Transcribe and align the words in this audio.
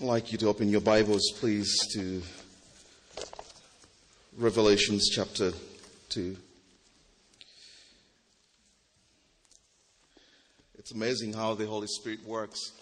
I'd 0.00 0.06
like 0.06 0.32
you 0.32 0.38
to 0.38 0.48
open 0.48 0.70
your 0.70 0.80
Bibles, 0.80 1.22
please, 1.36 1.72
to 1.94 2.20
Revelations 4.36 5.08
chapter 5.14 5.52
2. 6.08 6.36
It's 10.76 10.90
amazing 10.90 11.32
how 11.32 11.54
the 11.54 11.66
Holy 11.66 11.86
Spirit 11.86 12.26
works. 12.26 12.72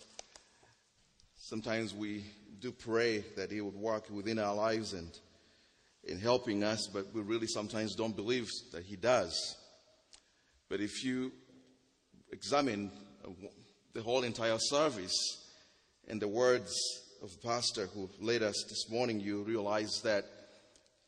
Sometimes 1.37 1.93
we 1.93 2.25
do 2.61 2.73
pray 2.73 3.19
that 3.37 3.51
He 3.51 3.61
would 3.61 3.77
work 3.77 4.09
within 4.09 4.39
our 4.39 4.55
lives 4.55 4.95
and 4.95 5.11
in 6.05 6.19
helping 6.19 6.65
us, 6.65 6.89
but 6.91 7.13
we 7.13 7.21
really 7.21 7.47
sometimes 7.47 7.95
don't 7.95 8.17
believe 8.17 8.49
that 8.73 8.85
He 8.85 8.97
does. 8.97 9.59
But 10.71 10.81
if 10.81 11.05
you 11.05 11.31
examine 12.33 12.91
the 13.93 14.01
whole 14.01 14.23
entire 14.23 14.59
service 14.59 15.13
and 16.09 16.19
the 16.19 16.27
words 16.27 16.73
of 17.23 17.31
the 17.31 17.49
pastor 17.49 17.87
who 17.87 18.11
led 18.21 18.43
us 18.43 18.65
this 18.69 18.91
morning, 18.91 19.21
you 19.21 19.43
realize 19.43 20.01
that 20.03 20.25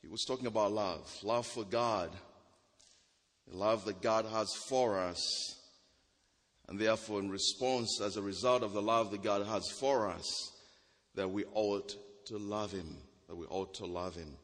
he 0.00 0.06
was 0.06 0.24
talking 0.24 0.46
about 0.46 0.72
love 0.72 1.10
love 1.24 1.46
for 1.46 1.64
God, 1.64 2.10
the 3.48 3.56
love 3.56 3.84
that 3.86 4.00
God 4.00 4.24
has 4.26 4.48
for 4.68 4.98
us. 4.98 5.60
And 6.68 6.78
therefore, 6.78 7.20
in 7.20 7.30
response, 7.30 8.00
as 8.00 8.16
a 8.16 8.22
result 8.22 8.62
of 8.62 8.72
the 8.72 8.80
love 8.80 9.10
that 9.10 9.22
God 9.22 9.46
has 9.46 9.68
for 9.78 10.08
us, 10.08 10.24
that 11.14 11.30
we 11.30 11.44
ought 11.52 11.94
to 12.26 12.38
love 12.38 12.72
Him, 12.72 12.96
that 13.28 13.36
we 13.36 13.44
ought 13.46 13.74
to 13.74 13.86
love 13.86 14.14
Him. 14.14 14.34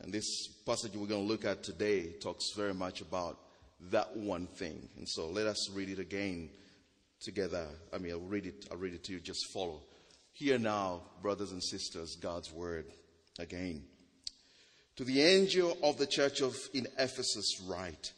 And 0.00 0.12
this 0.12 0.48
passage 0.64 0.92
we're 0.94 1.06
going 1.06 1.26
to 1.26 1.28
look 1.28 1.44
at 1.44 1.62
today 1.62 2.12
talks 2.22 2.52
very 2.56 2.72
much 2.72 3.02
about 3.02 3.38
that 3.90 4.16
one 4.16 4.46
thing. 4.46 4.88
And 4.96 5.06
so 5.06 5.28
let 5.28 5.46
us 5.46 5.70
read 5.72 5.90
it 5.90 5.98
again 5.98 6.48
together. 7.20 7.66
I 7.92 7.98
mean, 7.98 8.12
I'll 8.12 8.20
read 8.20 8.46
it, 8.46 8.66
I'll 8.70 8.78
read 8.78 8.94
it 8.94 9.04
to 9.04 9.12
you, 9.12 9.20
just 9.20 9.52
follow. 9.52 9.82
Hear 10.34 10.58
now, 10.58 11.02
brothers 11.22 11.52
and 11.52 11.62
sisters, 11.62 12.16
God's 12.16 12.52
word 12.52 12.86
again. 13.38 13.84
To 14.96 15.04
the 15.04 15.22
angel 15.22 15.78
of 15.80 15.96
the 15.96 16.08
church 16.08 16.40
of 16.40 16.56
in 16.72 16.88
Ephesus 16.98 17.62
write 17.64 18.12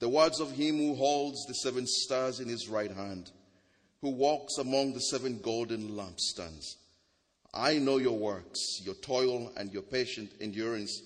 the 0.00 0.08
words 0.08 0.40
of 0.40 0.50
him 0.50 0.78
who 0.78 0.96
holds 0.96 1.46
the 1.46 1.54
seven 1.54 1.86
stars 1.86 2.40
in 2.40 2.48
his 2.48 2.68
right 2.68 2.90
hand, 2.90 3.30
who 4.00 4.10
walks 4.10 4.58
among 4.58 4.92
the 4.92 5.00
seven 5.00 5.38
golden 5.40 5.90
lampstands. 5.90 6.74
I 7.54 7.78
know 7.78 7.98
your 7.98 8.18
works, 8.18 8.80
your 8.82 8.96
toil 8.96 9.52
and 9.56 9.72
your 9.72 9.82
patient 9.82 10.32
endurance, 10.40 11.00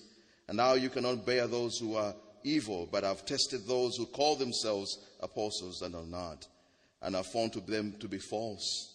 and 0.47 0.57
now 0.57 0.73
you 0.73 0.89
cannot 0.89 1.27
bear 1.27 1.45
those 1.45 1.77
who 1.77 1.97
are 1.97 2.15
evil, 2.43 2.89
but 2.91 3.03
have 3.03 3.27
tested 3.27 3.67
those 3.67 3.95
who 3.95 4.07
call 4.07 4.37
themselves 4.37 4.97
apostles 5.19 5.83
and 5.83 5.93
are 5.93 6.05
not, 6.05 6.47
and 7.03 7.13
have 7.13 7.27
found 7.27 7.53
to 7.53 7.59
them 7.59 7.93
to 7.99 8.07
be 8.07 8.17
false. 8.17 8.94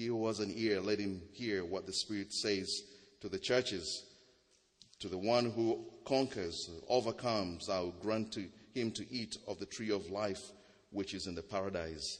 He 0.00 0.06
who 0.06 0.26
has 0.28 0.40
an 0.40 0.50
ear, 0.56 0.80
let 0.80 0.98
him 0.98 1.20
hear 1.34 1.62
what 1.62 1.84
the 1.84 1.92
Spirit 1.92 2.32
says 2.32 2.84
to 3.20 3.28
the 3.28 3.38
churches. 3.38 4.06
To 5.00 5.08
the 5.08 5.18
one 5.18 5.50
who 5.50 5.84
conquers, 6.06 6.70
overcomes, 6.88 7.68
I 7.68 7.80
will 7.80 7.94
grant 8.00 8.32
to 8.32 8.46
him 8.72 8.92
to 8.92 9.04
eat 9.12 9.36
of 9.46 9.58
the 9.58 9.66
tree 9.66 9.90
of 9.90 10.10
life, 10.10 10.40
which 10.90 11.12
is 11.12 11.26
in 11.26 11.34
the 11.34 11.42
paradise 11.42 12.18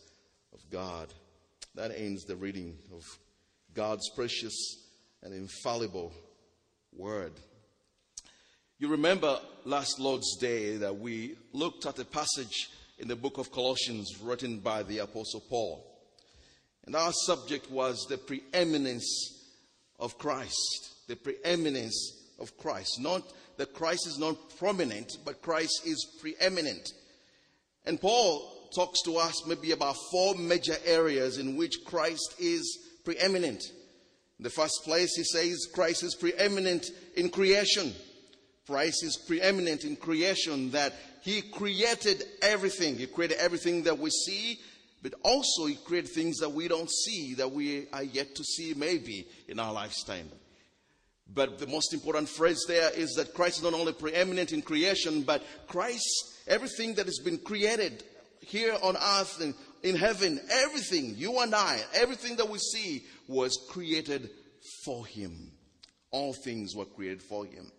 of 0.53 0.61
God. 0.71 1.15
That 1.75 1.91
ends 1.97 2.27
the 2.27 2.37
reading 2.37 2.77
of 2.93 3.03
God's 3.73 4.11
precious 4.11 4.85
and 5.23 5.33
infallible 5.33 6.13
word. 6.93 7.33
You 8.79 8.89
remember 8.89 9.41
last 9.65 9.99
Lord's 9.99 10.37
Day 10.37 10.77
that 10.77 10.99
we 10.99 11.39
looked 11.55 11.87
at 11.87 11.99
a 11.99 12.05
passage 12.05 12.69
in 12.99 13.09
the 13.09 13.17
book 13.17 13.39
of 13.39 13.51
Colossians 13.51 14.21
written 14.21 14.59
by 14.59 14.83
the 14.83 14.99
Apostle 14.99 15.43
Paul. 15.49 15.90
And 16.91 16.97
our 16.97 17.13
subject 17.13 17.71
was 17.71 18.05
the 18.09 18.19
preeminence 18.19 19.45
of 20.01 20.19
Christ. 20.19 21.07
The 21.07 21.15
preeminence 21.15 22.21
of 22.41 22.59
Christ. 22.59 22.99
Not 22.99 23.23
that 23.59 23.75
Christ 23.75 24.09
is 24.09 24.19
not 24.19 24.59
prominent, 24.59 25.13
but 25.25 25.41
Christ 25.41 25.87
is 25.87 26.05
preeminent. 26.21 26.91
And 27.87 28.01
Paul 28.01 28.71
talks 28.75 29.03
to 29.03 29.19
us 29.19 29.47
maybe 29.47 29.71
about 29.71 29.95
four 30.11 30.35
major 30.35 30.75
areas 30.85 31.39
in 31.39 31.57
which 31.57 31.85
Christ 31.85 32.35
is 32.41 32.81
preeminent. 33.05 33.63
In 34.41 34.43
the 34.43 34.51
first 34.51 34.81
place, 34.83 35.15
he 35.15 35.23
says 35.23 35.69
Christ 35.73 36.03
is 36.03 36.17
preeminent 36.17 36.87
in 37.15 37.29
creation. 37.29 37.95
Christ 38.67 39.05
is 39.05 39.17
preeminent 39.29 39.85
in 39.85 39.95
creation, 39.95 40.73
that 40.73 40.95
he 41.23 41.41
created 41.41 42.25
everything. 42.43 42.97
He 42.97 43.07
created 43.07 43.39
everything 43.39 43.85
that 43.85 44.01
we 44.01 44.11
see, 44.11 44.59
but 45.03 45.15
also 45.23 45.67
he 45.67 45.77
created 45.77 46.11
things 46.11 46.39
that 46.39 46.53
we 46.53 46.69
don't 46.69 46.91
see, 46.91 47.35
that 47.35 47.51
we 47.51 47.87
are 47.93 48.03
yet 48.03 48.35
to 48.35 48.45
see 48.45 48.75
maybe 48.77 49.27
in 49.49 49.59
our 49.59 49.73
lifetime. 49.73 50.29
But 51.33 51.59
the 51.59 51.67
most 51.67 51.95
important 51.95 52.29
phrase 52.29 52.65
there 52.67 52.91
is 52.91 53.15
that 53.15 53.35
Christ 53.35 53.59
is 53.59 53.63
not 53.63 53.75
only 53.75 53.93
preeminent 53.93 54.53
in 54.53 54.63
creation, 54.63 55.23
but 55.23 55.43
Christ, 55.69 56.39
everything 56.49 56.95
that 56.95 57.07
has 57.07 57.21
been 57.25 57.39
created 57.39 58.03
here 58.41 58.77
on 58.83 58.97
earth 58.97 59.41
and 59.41 59.55
in 59.83 59.97
heaven, 59.97 60.41
everything, 60.51 61.15
you 61.17 61.39
and 61.41 61.55
I, 61.55 61.81
everything 61.95 62.37
that 62.37 62.49
we 62.49 62.59
see 62.59 63.05
was 63.29 63.57
created 63.71 64.31
for 64.85 65.07
him. 65.07 65.53
All 66.11 66.35
things 66.35 66.75
were 66.75 66.85
created 66.85 67.23
for 67.23 67.45
him. 67.47 67.71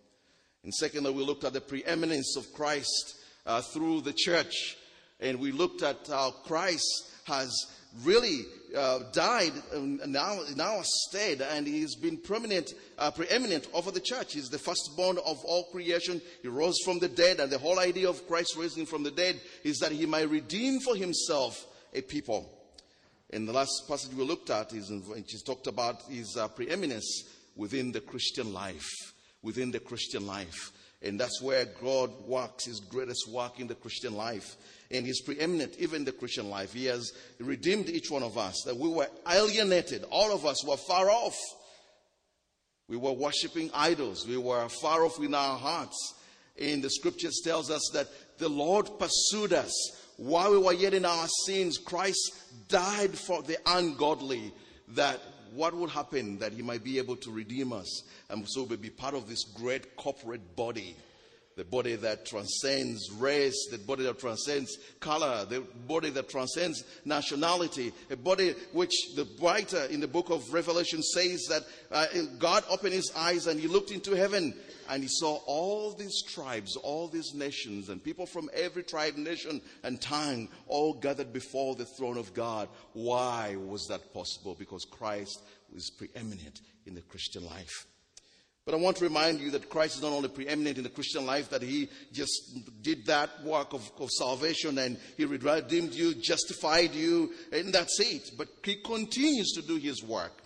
And 0.64 0.72
secondly, 0.74 1.12
we 1.12 1.22
looked 1.22 1.44
at 1.44 1.52
the 1.52 1.60
preeminence 1.60 2.36
of 2.36 2.52
Christ 2.52 3.16
uh, 3.44 3.60
through 3.60 4.00
the 4.00 4.14
church. 4.14 4.76
And 5.20 5.38
we 5.38 5.52
looked 5.52 5.82
at 5.82 6.08
how 6.08 6.30
Christ 6.30 7.11
has 7.24 7.50
really 8.02 8.44
uh, 8.76 9.00
died 9.12 9.52
in 9.74 10.16
our, 10.16 10.46
in 10.46 10.60
our 10.60 10.82
stead 10.82 11.42
and 11.42 11.66
he's 11.66 11.94
been 11.94 12.16
prominent, 12.16 12.72
uh, 12.98 13.10
preeminent 13.10 13.68
over 13.74 13.90
the 13.90 14.00
church. 14.00 14.32
He's 14.32 14.48
the 14.48 14.58
firstborn 14.58 15.18
of 15.26 15.44
all 15.44 15.64
creation. 15.64 16.20
He 16.40 16.48
rose 16.48 16.78
from 16.84 16.98
the 16.98 17.08
dead 17.08 17.40
and 17.40 17.50
the 17.50 17.58
whole 17.58 17.78
idea 17.78 18.08
of 18.08 18.26
Christ 18.26 18.56
raising 18.56 18.86
from 18.86 19.02
the 19.02 19.10
dead 19.10 19.40
is 19.62 19.78
that 19.78 19.92
he 19.92 20.06
might 20.06 20.30
redeem 20.30 20.80
for 20.80 20.96
himself 20.96 21.66
a 21.92 22.00
people. 22.00 22.50
In 23.30 23.46
the 23.46 23.52
last 23.52 23.84
passage 23.88 24.14
we 24.14 24.24
looked 24.24 24.50
at, 24.50 24.72
is 24.72 24.92
he's 25.26 25.42
talked 25.42 25.66
about 25.66 26.02
his 26.02 26.36
uh, 26.36 26.48
preeminence 26.48 27.24
within 27.56 27.92
the 27.92 28.00
Christian 28.00 28.52
life, 28.52 28.88
within 29.42 29.70
the 29.70 29.80
Christian 29.80 30.26
life. 30.26 30.70
And 31.02 31.18
that's 31.18 31.42
where 31.42 31.64
God 31.64 32.10
works 32.26 32.66
his 32.66 32.80
greatest 32.80 33.28
work 33.28 33.58
in 33.58 33.66
the 33.66 33.74
Christian 33.74 34.14
life 34.14 34.56
and 34.92 35.06
He's 35.06 35.20
preeminent 35.20 35.76
even 35.78 35.96
in 35.96 36.04
the 36.04 36.12
Christian 36.12 36.50
life. 36.50 36.72
He 36.72 36.86
has 36.86 37.12
redeemed 37.38 37.88
each 37.88 38.10
one 38.10 38.22
of 38.22 38.38
us, 38.38 38.62
that 38.66 38.76
we 38.76 38.88
were 38.88 39.08
alienated. 39.28 40.04
All 40.10 40.32
of 40.34 40.46
us 40.46 40.64
were 40.64 40.76
far 40.76 41.10
off. 41.10 41.36
We 42.88 42.96
were 42.96 43.12
worshiping 43.12 43.70
idols. 43.74 44.26
We 44.26 44.36
were 44.36 44.68
far 44.68 45.04
off 45.04 45.18
in 45.18 45.34
our 45.34 45.58
hearts. 45.58 46.14
And 46.60 46.82
the 46.82 46.90
scriptures 46.90 47.40
tells 47.42 47.70
us 47.70 47.90
that 47.94 48.08
the 48.38 48.48
Lord 48.48 48.88
pursued 48.98 49.52
us 49.52 49.72
while 50.18 50.52
we 50.52 50.58
were 50.58 50.74
yet 50.74 50.92
in 50.92 51.04
our 51.04 51.26
sins. 51.46 51.78
Christ 51.78 52.68
died 52.68 53.16
for 53.16 53.42
the 53.42 53.56
ungodly 53.66 54.52
that 54.88 55.20
what 55.54 55.74
would 55.74 55.90
happen 55.90 56.38
that 56.38 56.52
he 56.52 56.62
might 56.62 56.84
be 56.84 56.98
able 56.98 57.16
to 57.16 57.30
redeem 57.30 57.72
us 57.72 58.02
and 58.30 58.48
so 58.48 58.62
we'll 58.62 58.78
be 58.78 58.90
part 58.90 59.14
of 59.14 59.28
this 59.28 59.44
great 59.44 59.96
corporate 59.96 60.56
body 60.56 60.96
the 61.56 61.64
body 61.64 61.96
that 61.96 62.26
transcends 62.26 63.10
race, 63.12 63.68
the 63.70 63.78
body 63.78 64.04
that 64.04 64.18
transcends 64.18 64.78
color, 65.00 65.44
the 65.44 65.60
body 65.86 66.10
that 66.10 66.28
transcends 66.28 66.84
nationality, 67.04 67.92
a 68.10 68.16
body 68.16 68.54
which 68.72 68.92
the 69.16 69.26
writer 69.40 69.84
in 69.90 70.00
the 70.00 70.08
book 70.08 70.30
of 70.30 70.52
Revelation 70.52 71.02
says 71.02 71.44
that 71.48 71.62
uh, 71.90 72.06
God 72.38 72.64
opened 72.70 72.94
his 72.94 73.12
eyes 73.14 73.46
and 73.46 73.60
he 73.60 73.68
looked 73.68 73.90
into 73.90 74.12
heaven 74.12 74.54
and 74.88 75.02
he 75.02 75.08
saw 75.08 75.36
all 75.46 75.92
these 75.92 76.22
tribes, 76.22 76.76
all 76.76 77.08
these 77.08 77.34
nations, 77.34 77.88
and 77.88 78.02
people 78.02 78.26
from 78.26 78.50
every 78.54 78.82
tribe, 78.82 79.16
nation, 79.16 79.60
and 79.82 80.00
tongue 80.00 80.48
all 80.66 80.94
gathered 80.94 81.32
before 81.32 81.74
the 81.74 81.84
throne 81.84 82.18
of 82.18 82.34
God. 82.34 82.68
Why 82.92 83.56
was 83.56 83.86
that 83.88 84.12
possible? 84.12 84.54
Because 84.58 84.84
Christ 84.84 85.42
was 85.72 85.90
preeminent 85.90 86.60
in 86.86 86.94
the 86.94 87.02
Christian 87.02 87.44
life. 87.44 87.86
But 88.64 88.74
I 88.74 88.78
want 88.78 88.96
to 88.98 89.04
remind 89.04 89.40
you 89.40 89.50
that 89.52 89.68
Christ 89.68 89.96
is 89.96 90.02
not 90.02 90.12
only 90.12 90.28
preeminent 90.28 90.78
in 90.78 90.84
the 90.84 90.90
Christian 90.90 91.26
life, 91.26 91.50
that 91.50 91.62
He 91.62 91.88
just 92.12 92.82
did 92.82 93.06
that 93.06 93.42
work 93.42 93.72
of, 93.72 93.90
of, 93.98 94.08
salvation 94.10 94.78
and 94.78 94.98
He 95.16 95.24
redeemed 95.24 95.94
you, 95.94 96.14
justified 96.14 96.94
you, 96.94 97.32
and 97.52 97.72
that's 97.72 97.98
it. 97.98 98.30
But 98.38 98.48
He 98.62 98.76
continues 98.76 99.52
to 99.52 99.62
do 99.62 99.76
His 99.76 100.04
work. 100.04 100.42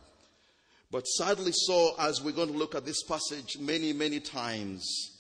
But 0.91 1.07
sadly, 1.07 1.53
so, 1.53 1.95
as 1.99 2.23
we're 2.23 2.33
going 2.33 2.53
to 2.53 2.59
look 2.59 2.75
at 2.75 2.87
this 2.87 3.03
passage 3.03 3.59
many, 3.59 3.93
many 3.93 4.21
times, 4.21 5.17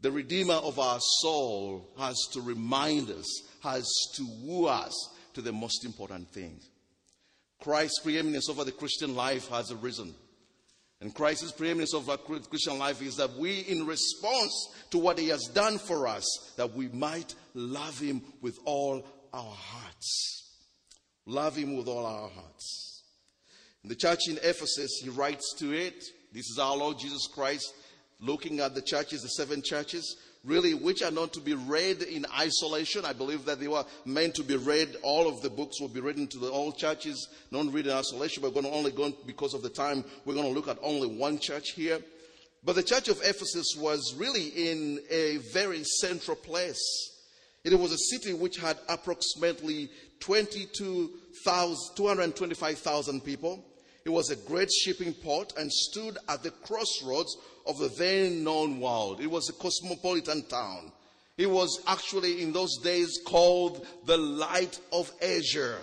the 0.00 0.10
Redeemer 0.10 0.54
of 0.54 0.78
our 0.78 1.00
soul 1.20 1.88
has 1.98 2.16
to 2.32 2.40
remind 2.40 3.10
us, 3.10 3.42
has 3.62 3.86
to 4.14 4.26
woo 4.42 4.66
us 4.66 4.94
to 5.34 5.42
the 5.42 5.52
most 5.52 5.84
important 5.84 6.30
thing. 6.32 6.60
Christ's 7.60 8.00
preeminence 8.00 8.48
over 8.48 8.64
the 8.64 8.72
Christian 8.72 9.14
life 9.14 9.48
has 9.48 9.72
arisen. 9.72 10.14
And 11.00 11.14
Christ's 11.14 11.52
preeminence 11.52 11.92
over 11.92 12.16
Christian 12.16 12.78
life 12.78 13.02
is 13.02 13.16
that 13.16 13.34
we, 13.34 13.60
in 13.60 13.86
response 13.86 14.68
to 14.90 14.98
what 14.98 15.18
He 15.18 15.28
has 15.28 15.44
done 15.54 15.78
for 15.78 16.08
us, 16.08 16.24
that 16.56 16.74
we 16.74 16.88
might 16.88 17.34
love 17.54 17.98
Him 17.98 18.22
with 18.40 18.58
all 18.64 19.04
our 19.32 19.54
hearts. 19.54 20.54
Love 21.26 21.56
Him 21.56 21.76
with 21.76 21.86
all 21.86 22.06
our 22.06 22.28
hearts. 22.28 23.02
In 23.82 23.90
the 23.90 23.94
church 23.94 24.20
in 24.28 24.38
Ephesus, 24.42 25.00
He 25.02 25.10
writes 25.10 25.54
to 25.58 25.72
it. 25.72 26.02
This 26.32 26.48
is 26.48 26.58
our 26.58 26.76
Lord 26.76 26.98
Jesus 26.98 27.26
Christ 27.26 27.74
looking 28.20 28.60
at 28.60 28.74
the 28.74 28.82
churches, 28.82 29.22
the 29.22 29.28
seven 29.28 29.62
churches, 29.62 30.16
really, 30.46 30.72
which 30.72 31.02
are 31.02 31.10
not 31.10 31.34
to 31.34 31.40
be 31.40 31.52
read 31.54 32.00
in 32.02 32.24
isolation. 32.38 33.04
I 33.04 33.12
believe 33.12 33.44
that 33.44 33.60
they 33.60 33.68
were 33.68 33.84
meant 34.04 34.34
to 34.36 34.42
be 34.42 34.56
read. 34.56 34.96
All 35.02 35.28
of 35.28 35.42
the 35.42 35.50
books 35.50 35.78
will 35.80 35.88
be 35.88 36.00
written 36.00 36.26
to 36.28 36.38
the 36.38 36.48
all 36.48 36.72
churches, 36.72 37.28
not 37.50 37.70
read 37.72 37.86
in 37.86 37.92
isolation. 37.92 38.42
We're 38.42 38.48
going 38.50 38.64
to 38.64 38.70
only 38.70 38.92
go 38.92 39.12
because 39.26 39.52
of 39.54 39.62
the 39.62 39.68
time. 39.68 40.04
We're 40.24 40.34
going 40.34 40.46
to 40.46 40.52
look 40.52 40.68
at 40.68 40.78
only 40.82 41.08
one 41.08 41.38
church 41.38 41.72
here. 41.72 42.00
But 42.64 42.76
the 42.76 42.82
church 42.82 43.08
of 43.08 43.20
Ephesus 43.22 43.76
was 43.78 44.14
really 44.16 44.48
in 44.48 45.00
a 45.10 45.36
very 45.52 45.84
central 45.84 46.36
place. 46.36 46.80
It 47.62 47.78
was 47.78 47.92
a 47.92 47.98
city 47.98 48.32
which 48.32 48.56
had 48.58 48.78
approximately 48.88 49.90
225,000 50.20 53.20
people. 53.20 53.62
It 54.06 54.12
was 54.12 54.30
a 54.30 54.36
great 54.36 54.70
shipping 54.72 55.12
port 55.12 55.52
and 55.58 55.70
stood 55.70 56.16
at 56.28 56.44
the 56.44 56.52
crossroads 56.52 57.36
of 57.66 57.76
the 57.78 57.88
then 57.88 58.44
known 58.44 58.78
world. 58.78 59.20
It 59.20 59.26
was 59.26 59.48
a 59.48 59.52
cosmopolitan 59.52 60.44
town. 60.44 60.92
It 61.36 61.50
was 61.50 61.82
actually 61.88 62.40
in 62.40 62.52
those 62.52 62.78
days 62.78 63.18
called 63.26 63.84
the 64.04 64.16
Light 64.16 64.78
of 64.92 65.10
Asia. 65.20 65.78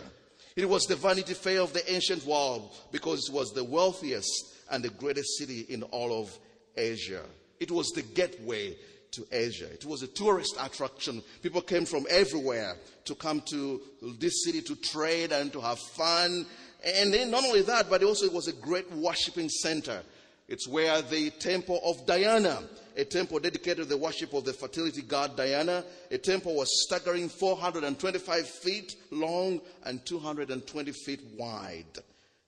It 0.55 0.69
was 0.69 0.85
the 0.85 0.95
Vanity 0.95 1.33
Fair 1.33 1.59
of 1.59 1.73
the 1.73 1.93
ancient 1.93 2.25
world 2.25 2.73
because 2.93 3.27
it 3.27 3.35
was 3.35 3.51
the 3.51 3.65
wealthiest 3.65 4.55
and 4.71 4.81
the 4.81 4.89
greatest 4.89 5.37
city 5.37 5.65
in 5.67 5.83
all 5.83 6.21
of 6.21 6.39
Asia. 6.77 7.23
It 7.59 7.71
was 7.71 7.89
the 7.89 8.03
gateway 8.03 8.77
to 9.11 9.27
Asia. 9.33 9.71
It 9.71 9.85
was 9.85 10.01
a 10.01 10.07
tourist 10.07 10.55
attraction. 10.61 11.21
People 11.41 11.61
came 11.61 11.83
from 11.83 12.05
everywhere 12.09 12.77
to 13.03 13.15
come 13.15 13.41
to 13.49 13.81
this 14.17 14.45
city 14.45 14.61
to 14.61 14.77
trade 14.77 15.33
and 15.33 15.51
to 15.51 15.59
have 15.59 15.77
fun 15.77 16.45
and 16.83 17.13
then 17.13 17.31
not 17.31 17.45
only 17.45 17.61
that, 17.63 17.89
but 17.89 18.03
also 18.03 18.25
it 18.25 18.33
was 18.33 18.47
a 18.47 18.53
great 18.53 18.91
worshiping 18.91 19.49
center. 19.49 20.01
It's 20.47 20.67
where 20.67 21.01
the 21.01 21.29
temple 21.31 21.79
of 21.85 22.05
Diana, 22.05 22.61
a 22.97 23.05
temple 23.05 23.39
dedicated 23.39 23.77
to 23.77 23.85
the 23.85 23.97
worship 23.97 24.33
of 24.33 24.43
the 24.43 24.53
fertility 24.53 25.01
god 25.01 25.37
Diana, 25.37 25.83
a 26.11 26.17
temple 26.17 26.55
was 26.55 26.83
staggering 26.83 27.29
425 27.29 28.47
feet 28.47 28.95
long 29.11 29.61
and 29.83 30.05
220 30.05 30.91
feet 30.91 31.21
wide. 31.37 31.85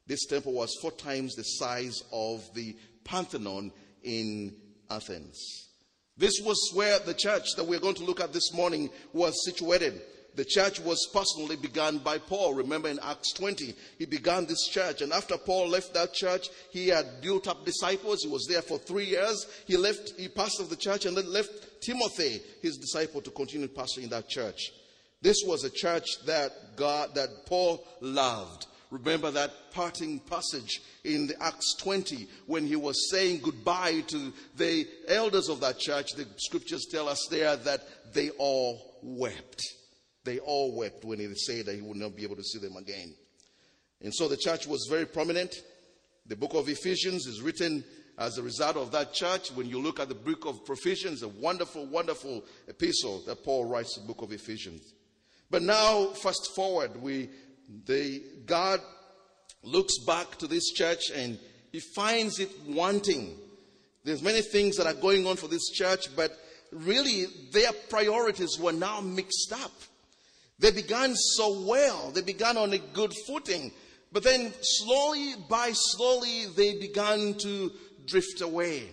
This 0.07 0.25
temple 0.25 0.53
was 0.53 0.77
four 0.81 0.91
times 0.91 1.35
the 1.35 1.43
size 1.43 2.03
of 2.11 2.43
the 2.53 2.75
Parthenon 3.05 3.71
in 4.03 4.53
Athens. 4.89 5.69
This 6.17 6.39
was 6.43 6.71
where 6.73 6.99
the 6.99 7.13
church 7.13 7.55
that 7.55 7.65
we're 7.65 7.79
going 7.79 7.95
to 7.95 8.05
look 8.05 8.21
at 8.21 8.33
this 8.33 8.53
morning 8.53 8.89
was 9.13 9.33
situated. 9.45 10.01
The 10.35 10.45
church 10.45 10.81
was 10.81 11.07
personally 11.13 11.55
begun 11.55 11.99
by 11.99 12.17
Paul. 12.17 12.53
Remember 12.53 12.89
in 12.89 12.99
Acts 13.01 13.31
20, 13.33 13.73
he 13.97 14.05
began 14.05 14.45
this 14.45 14.67
church. 14.67 15.01
And 15.01 15.13
after 15.13 15.37
Paul 15.37 15.69
left 15.69 15.93
that 15.93 16.13
church, 16.13 16.49
he 16.71 16.89
had 16.89 17.21
built 17.21 17.47
up 17.47 17.65
disciples. 17.65 18.23
He 18.23 18.29
was 18.29 18.45
there 18.49 18.61
for 18.61 18.77
three 18.77 19.05
years. 19.05 19.47
He 19.65 19.77
left, 19.77 20.13
he 20.17 20.27
pastored 20.27 20.69
the 20.69 20.75
church 20.75 21.05
and 21.05 21.15
then 21.15 21.31
left 21.31 21.81
Timothy, 21.81 22.41
his 22.61 22.77
disciple, 22.77 23.21
to 23.21 23.31
continue 23.31 23.67
pastoring 23.67 24.09
that 24.09 24.27
church. 24.27 24.71
This 25.21 25.37
was 25.45 25.63
a 25.63 25.69
church 25.69 26.05
that 26.25 26.75
God, 26.75 27.15
that 27.15 27.45
Paul 27.45 27.85
loved. 28.01 28.67
Remember 28.91 29.31
that 29.31 29.71
parting 29.71 30.19
passage 30.19 30.81
in 31.03 31.31
Acts 31.41 31.75
20 31.79 32.27
when 32.45 32.67
he 32.67 32.75
was 32.75 33.09
saying 33.09 33.39
goodbye 33.41 34.01
to 34.07 34.33
the 34.57 34.87
elders 35.07 35.49
of 35.49 35.61
that 35.61 35.79
church. 35.79 36.11
The 36.11 36.27
scriptures 36.37 36.85
tell 36.91 37.09
us 37.09 37.25
there 37.29 37.55
that 37.55 38.13
they 38.13 38.29
all 38.31 38.97
wept. 39.01 39.61
They 40.25 40.39
all 40.39 40.75
wept 40.75 41.05
when 41.05 41.19
he 41.19 41.33
said 41.35 41.67
that 41.67 41.75
he 41.75 41.81
would 41.81 41.97
not 41.97 42.15
be 42.15 42.23
able 42.23 42.35
to 42.35 42.43
see 42.43 42.59
them 42.59 42.75
again. 42.75 43.13
And 44.01 44.13
so 44.13 44.27
the 44.27 44.35
church 44.35 44.67
was 44.67 44.87
very 44.89 45.05
prominent. 45.05 45.55
The 46.25 46.35
book 46.35 46.55
of 46.55 46.67
Ephesians 46.67 47.27
is 47.27 47.41
written 47.41 47.83
as 48.17 48.37
a 48.37 48.43
result 48.43 48.75
of 48.75 48.91
that 48.91 49.13
church. 49.13 49.51
When 49.51 49.69
you 49.69 49.79
look 49.79 49.99
at 49.99 50.09
the 50.09 50.15
book 50.15 50.45
of 50.45 50.59
Ephesians, 50.67 51.21
a 51.21 51.27
wonderful, 51.27 51.85
wonderful 51.85 52.43
epistle 52.67 53.21
that 53.27 53.43
Paul 53.43 53.65
writes 53.65 53.95
the 53.95 54.07
book 54.07 54.23
of 54.23 54.31
Ephesians. 54.31 54.93
But 55.51 55.61
now, 55.61 56.07
fast 56.07 56.49
forward, 56.55 56.99
we 57.01 57.29
the 57.85 58.23
God 58.45 58.81
looks 59.63 59.97
back 60.05 60.37
to 60.37 60.47
this 60.47 60.71
church 60.71 61.11
and 61.13 61.39
he 61.71 61.79
finds 61.95 62.39
it 62.39 62.49
wanting. 62.67 63.37
There's 64.03 64.21
many 64.21 64.41
things 64.41 64.77
that 64.77 64.87
are 64.87 64.99
going 64.99 65.25
on 65.27 65.35
for 65.35 65.47
this 65.47 65.69
church, 65.69 66.15
but 66.15 66.37
really 66.71 67.25
their 67.51 67.71
priorities 67.89 68.59
were 68.59 68.71
now 68.71 69.01
mixed 69.01 69.53
up. 69.53 69.71
They 70.59 70.71
began 70.71 71.15
so 71.15 71.61
well, 71.61 72.11
they 72.11 72.21
began 72.21 72.57
on 72.57 72.73
a 72.73 72.77
good 72.77 73.13
footing, 73.27 73.71
but 74.11 74.23
then 74.23 74.53
slowly 74.61 75.33
by 75.49 75.71
slowly 75.73 76.45
they 76.55 76.79
began 76.79 77.33
to 77.39 77.71
drift 78.05 78.41
away. 78.41 78.89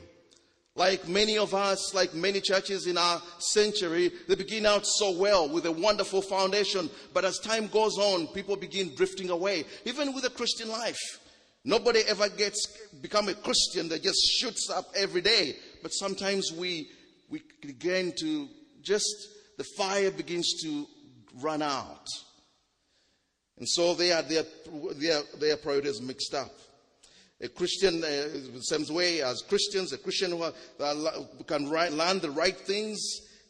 Like 0.74 1.06
many 1.06 1.36
of 1.36 1.52
us, 1.54 1.94
like 1.94 2.14
many 2.14 2.40
churches 2.40 2.86
in 2.86 2.96
our 2.96 3.20
century, 3.38 4.10
they 4.26 4.34
begin 4.34 4.64
out 4.64 4.86
so 4.86 5.16
well 5.16 5.48
with 5.48 5.66
a 5.66 5.72
wonderful 5.72 6.22
foundation, 6.22 6.88
but 7.12 7.24
as 7.26 7.38
time 7.38 7.66
goes 7.66 7.98
on, 7.98 8.26
people 8.28 8.56
begin 8.56 8.94
drifting 8.94 9.28
away, 9.28 9.64
even 9.84 10.14
with 10.14 10.24
a 10.24 10.30
Christian 10.30 10.70
life. 10.70 11.20
Nobody 11.64 12.00
ever 12.08 12.28
gets 12.30 12.66
become 13.02 13.28
a 13.28 13.34
Christian 13.34 13.88
that 13.90 14.02
just 14.02 14.18
shoots 14.40 14.68
up 14.70 14.86
every 14.96 15.20
day, 15.20 15.56
but 15.82 15.92
sometimes 15.92 16.50
we 16.52 16.90
we 17.28 17.42
begin 17.60 18.12
to 18.18 18.48
just 18.82 19.28
the 19.58 19.64
fire 19.76 20.10
begins 20.10 20.60
to 20.62 20.86
run 21.40 21.62
out. 21.62 22.06
And 23.58 23.68
so 23.68 23.94
they 23.94 24.12
are 24.12 24.22
their, 24.22 24.44
their, 24.94 25.22
their 25.38 25.56
priorities 25.56 26.00
mixed 26.00 26.34
up. 26.34 26.50
A 27.40 27.48
Christian, 27.48 28.02
uh, 28.04 28.08
the 28.54 28.60
same 28.62 28.94
way 28.94 29.20
as 29.20 29.42
Christians, 29.42 29.92
a 29.92 29.98
Christian 29.98 30.30
who 30.30 31.44
can 31.44 31.68
learn 31.68 32.20
the 32.20 32.30
right 32.30 32.56
things, 32.56 33.00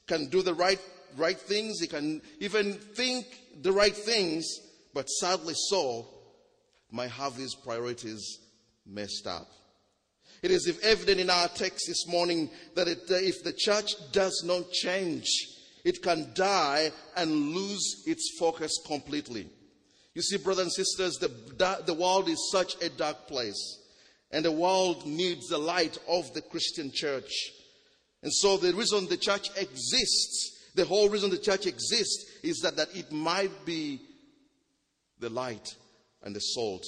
can 0.07 0.29
do 0.29 0.43
the 0.43 0.55
right, 0.55 0.81
right 1.17 1.39
things, 1.39 1.81
he 1.81 1.87
can 1.87 2.23
even 2.41 2.75
think 2.75 3.27
the 3.61 3.73
right 3.73 3.95
things, 3.95 4.47
but 4.95 5.09
sadly 5.09 5.55
so, 5.69 6.07
might 6.91 7.11
have 7.11 7.35
his 7.35 7.55
priorities 7.55 8.39
messed 8.87 9.27
up. 9.27 9.49
It 10.43 10.51
is 10.51 10.79
evident 10.83 11.21
in 11.21 11.31
our 11.31 11.49
text 11.49 11.85
this 11.87 12.09
morning 12.09 12.51
that 12.75 12.89
it, 12.89 13.03
uh, 13.11 13.15
if 13.15 13.45
the 13.45 13.53
church 13.53 13.95
does 14.11 14.43
not 14.45 14.71
change, 14.73 15.27
it 15.85 16.03
can 16.03 16.33
die 16.35 16.91
and 17.17 17.51
lose 17.51 18.05
its 18.07 18.37
focus 18.39 18.79
completely. 18.87 19.49
You 20.15 20.23
see, 20.23 20.37
brothers 20.37 20.65
and 20.65 20.73
sisters, 20.73 21.17
the, 21.17 21.83
the 21.87 21.95
world 21.95 22.29
is 22.29 22.51
such 22.53 22.81
a 22.83 22.89
dark 22.91 23.27
place, 23.27 23.81
and 24.31 24.45
the 24.45 24.53
world 24.53 25.07
needs 25.07 25.49
the 25.49 25.59
light 25.59 25.99
of 26.09 26.33
the 26.35 26.43
Christian 26.43 26.93
church. 26.93 27.33
And 28.23 28.33
so, 28.33 28.57
the 28.57 28.75
reason 28.75 29.09
the 29.09 29.17
church 29.17 29.49
exists, 29.57 30.71
the 30.75 30.85
whole 30.85 31.09
reason 31.09 31.31
the 31.31 31.39
church 31.39 31.67
exists, 31.67 32.27
is 32.43 32.61
that, 32.61 32.77
that 32.77 32.95
it 32.95 33.11
might 33.11 33.65
be 33.65 34.01
the 35.19 35.31
light 35.31 35.75
and 36.23 36.37
the 36.37 36.41
salt 36.41 36.85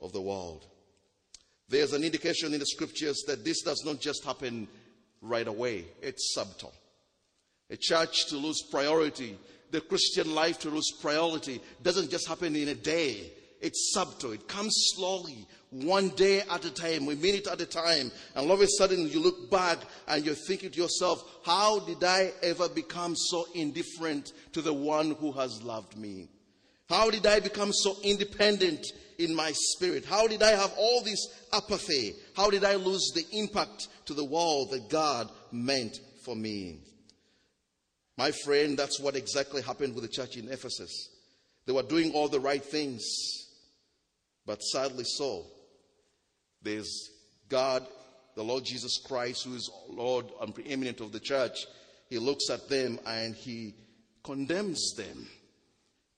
of 0.00 0.12
the 0.12 0.20
world. 0.20 0.66
There's 1.68 1.94
an 1.94 2.04
indication 2.04 2.52
in 2.52 2.60
the 2.60 2.66
scriptures 2.66 3.24
that 3.26 3.44
this 3.44 3.62
does 3.62 3.82
not 3.84 4.00
just 4.00 4.24
happen 4.24 4.68
right 5.22 5.46
away, 5.46 5.86
it's 6.02 6.34
subtle 6.34 6.72
a 7.72 7.76
church 7.76 8.26
to 8.26 8.36
lose 8.36 8.62
priority, 8.70 9.36
the 9.70 9.80
Christian 9.80 10.34
life 10.34 10.58
to 10.60 10.68
lose 10.68 10.92
priority 11.00 11.60
doesn't 11.82 12.10
just 12.10 12.28
happen 12.28 12.54
in 12.54 12.68
a 12.68 12.74
day. 12.74 13.32
It's 13.62 13.92
subtle. 13.94 14.32
It 14.32 14.46
comes 14.46 14.74
slowly, 14.94 15.46
one 15.70 16.10
day 16.10 16.42
at 16.42 16.64
a 16.66 16.70
time, 16.70 17.08
a 17.08 17.16
minute 17.16 17.46
at 17.46 17.60
a 17.62 17.66
time. 17.66 18.12
And 18.34 18.50
all 18.50 18.52
of 18.52 18.60
a 18.60 18.66
sudden 18.66 19.08
you 19.08 19.20
look 19.20 19.50
back 19.50 19.78
and 20.06 20.22
you're 20.24 20.34
thinking 20.34 20.70
to 20.70 20.80
yourself, 20.82 21.24
how 21.46 21.78
did 21.78 22.04
I 22.04 22.32
ever 22.42 22.68
become 22.68 23.16
so 23.16 23.46
indifferent 23.54 24.32
to 24.52 24.60
the 24.60 24.74
one 24.74 25.12
who 25.12 25.32
has 25.32 25.62
loved 25.62 25.96
me? 25.96 26.28
How 26.90 27.08
did 27.08 27.24
I 27.24 27.40
become 27.40 27.72
so 27.72 27.96
independent 28.02 28.84
in 29.18 29.34
my 29.34 29.52
spirit? 29.54 30.04
How 30.04 30.26
did 30.26 30.42
I 30.42 30.50
have 30.50 30.74
all 30.76 31.02
this 31.02 31.26
apathy? 31.54 32.16
How 32.36 32.50
did 32.50 32.64
I 32.64 32.74
lose 32.74 33.12
the 33.14 33.24
impact 33.32 33.88
to 34.06 34.12
the 34.12 34.24
world 34.24 34.72
that 34.72 34.90
God 34.90 35.30
meant 35.52 36.00
for 36.22 36.36
me? 36.36 36.80
My 38.16 38.30
friend, 38.30 38.78
that's 38.78 39.00
what 39.00 39.16
exactly 39.16 39.62
happened 39.62 39.94
with 39.94 40.04
the 40.04 40.08
church 40.08 40.36
in 40.36 40.48
Ephesus. 40.48 41.08
They 41.66 41.72
were 41.72 41.82
doing 41.82 42.12
all 42.12 42.28
the 42.28 42.40
right 42.40 42.62
things, 42.62 43.04
but 44.44 44.62
sadly 44.62 45.04
so, 45.04 45.46
There's 46.62 47.10
God, 47.48 47.86
the 48.34 48.44
Lord 48.44 48.64
Jesus 48.64 48.98
Christ, 48.98 49.44
who 49.44 49.54
is 49.54 49.70
Lord 49.88 50.26
and 50.40 50.54
preeminent 50.54 51.00
of 51.00 51.12
the 51.12 51.20
church. 51.20 51.66
He 52.08 52.18
looks 52.18 52.50
at 52.50 52.68
them 52.68 52.98
and 53.06 53.34
he 53.34 53.74
condemns 54.22 54.94
them 54.96 55.28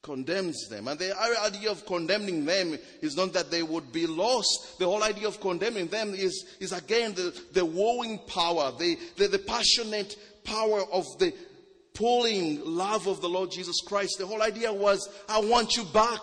condemns 0.05 0.69
them. 0.69 0.87
And 0.87 0.99
the 0.99 1.19
idea 1.41 1.71
of 1.71 1.85
condemning 1.87 2.45
them 2.45 2.79
is 3.03 3.17
not 3.17 3.33
that 3.33 3.51
they 3.51 3.65
would 3.65 3.91
be 3.93 4.07
lost. 4.07 4.79
The 4.79 4.85
whole 4.85 5.03
idea 5.03 5.27
of 5.27 5.41
condemning 5.41 5.89
them 5.89 6.15
is, 6.15 6.45
is 6.61 6.73
again 6.73 7.15
the, 7.15 7.35
the 7.53 7.65
wooing 7.65 8.21
power, 8.29 8.71
the, 8.79 8.97
the, 9.17 9.27
the 9.27 9.39
passionate 9.41 10.17
power 10.45 10.83
of 10.93 11.05
the 11.19 11.33
pulling 11.95 12.61
love 12.65 13.07
of 13.07 13.21
the 13.21 13.29
Lord 13.29 13.51
Jesus 13.51 13.81
Christ. 13.81 14.19
The 14.19 14.27
whole 14.27 14.43
idea 14.43 14.73
was, 14.73 15.09
I 15.29 15.41
want 15.41 15.77
you 15.77 15.85
back. 15.85 16.21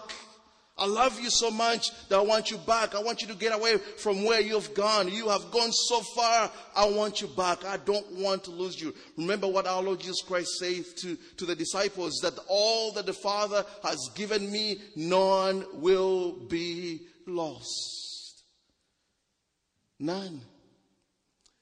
I 0.78 0.86
love 0.86 1.20
you 1.20 1.30
so 1.30 1.52
much 1.52 1.92
that 2.10 2.18
I 2.18 2.22
want 2.22 2.50
you 2.50 2.58
back. 2.58 2.96
I 2.96 3.04
want 3.04 3.22
you 3.22 3.28
to 3.28 3.36
get 3.36 3.54
away 3.54 3.78
from 3.78 4.24
where 4.24 4.42
you've 4.42 4.74
gone. 4.74 5.12
You 5.12 5.30
have 5.30 5.52
gone 5.52 5.72
so 5.72 6.02
far. 6.02 6.52
I 6.76 6.90
want 6.90 7.22
you 7.22 7.28
back. 7.28 7.64
I 7.66 7.78
don't 7.78 8.12
want 8.14 8.46
to 8.46 8.52
lose 8.52 8.82
you. 8.82 8.94
Remember 9.16 9.48
what 9.48 9.68
our 9.68 9.82
Lord 9.84 10.00
Jesus 10.00 10.22
Christ 10.22 10.58
said 10.58 10.84
to, 11.02 11.18
to 11.38 11.46
the 11.46 11.56
disciples 11.56 12.20
that 12.24 12.38
all 12.48 12.92
that 12.94 13.06
the 13.06 13.14
Father 13.14 13.64
has 13.84 14.10
given 14.16 14.52
me, 14.52 14.82
none 14.96 15.66
will 15.74 16.32
be 16.32 17.02
lost. 17.28 18.44
None. 20.00 20.42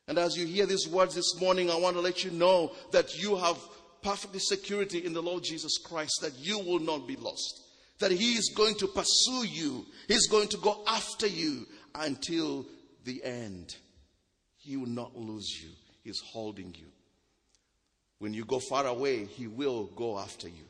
And 0.07 0.17
as 0.17 0.37
you 0.37 0.47
hear 0.47 0.65
these 0.65 0.87
words 0.87 1.13
this 1.13 1.39
morning, 1.39 1.69
I 1.69 1.75
want 1.75 1.95
to 1.95 2.01
let 2.01 2.23
you 2.23 2.31
know 2.31 2.71
that 2.91 3.15
you 3.15 3.35
have 3.35 3.57
perfect 4.01 4.39
security 4.41 5.05
in 5.05 5.13
the 5.13 5.21
Lord 5.21 5.43
Jesus 5.43 5.77
Christ, 5.77 6.19
that 6.21 6.37
you 6.37 6.59
will 6.59 6.79
not 6.79 7.07
be 7.07 7.15
lost 7.15 7.63
that 7.99 8.11
He 8.11 8.33
is 8.33 8.51
going 8.55 8.75
to 8.75 8.87
pursue 8.87 9.45
you, 9.45 9.85
He's 10.07 10.27
going 10.27 10.47
to 10.49 10.57
go 10.57 10.81
after 10.87 11.27
you 11.27 11.67
until 11.93 12.65
the 13.05 13.23
end. 13.23 13.75
He 14.57 14.77
will 14.77 14.87
not 14.87 15.15
lose 15.15 15.49
you, 15.61 15.69
He's 16.03 16.19
holding 16.19 16.73
you. 16.77 16.87
When 18.19 18.33
you 18.33 18.43
go 18.43 18.59
far 18.59 18.87
away, 18.87 19.25
He 19.25 19.47
will 19.47 19.85
go 19.95 20.17
after 20.17 20.47
you. 20.47 20.65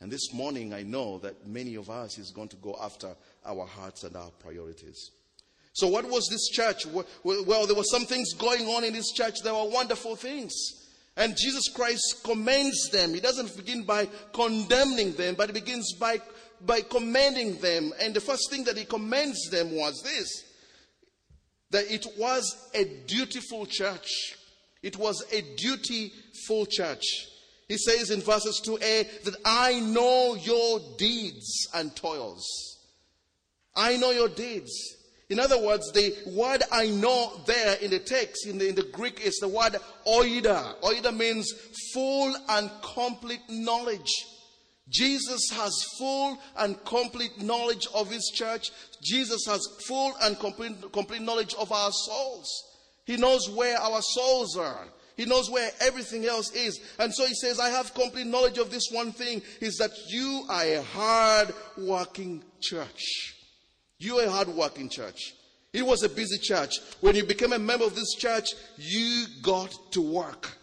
And 0.00 0.12
this 0.12 0.32
morning, 0.32 0.72
I 0.72 0.84
know 0.84 1.18
that 1.18 1.46
many 1.46 1.74
of 1.74 1.90
us 1.90 2.18
is 2.18 2.30
going 2.30 2.48
to 2.48 2.56
go 2.56 2.78
after 2.80 3.14
our 3.44 3.66
hearts 3.66 4.04
and 4.04 4.14
our 4.14 4.30
priorities. 4.38 5.10
So, 5.72 5.88
what 5.88 6.08
was 6.08 6.28
this 6.30 6.48
church? 6.48 6.86
Well, 7.24 7.66
there 7.66 7.76
were 7.76 7.82
some 7.84 8.04
things 8.04 8.32
going 8.34 8.66
on 8.66 8.84
in 8.84 8.92
this 8.92 9.10
church. 9.12 9.42
There 9.42 9.54
were 9.54 9.68
wonderful 9.68 10.16
things. 10.16 10.54
And 11.18 11.36
Jesus 11.36 11.68
Christ 11.74 12.22
commends 12.22 12.90
them. 12.90 13.12
He 13.12 13.20
doesn't 13.20 13.56
begin 13.56 13.82
by 13.82 14.08
condemning 14.32 15.12
them, 15.14 15.34
but 15.34 15.48
he 15.48 15.52
begins 15.52 15.92
by 15.94 16.22
by 16.64 16.80
commending 16.80 17.58
them. 17.58 17.92
And 18.00 18.14
the 18.14 18.20
first 18.20 18.50
thing 18.50 18.64
that 18.64 18.78
he 18.78 18.84
commends 18.84 19.50
them 19.50 19.72
was 19.72 20.00
this 20.02 20.44
that 21.70 21.90
it 21.90 22.06
was 22.16 22.70
a 22.72 22.84
dutiful 23.06 23.66
church. 23.66 24.08
It 24.82 24.96
was 24.96 25.24
a 25.32 25.42
dutiful 25.56 26.66
church. 26.66 27.04
He 27.66 27.76
says 27.76 28.10
in 28.10 28.22
verses 28.22 28.62
2a 28.64 29.24
that 29.24 29.36
I 29.44 29.80
know 29.80 30.36
your 30.36 30.80
deeds 30.96 31.68
and 31.74 31.94
toils. 31.94 32.46
I 33.76 33.96
know 33.96 34.12
your 34.12 34.28
deeds. 34.28 34.72
In 35.30 35.38
other 35.38 35.60
words, 35.62 35.92
the 35.92 36.16
word 36.26 36.62
I 36.72 36.86
know 36.86 37.42
there 37.46 37.74
in 37.76 37.90
the 37.90 37.98
text, 37.98 38.46
in 38.46 38.56
the, 38.56 38.68
in 38.68 38.74
the 38.74 38.84
Greek, 38.84 39.20
is 39.20 39.36
the 39.36 39.48
word 39.48 39.76
oida. 40.06 40.80
Oida 40.80 41.14
means 41.14 41.52
full 41.92 42.34
and 42.48 42.70
complete 42.82 43.42
knowledge. 43.50 44.10
Jesus 44.88 45.50
has 45.52 45.72
full 45.98 46.38
and 46.56 46.82
complete 46.86 47.42
knowledge 47.42 47.86
of 47.94 48.10
his 48.10 48.32
church. 48.34 48.70
Jesus 49.02 49.44
has 49.46 49.60
full 49.86 50.14
and 50.22 50.38
complete, 50.38 50.92
complete 50.92 51.20
knowledge 51.20 51.54
of 51.54 51.70
our 51.72 51.90
souls. 51.92 52.48
He 53.04 53.18
knows 53.18 53.50
where 53.50 53.78
our 53.78 54.00
souls 54.00 54.56
are. 54.56 54.86
He 55.14 55.26
knows 55.26 55.50
where 55.50 55.70
everything 55.80 56.24
else 56.24 56.52
is. 56.52 56.80
And 56.98 57.12
so 57.12 57.26
he 57.26 57.34
says, 57.34 57.60
I 57.60 57.68
have 57.68 57.92
complete 57.92 58.26
knowledge 58.26 58.56
of 58.56 58.70
this 58.70 58.88
one 58.90 59.12
thing 59.12 59.42
is 59.60 59.76
that 59.76 59.90
you 60.08 60.44
are 60.48 60.64
a 60.64 60.82
hard 60.82 61.52
working 61.76 62.42
church. 62.62 63.34
You 63.98 64.18
are 64.18 64.26
a 64.26 64.30
hard 64.30 64.48
working 64.48 64.88
church. 64.88 65.34
It 65.72 65.84
was 65.84 66.02
a 66.02 66.08
busy 66.08 66.38
church. 66.38 66.78
When 67.00 67.14
you 67.14 67.24
became 67.24 67.52
a 67.52 67.58
member 67.58 67.84
of 67.84 67.94
this 67.94 68.14
church, 68.14 68.50
you 68.76 69.26
got 69.42 69.76
to 69.92 70.00
work. 70.00 70.56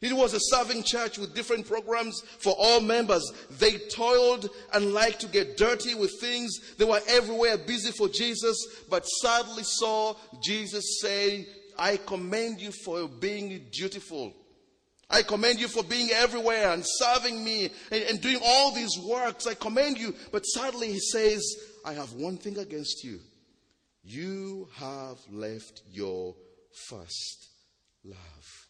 It 0.00 0.12
was 0.14 0.32
a 0.32 0.40
serving 0.40 0.84
church 0.84 1.18
with 1.18 1.34
different 1.34 1.66
programs 1.68 2.22
for 2.38 2.54
all 2.58 2.80
members. 2.80 3.30
They 3.58 3.76
toiled 3.78 4.48
and 4.72 4.94
liked 4.94 5.20
to 5.20 5.26
get 5.26 5.58
dirty 5.58 5.94
with 5.94 6.18
things. 6.20 6.58
They 6.78 6.86
were 6.86 7.00
everywhere 7.06 7.58
busy 7.58 7.92
for 7.92 8.08
Jesus, 8.08 8.56
but 8.88 9.06
sadly 9.06 9.62
saw 9.62 10.14
Jesus 10.42 11.00
say, 11.02 11.46
I 11.78 11.98
commend 11.98 12.60
you 12.60 12.72
for 12.72 13.08
being 13.08 13.66
dutiful. 13.72 14.34
I 15.10 15.22
commend 15.22 15.60
you 15.60 15.68
for 15.68 15.82
being 15.82 16.10
everywhere 16.12 16.70
and 16.70 16.84
serving 16.86 17.42
me 17.42 17.70
and, 17.90 18.02
and 18.04 18.20
doing 18.20 18.38
all 18.42 18.72
these 18.72 18.96
works. 18.98 19.46
I 19.46 19.54
commend 19.54 19.98
you. 19.98 20.14
But 20.30 20.46
sadly, 20.46 20.92
he 20.92 21.00
says, 21.00 21.42
I 21.84 21.92
have 21.94 22.12
one 22.12 22.36
thing 22.36 22.58
against 22.58 23.04
you. 23.04 23.20
You 24.02 24.68
have 24.76 25.18
left 25.30 25.82
your 25.90 26.34
first 26.88 27.48
love. 28.04 28.66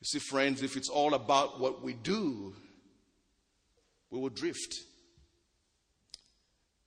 You 0.00 0.06
see, 0.06 0.18
friends, 0.18 0.62
if 0.62 0.76
it's 0.76 0.88
all 0.88 1.14
about 1.14 1.60
what 1.60 1.82
we 1.82 1.92
do, 1.92 2.54
we 4.10 4.18
will 4.18 4.30
drift. 4.30 4.74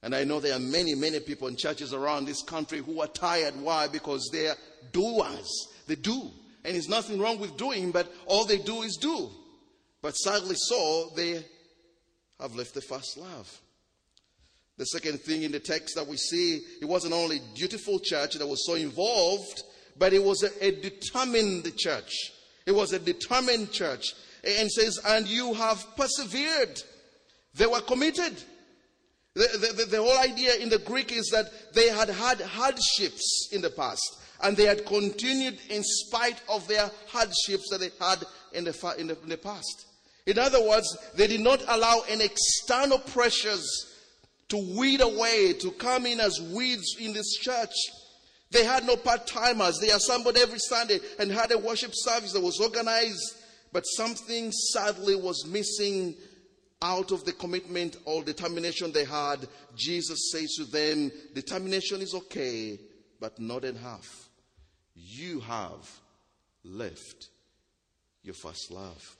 And 0.03 0.13
I 0.13 0.23
know 0.23 0.39
there 0.39 0.55
are 0.55 0.59
many, 0.59 0.93
many 0.93 1.19
people 1.19 1.47
in 1.47 1.55
churches 1.55 1.93
around 1.93 2.25
this 2.25 2.43
country 2.43 2.79
who 2.79 3.01
are 3.01 3.07
tired. 3.07 3.55
Why? 3.59 3.87
Because 3.87 4.29
they 4.31 4.47
are 4.47 4.57
doers. 4.91 5.67
They 5.87 5.95
do. 5.95 6.29
And 6.63 6.73
there's 6.73 6.89
nothing 6.89 7.19
wrong 7.19 7.39
with 7.39 7.57
doing, 7.57 7.91
but 7.91 8.11
all 8.25 8.45
they 8.45 8.57
do 8.57 8.81
is 8.81 8.97
do. 8.97 9.29
But 10.01 10.15
sadly 10.15 10.55
so, 10.55 11.11
they 11.15 11.43
have 12.39 12.55
left 12.55 12.73
the 12.73 12.81
first 12.81 13.17
love. 13.17 13.61
The 14.77 14.85
second 14.85 15.21
thing 15.21 15.43
in 15.43 15.53
the 15.53 15.59
text 15.59 15.95
that 15.95 16.05
we 16.05 16.17
see, 16.17 16.61
it 16.81 16.85
wasn't 16.85 17.13
only 17.13 17.39
dutiful 17.55 17.99
church 17.99 18.35
that 18.35 18.45
was 18.45 18.65
so 18.65 18.75
involved, 18.75 19.63
but 19.97 20.11
it 20.11 20.21
was 20.21 20.43
a, 20.43 20.65
a 20.65 20.71
determined 20.81 21.75
church. 21.77 22.11
It 22.65 22.73
was 22.73 22.91
a 22.91 22.99
determined 22.99 23.71
church. 23.71 24.13
And 24.43 24.69
says, 24.69 24.99
and 25.07 25.27
you 25.27 25.53
have 25.53 25.83
persevered. 25.95 26.81
They 27.55 27.65
were 27.65 27.81
committed. 27.81 28.35
The, 29.33 29.75
the, 29.77 29.85
the, 29.85 30.01
whole 30.01 30.19
idea 30.19 30.55
in 30.55 30.69
the 30.69 30.77
Greek 30.77 31.11
is 31.11 31.29
that 31.31 31.73
they 31.73 31.89
had 31.89 32.09
had 32.09 32.41
hardships 32.41 33.49
in 33.51 33.61
the 33.61 33.69
past. 33.69 34.17
And 34.43 34.55
they 34.55 34.65
had 34.65 34.85
continued 34.85 35.57
in 35.69 35.83
spite 35.83 36.41
of 36.49 36.67
their 36.67 36.91
hardships 37.07 37.69
that 37.71 37.79
they 37.79 37.91
had 37.99 38.23
in 38.53 38.65
the, 38.65 38.95
in 38.99 39.07
the, 39.07 39.21
in 39.23 39.29
the 39.29 39.37
past. 39.37 39.85
In 40.25 40.37
other 40.37 40.61
words, 40.61 40.97
they 41.15 41.27
did 41.27 41.41
not 41.41 41.61
allow 41.67 42.01
any 42.09 42.25
external 42.25 42.99
pressures 42.99 43.94
to 44.49 44.77
weed 44.77 45.01
away, 45.01 45.53
to 45.53 45.71
come 45.71 46.05
in 46.05 46.19
as 46.19 46.41
weeds 46.41 46.97
in 46.99 47.13
this 47.13 47.35
church. 47.37 47.73
They 48.51 48.63
had 48.63 48.85
no 48.85 48.95
part 48.95 49.27
timers. 49.27 49.79
They 49.79 49.89
assembled 49.89 50.37
every 50.37 50.59
Sunday 50.59 50.99
and 51.19 51.31
had 51.31 51.51
a 51.51 51.57
worship 51.57 51.91
service 51.93 52.33
that 52.33 52.41
was 52.41 52.59
organized, 52.59 53.35
but 53.73 53.81
something 53.81 54.51
sadly 54.51 55.15
was 55.15 55.45
missing 55.47 56.15
out 56.81 57.11
of 57.11 57.25
the 57.25 57.33
commitment 57.33 57.97
or 58.05 58.23
determination 58.23 58.91
they 58.91 59.05
had. 59.05 59.47
Jesus 59.75 60.31
says 60.31 60.53
to 60.57 60.65
them, 60.65 61.11
Determination 61.33 62.01
is 62.01 62.13
okay, 62.13 62.79
but 63.19 63.39
not 63.39 63.63
half. 63.63 64.29
You 64.93 65.39
have 65.41 65.89
left 66.63 67.29
your 68.23 68.35
first 68.35 68.71
love. 68.71 69.15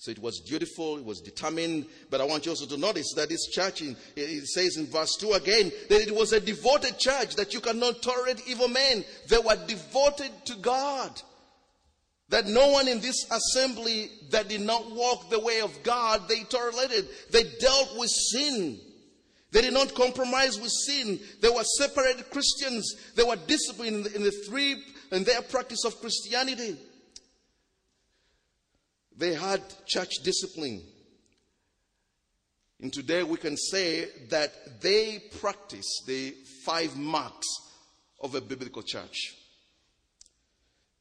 So 0.00 0.12
it 0.12 0.20
was 0.20 0.38
beautiful, 0.38 0.96
it 0.96 1.04
was 1.04 1.20
determined, 1.20 1.86
but 2.08 2.20
I 2.20 2.24
want 2.24 2.46
you 2.46 2.52
also 2.52 2.66
to 2.66 2.76
notice 2.76 3.12
that 3.14 3.28
this 3.28 3.48
church, 3.48 3.82
in, 3.82 3.96
it 4.14 4.46
says 4.46 4.76
in 4.76 4.86
verse 4.86 5.16
2 5.16 5.32
again, 5.32 5.72
that 5.88 6.00
it 6.00 6.14
was 6.14 6.32
a 6.32 6.38
devoted 6.38 7.00
church, 7.00 7.34
that 7.34 7.52
you 7.52 7.58
cannot 7.58 8.00
tolerate 8.00 8.40
evil 8.46 8.68
men. 8.68 9.04
They 9.28 9.38
were 9.38 9.56
devoted 9.66 10.30
to 10.44 10.54
God. 10.58 11.20
That 12.28 12.46
no 12.46 12.68
one 12.68 12.86
in 12.86 13.00
this 13.00 13.26
assembly 13.28 14.10
that 14.30 14.48
did 14.48 14.60
not 14.60 14.88
walk 14.92 15.30
the 15.30 15.40
way 15.40 15.60
of 15.62 15.82
God, 15.82 16.28
they 16.28 16.44
tolerated. 16.44 17.08
They 17.32 17.42
dealt 17.58 17.98
with 17.98 18.10
sin. 18.10 18.78
They 19.50 19.62
did 19.62 19.72
not 19.72 19.96
compromise 19.96 20.60
with 20.60 20.70
sin. 20.70 21.18
They 21.40 21.48
were 21.48 21.64
separated 21.64 22.30
Christians. 22.30 22.94
They 23.16 23.24
were 23.24 23.36
disciplined 23.48 24.06
in 24.08 24.22
the 24.22 24.30
three, 24.30 24.76
in 25.10 25.24
their 25.24 25.42
practice 25.42 25.84
of 25.84 26.00
Christianity. 26.00 26.76
They 29.18 29.34
had 29.34 29.60
church 29.86 30.14
discipline. 30.22 30.80
And 32.80 32.92
today 32.92 33.24
we 33.24 33.36
can 33.36 33.56
say 33.56 34.06
that 34.30 34.80
they 34.80 35.20
practice 35.40 36.04
the 36.06 36.30
five 36.64 36.96
marks 36.96 37.48
of 38.20 38.36
a 38.36 38.40
biblical 38.40 38.82
church. 38.82 39.34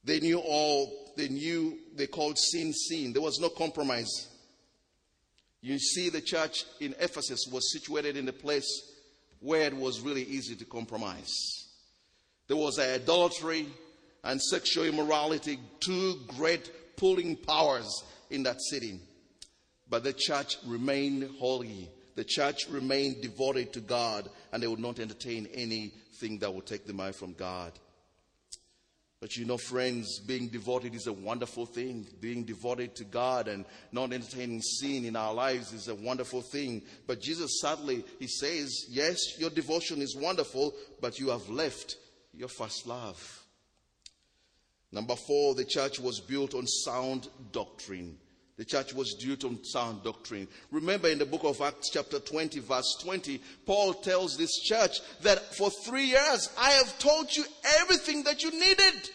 They 0.04 0.20
knew 0.20 0.40
all, 0.40 1.14
they 1.16 1.28
knew, 1.30 1.78
they 1.96 2.08
called 2.08 2.40
sin 2.40 2.74
sin. 2.74 3.14
There 3.14 3.22
was 3.22 3.40
no 3.40 3.50
compromise. 3.50 4.28
You 5.62 5.78
see, 5.78 6.10
the 6.10 6.22
church 6.22 6.64
in 6.80 6.96
Ephesus 7.00 7.48
was 7.52 7.72
situated 7.72 8.18
in 8.18 8.28
a 8.28 8.34
place 8.34 8.82
where 9.40 9.68
it 9.68 9.76
was 9.76 10.02
really 10.02 10.24
easy 10.24 10.56
to 10.56 10.66
compromise. 10.66 11.32
There 12.48 12.58
was 12.58 12.80
idolatry 12.80 13.68
and 14.24 14.42
sexual 14.42 14.86
immorality, 14.86 15.60
two 15.80 16.22
great 16.36 16.72
pulling 16.98 17.38
powers 17.38 18.04
in 18.30 18.44
that 18.44 18.62
city. 18.62 19.00
But 19.90 20.04
the 20.04 20.14
church 20.14 20.58
remained 20.66 21.30
holy. 21.40 21.90
The 22.16 22.26
church 22.26 22.68
remained 22.70 23.22
devoted 23.22 23.72
to 23.74 23.80
God, 23.80 24.30
and 24.52 24.62
they 24.62 24.68
would 24.68 24.80
not 24.80 25.00
entertain 25.00 25.48
anything 25.54 26.40
that 26.40 26.54
would 26.54 26.66
take 26.66 26.86
them 26.86 27.00
away 27.00 27.14
from 27.14 27.34
God. 27.34 27.72
But 29.20 29.36
you 29.36 29.46
know, 29.46 29.58
friends, 29.58 30.20
being 30.20 30.48
devoted 30.48 30.94
is 30.94 31.08
a 31.08 31.14
wonderful 31.14 31.66
thing. 31.66 32.06
Being 32.20 32.44
devoted 32.44 32.96
to 32.98 33.04
God 33.04 33.48
and 33.48 33.66
not 33.92 34.14
entertaining 34.14 34.62
sin 34.62 35.06
in 35.06 35.16
our 35.16 35.34
lives 35.34 35.74
is 35.74 35.88
a 35.88 35.96
wonderful 35.96 36.42
thing. 36.42 36.84
But 37.08 37.22
Jesus 37.22 37.60
sadly, 37.60 38.06
he 38.20 38.28
says, 38.28 38.86
yes, 38.90 39.40
your 39.40 39.50
devotion 39.50 40.02
is 40.04 40.16
wonderful, 40.16 40.74
but 41.02 41.18
you 41.18 41.30
have 41.30 41.50
left 41.50 41.96
your 42.32 42.48
first 42.48 42.86
love. 42.86 43.47
Number 44.92 45.16
four, 45.16 45.54
the 45.56 45.66
church 45.66 46.00
was 46.00 46.20
built 46.20 46.54
on 46.54 46.66
sound 46.66 47.28
doctrine. 47.52 48.18
The 48.58 48.66
church 48.66 48.94
was 48.94 49.14
built 49.24 49.44
on 49.44 49.64
sound 49.64 50.04
doctrine. 50.04 50.48
Remember 50.72 51.10
in 51.10 51.20
the 51.20 51.26
book 51.26 51.44
of 51.44 51.62
Acts, 51.62 51.90
chapter 51.92 52.20
20, 52.20 52.60
verse 52.62 52.98
20, 53.04 53.40
Paul 53.66 53.94
tells 53.94 54.36
this 54.36 54.60
church 54.62 55.00
that 55.22 55.56
for 55.56 55.70
three 55.70 56.06
years 56.06 56.50
I 56.58 56.72
have 56.72 56.98
taught 56.98 57.38
you 57.38 57.44
everything 57.82 58.24
that 58.24 58.42
you 58.42 58.52
needed. 58.52 59.10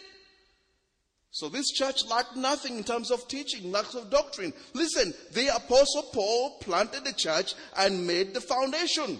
So 1.31 1.49
this 1.49 1.71
church 1.71 2.05
lacked 2.07 2.37
nothing 2.37 2.77
in 2.77 2.83
terms 2.83 3.09
of 3.09 3.27
teaching, 3.27 3.71
lack 3.71 3.93
of 3.95 4.11
doctrine. 4.11 4.53
Listen, 4.73 5.13
the 5.33 5.47
apostle 5.53 6.03
Paul 6.13 6.59
planted 6.61 7.03
the 7.03 7.13
church 7.13 7.55
and 7.75 8.07
made 8.07 8.33
the 8.33 8.41
foundation. 8.41 9.19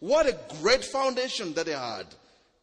What 0.00 0.26
a 0.26 0.38
great 0.62 0.82
foundation 0.82 1.52
that 1.52 1.66
they 1.66 1.72
had. 1.72 2.06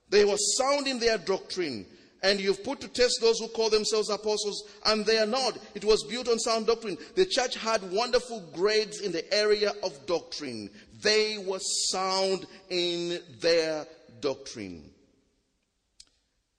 They 0.09 0.25
were 0.25 0.37
sound 0.57 0.87
in 0.87 0.99
their 0.99 1.19
doctrine 1.19 1.85
and 2.23 2.39
you've 2.39 2.63
put 2.63 2.81
to 2.81 2.87
test 2.87 3.19
those 3.21 3.39
who 3.39 3.47
call 3.49 3.69
themselves 3.69 4.09
apostles, 4.09 4.63
and 4.85 5.05
they 5.05 5.17
are 5.17 5.25
not. 5.27 5.57
It 5.75 5.85
was 5.85 6.03
built 6.03 6.27
on 6.27 6.39
sound 6.39 6.67
doctrine. 6.67 6.97
The 7.15 7.25
church 7.25 7.55
had 7.55 7.91
wonderful 7.91 8.41
grades 8.53 9.01
in 9.01 9.11
the 9.11 9.31
area 9.33 9.73
of 9.83 10.05
doctrine. 10.05 10.69
They 11.01 11.37
were 11.37 11.59
sound 11.59 12.45
in 12.69 13.19
their 13.39 13.85
doctrine. 14.19 14.91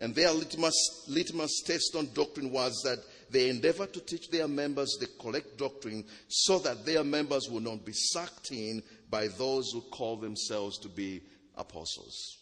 And 0.01 0.15
their 0.15 0.31
litmus, 0.31 1.05
litmus 1.09 1.63
test 1.67 1.97
on 1.97 2.11
doctrine 2.15 2.53
was 2.53 2.81
that 2.85 2.99
they 3.31 3.51
endeavored 3.51 3.93
to 3.95 4.01
teach 4.01 4.31
their 4.31 4.47
members 4.47 4.97
the 5.01 5.09
correct 5.21 5.59
doctrine 5.59 6.05
so 6.29 6.59
that 6.61 6.87
their 6.87 7.03
members 7.03 7.49
would 7.51 7.65
not 7.65 7.85
be 7.85 7.93
sucked 7.93 8.53
in 8.53 8.83
by 9.11 9.27
those 9.27 9.71
who 9.73 9.81
call 9.81 10.17
themselves 10.17 10.79
to 10.79 10.89
be 10.89 11.21
apostles. 11.57 12.39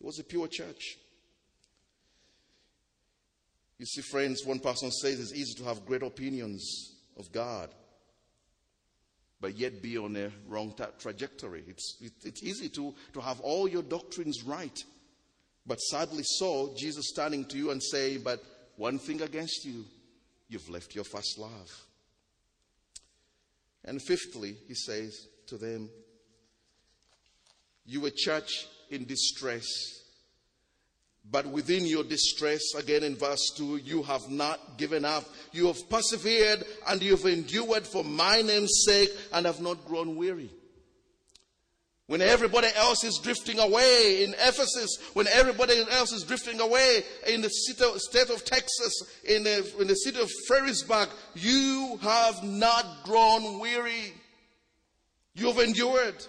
It 0.00 0.06
was 0.06 0.18
a 0.18 0.24
pure 0.24 0.46
church. 0.46 0.98
You 3.80 3.86
see, 3.86 4.02
friends, 4.02 4.44
one 4.44 4.58
person 4.58 4.90
says 4.90 5.18
it's 5.18 5.32
easy 5.32 5.54
to 5.54 5.64
have 5.64 5.86
great 5.86 6.02
opinions 6.02 6.96
of 7.16 7.32
God, 7.32 7.70
but 9.40 9.56
yet 9.56 9.80
be 9.80 9.96
on 9.96 10.14
a 10.16 10.30
wrong 10.46 10.74
tra- 10.76 10.90
trajectory. 10.98 11.64
It's, 11.66 11.96
it, 11.98 12.12
it's 12.22 12.42
easy 12.42 12.68
to, 12.68 12.94
to 13.14 13.20
have 13.22 13.40
all 13.40 13.66
your 13.66 13.82
doctrines 13.82 14.42
right, 14.44 14.78
but 15.66 15.80
sadly 15.80 16.24
so, 16.24 16.74
Jesus 16.76 17.08
standing 17.08 17.46
to 17.46 17.56
you 17.56 17.70
and 17.70 17.82
saying, 17.82 18.20
But 18.22 18.44
one 18.76 18.98
thing 18.98 19.22
against 19.22 19.64
you, 19.64 19.86
you've 20.50 20.68
left 20.68 20.94
your 20.94 21.04
first 21.04 21.38
love. 21.38 21.86
And 23.86 24.02
fifthly, 24.02 24.58
he 24.68 24.74
says 24.74 25.26
to 25.46 25.56
them, 25.56 25.88
You 27.86 28.04
a 28.04 28.10
church 28.10 28.66
in 28.90 29.06
distress 29.06 29.99
but 31.30 31.46
within 31.46 31.86
your 31.86 32.02
distress, 32.02 32.74
again 32.74 33.04
in 33.04 33.14
verse 33.14 33.52
2, 33.56 33.76
you 33.78 34.02
have 34.02 34.28
not 34.28 34.78
given 34.78 35.04
up. 35.04 35.24
You 35.52 35.68
have 35.68 35.88
persevered 35.88 36.64
and 36.88 37.02
you 37.02 37.12
have 37.12 37.24
endured 37.24 37.86
for 37.86 38.02
my 38.02 38.42
name's 38.42 38.82
sake 38.84 39.10
and 39.32 39.46
have 39.46 39.60
not 39.60 39.84
grown 39.84 40.16
weary. 40.16 40.50
When 42.08 42.20
everybody 42.20 42.66
else 42.74 43.04
is 43.04 43.20
drifting 43.22 43.60
away 43.60 44.24
in 44.24 44.30
Ephesus, 44.34 44.98
when 45.12 45.28
everybody 45.28 45.80
else 45.92 46.10
is 46.10 46.24
drifting 46.24 46.60
away 46.60 47.04
in 47.28 47.40
the 47.40 47.50
state 47.50 48.30
of 48.30 48.44
Texas, 48.44 49.02
in 49.22 49.44
the, 49.44 49.72
in 49.80 49.86
the 49.86 49.94
city 49.94 50.20
of 50.20 50.28
Ferrisburg, 50.50 51.08
you 51.36 52.00
have 52.02 52.42
not 52.42 53.04
grown 53.04 53.60
weary. 53.60 54.12
You've 55.36 55.60
endured 55.60 56.26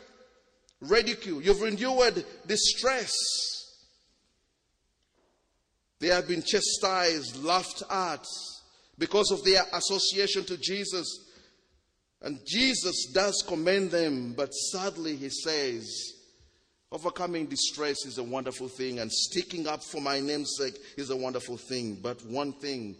ridicule. 0.82 1.42
You've 1.42 1.64
endured 1.64 2.24
distress. 2.46 3.12
They 6.02 6.08
have 6.08 6.28
been 6.28 6.42
chastised, 6.42 7.44
laughed 7.44 7.84
at 7.88 8.26
because 8.98 9.30
of 9.30 9.44
their 9.44 9.62
association 9.72 10.44
to 10.46 10.58
Jesus. 10.58 11.08
And 12.24 12.40
Jesus 12.44 13.06
does 13.14 13.44
commend 13.48 13.92
them, 13.92 14.34
but 14.34 14.52
sadly, 14.52 15.16
he 15.16 15.30
says, 15.30 16.14
overcoming 16.92 17.46
distress 17.46 18.04
is 18.08 18.18
a 18.18 18.24
wonderful 18.24 18.68
thing, 18.68 18.98
and 18.98 19.12
sticking 19.12 19.68
up 19.68 19.84
for 19.84 20.02
my 20.02 20.20
name's 20.20 20.56
sake 20.58 20.76
is 20.98 21.12
a 21.12 21.16
wonderful 21.16 21.58
thing. 21.58 22.00
But 22.02 22.26
one 22.26 22.54
thing 22.54 22.96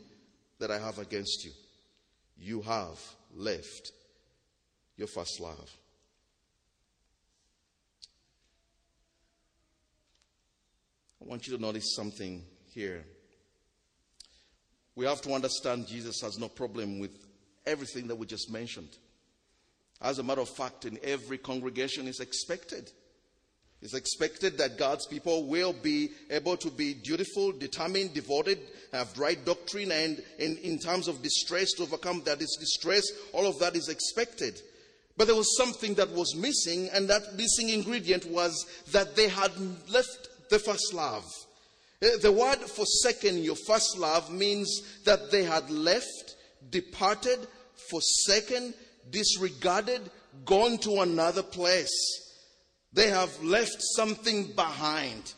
that 0.60 0.70
I 0.70 0.78
have 0.78 1.00
against 1.00 1.44
you 1.44 1.52
you 2.38 2.62
have 2.62 3.00
left 3.36 3.92
your 4.98 5.08
first 5.08 5.40
love. 5.40 5.70
I 11.22 11.30
want 11.30 11.48
you 11.48 11.56
to 11.56 11.62
notice 11.62 11.96
something 11.96 12.44
here. 12.74 13.04
We 14.96 15.06
have 15.06 15.22
to 15.22 15.34
understand 15.34 15.88
Jesus 15.88 16.22
has 16.22 16.38
no 16.38 16.48
problem 16.48 17.00
with 17.00 17.12
everything 17.66 18.08
that 18.08 18.16
we 18.16 18.26
just 18.26 18.52
mentioned. 18.52 18.90
As 20.02 20.20
a 20.20 20.24
matter 20.24 20.42
of 20.42 20.50
fact, 20.50 20.86
in 20.86 21.00
every 21.04 21.38
congregation, 21.38 22.08
it's 22.08 22.20
expected. 22.20 22.92
It's 23.82 23.94
expected 23.94 24.58
that 24.58 24.78
God's 24.78 25.08
people 25.08 25.46
will 25.48 25.74
be 25.74 26.12
able 26.30 26.58
to 26.58 26.70
be 26.70 26.94
dutiful, 26.94 27.52
determined, 27.52 28.14
devoted, 28.14 28.60
have 28.94 29.18
right 29.18 29.44
doctrine, 29.44 29.92
and 29.92 30.22
in, 30.38 30.58
in 30.58 30.78
terms 30.78 31.08
of 31.08 31.22
distress, 31.24 31.72
to 31.74 31.84
overcome 31.84 32.22
that 32.26 32.42
is 32.42 32.58
distress, 32.60 33.04
all 33.34 33.48
of 33.48 33.58
that 33.60 33.76
is 33.76 33.90
expected. 33.90 34.60
But 35.18 35.28
there 35.28 35.36
was 35.36 35.58
something 35.58 35.96
that 35.96 36.12
was 36.12 36.36
missing, 36.36 36.90
and 36.94 37.10
that 37.10 37.36
missing 37.36 37.70
ingredient 37.70 38.26
was 38.26 38.66
that 38.92 39.16
they 39.16 39.30
had 39.30 39.52
left 39.92 40.30
the 40.50 40.60
first 40.60 40.94
love. 40.94 41.26
Eh, 42.02 42.18
the 42.22 42.32
word 42.32 42.60
forsaken 42.60 43.44
your 43.44 43.56
first 43.56 43.98
love 43.98 44.32
means 44.32 44.82
that 45.06 45.30
they 45.32 45.44
had 45.44 45.70
left, 45.70 46.36
departed, 46.70 47.40
forsaken, 47.90 48.74
disregarded, 49.12 50.02
gone 50.46 50.78
to 50.80 51.02
another 51.02 51.44
place. 51.44 51.92
They 52.94 53.10
have 53.10 53.44
left 53.44 53.78
something 53.96 54.52
behind. 54.54 55.34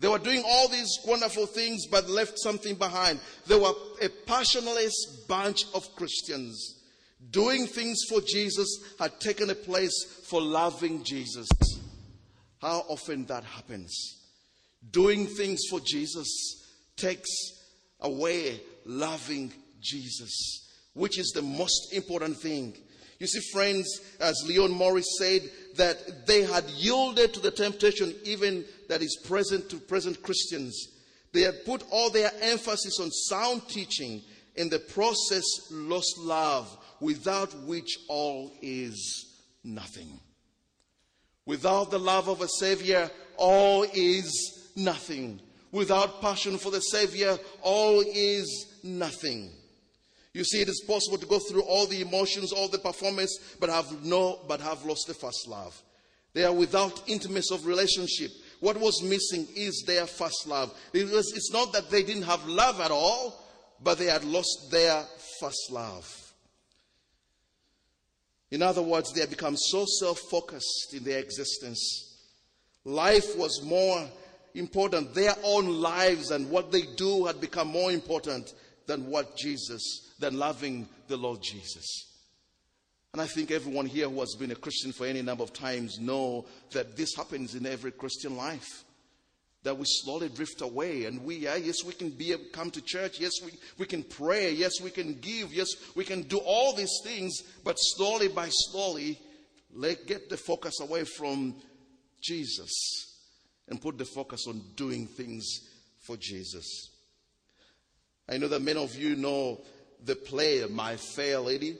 They 0.00 0.08
were 0.08 0.18
doing 0.18 0.42
all 0.46 0.68
these 0.68 0.98
wonderful 1.06 1.46
things, 1.46 1.86
but 1.86 2.08
left 2.10 2.38
something 2.38 2.74
behind. 2.74 3.20
They 3.46 3.58
were 3.58 3.72
a 4.02 4.08
passionless 4.26 5.24
bunch 5.26 5.64
of 5.72 5.96
Christians. 5.96 6.82
Doing 7.30 7.66
things 7.66 8.02
for 8.08 8.20
Jesus 8.20 8.68
had 8.98 9.18
taken 9.20 9.48
a 9.48 9.54
place 9.54 10.04
for 10.24 10.42
loving 10.42 11.02
Jesus. 11.02 11.48
How 12.60 12.84
often 12.88 13.24
that 13.26 13.44
happens 13.44 14.23
doing 14.90 15.26
things 15.26 15.60
for 15.70 15.80
Jesus 15.80 16.28
takes 16.96 17.30
away 18.00 18.60
loving 18.84 19.52
Jesus, 19.80 20.68
which 20.94 21.18
is 21.18 21.32
the 21.34 21.42
most 21.42 21.92
important 21.92 22.36
thing. 22.36 22.74
You 23.18 23.26
see, 23.26 23.40
friends, 23.52 24.00
as 24.20 24.42
Leon 24.46 24.72
Morris 24.72 25.06
said, 25.18 25.42
that 25.76 26.26
they 26.26 26.42
had 26.42 26.64
yielded 26.70 27.34
to 27.34 27.40
the 27.40 27.50
temptation 27.50 28.14
even 28.24 28.64
that 28.88 29.02
is 29.02 29.18
present 29.24 29.70
to 29.70 29.76
present 29.76 30.22
Christians. 30.22 30.88
They 31.32 31.42
had 31.42 31.64
put 31.64 31.84
all 31.90 32.10
their 32.10 32.30
emphasis 32.40 33.00
on 33.00 33.10
sound 33.10 33.68
teaching, 33.68 34.22
in 34.56 34.68
the 34.68 34.78
process 34.78 35.44
lost 35.70 36.16
love, 36.18 36.76
without 37.00 37.52
which 37.64 37.98
all 38.08 38.52
is 38.62 39.26
nothing. 39.64 40.20
Without 41.44 41.90
the 41.90 41.98
love 41.98 42.28
of 42.28 42.40
a 42.40 42.48
Savior, 42.48 43.10
all 43.36 43.84
is 43.92 44.63
nothing. 44.76 45.40
Without 45.72 46.20
passion 46.20 46.56
for 46.56 46.70
the 46.70 46.80
Savior, 46.80 47.36
all 47.62 48.00
is 48.06 48.66
nothing. 48.82 49.50
You 50.32 50.44
see, 50.44 50.60
it 50.60 50.68
is 50.68 50.84
possible 50.86 51.18
to 51.18 51.26
go 51.26 51.38
through 51.38 51.62
all 51.62 51.86
the 51.86 52.00
emotions, 52.00 52.52
all 52.52 52.68
the 52.68 52.78
performance, 52.78 53.38
but 53.60 53.70
have 53.70 54.04
no, 54.04 54.40
but 54.48 54.60
have 54.60 54.84
lost 54.84 55.06
the 55.06 55.14
first 55.14 55.46
love. 55.48 55.80
They 56.32 56.44
are 56.44 56.52
without 56.52 57.08
intimacy 57.08 57.54
of 57.54 57.66
relationship. 57.66 58.30
What 58.60 58.78
was 58.78 59.02
missing 59.02 59.46
is 59.54 59.84
their 59.86 60.06
first 60.06 60.46
love. 60.46 60.76
It 60.92 61.04
was, 61.04 61.32
it's 61.36 61.52
not 61.52 61.72
that 61.72 61.90
they 61.90 62.02
didn't 62.02 62.24
have 62.24 62.44
love 62.46 62.80
at 62.80 62.90
all, 62.90 63.44
but 63.82 63.98
they 63.98 64.06
had 64.06 64.24
lost 64.24 64.70
their 64.70 65.04
first 65.40 65.70
love. 65.70 66.32
In 68.50 68.62
other 68.62 68.82
words, 68.82 69.12
they 69.12 69.20
had 69.20 69.30
become 69.30 69.56
so 69.56 69.84
self 69.86 70.18
focused 70.30 70.94
in 70.94 71.04
their 71.04 71.18
existence 71.18 72.14
Life 72.84 73.36
was 73.38 73.62
more 73.62 74.06
important. 74.54 75.14
Their 75.14 75.34
own 75.42 75.80
lives 75.80 76.30
and 76.30 76.50
what 76.50 76.72
they 76.72 76.82
do 76.82 77.26
had 77.26 77.40
become 77.40 77.68
more 77.68 77.92
important 77.92 78.52
than 78.86 79.06
what 79.06 79.36
Jesus, 79.36 80.12
than 80.18 80.38
loving 80.38 80.88
the 81.08 81.16
Lord 81.16 81.40
Jesus. 81.42 82.10
And 83.12 83.20
I 83.20 83.26
think 83.26 83.50
everyone 83.50 83.86
here 83.86 84.08
who 84.08 84.20
has 84.20 84.34
been 84.34 84.50
a 84.50 84.56
Christian 84.56 84.92
for 84.92 85.06
any 85.06 85.22
number 85.22 85.44
of 85.44 85.52
times 85.52 86.00
know 86.00 86.46
that 86.72 86.96
this 86.96 87.14
happens 87.14 87.54
in 87.54 87.66
every 87.66 87.92
Christian 87.92 88.36
life. 88.36 88.84
That 89.62 89.78
we 89.78 89.84
slowly 89.86 90.28
drift 90.28 90.60
away 90.60 91.04
and 91.04 91.24
we, 91.24 91.36
yeah, 91.36 91.56
yes, 91.56 91.84
we 91.84 91.94
can 91.94 92.10
be, 92.10 92.34
come 92.52 92.70
to 92.72 92.82
church. 92.82 93.18
Yes, 93.18 93.32
we, 93.42 93.52
we 93.78 93.86
can 93.86 94.02
pray. 94.02 94.52
Yes, 94.52 94.80
we 94.82 94.90
can 94.90 95.14
give. 95.20 95.54
Yes, 95.54 95.68
we 95.94 96.04
can 96.04 96.22
do 96.22 96.38
all 96.38 96.74
these 96.74 97.00
things. 97.02 97.42
But 97.64 97.76
slowly 97.76 98.28
by 98.28 98.48
slowly, 98.50 99.18
let, 99.72 100.06
get 100.06 100.28
the 100.28 100.36
focus 100.36 100.80
away 100.80 101.04
from 101.04 101.54
Jesus 102.20 103.13
and 103.68 103.80
put 103.80 103.98
the 103.98 104.04
focus 104.04 104.46
on 104.46 104.62
doing 104.76 105.06
things 105.06 105.68
for 106.00 106.16
Jesus. 106.16 106.90
I 108.28 108.38
know 108.38 108.48
that 108.48 108.62
many 108.62 108.82
of 108.82 108.94
you 108.94 109.16
know 109.16 109.60
the 110.04 110.16
play 110.16 110.64
My 110.70 110.96
Fair 110.96 111.38
Lady 111.38 111.76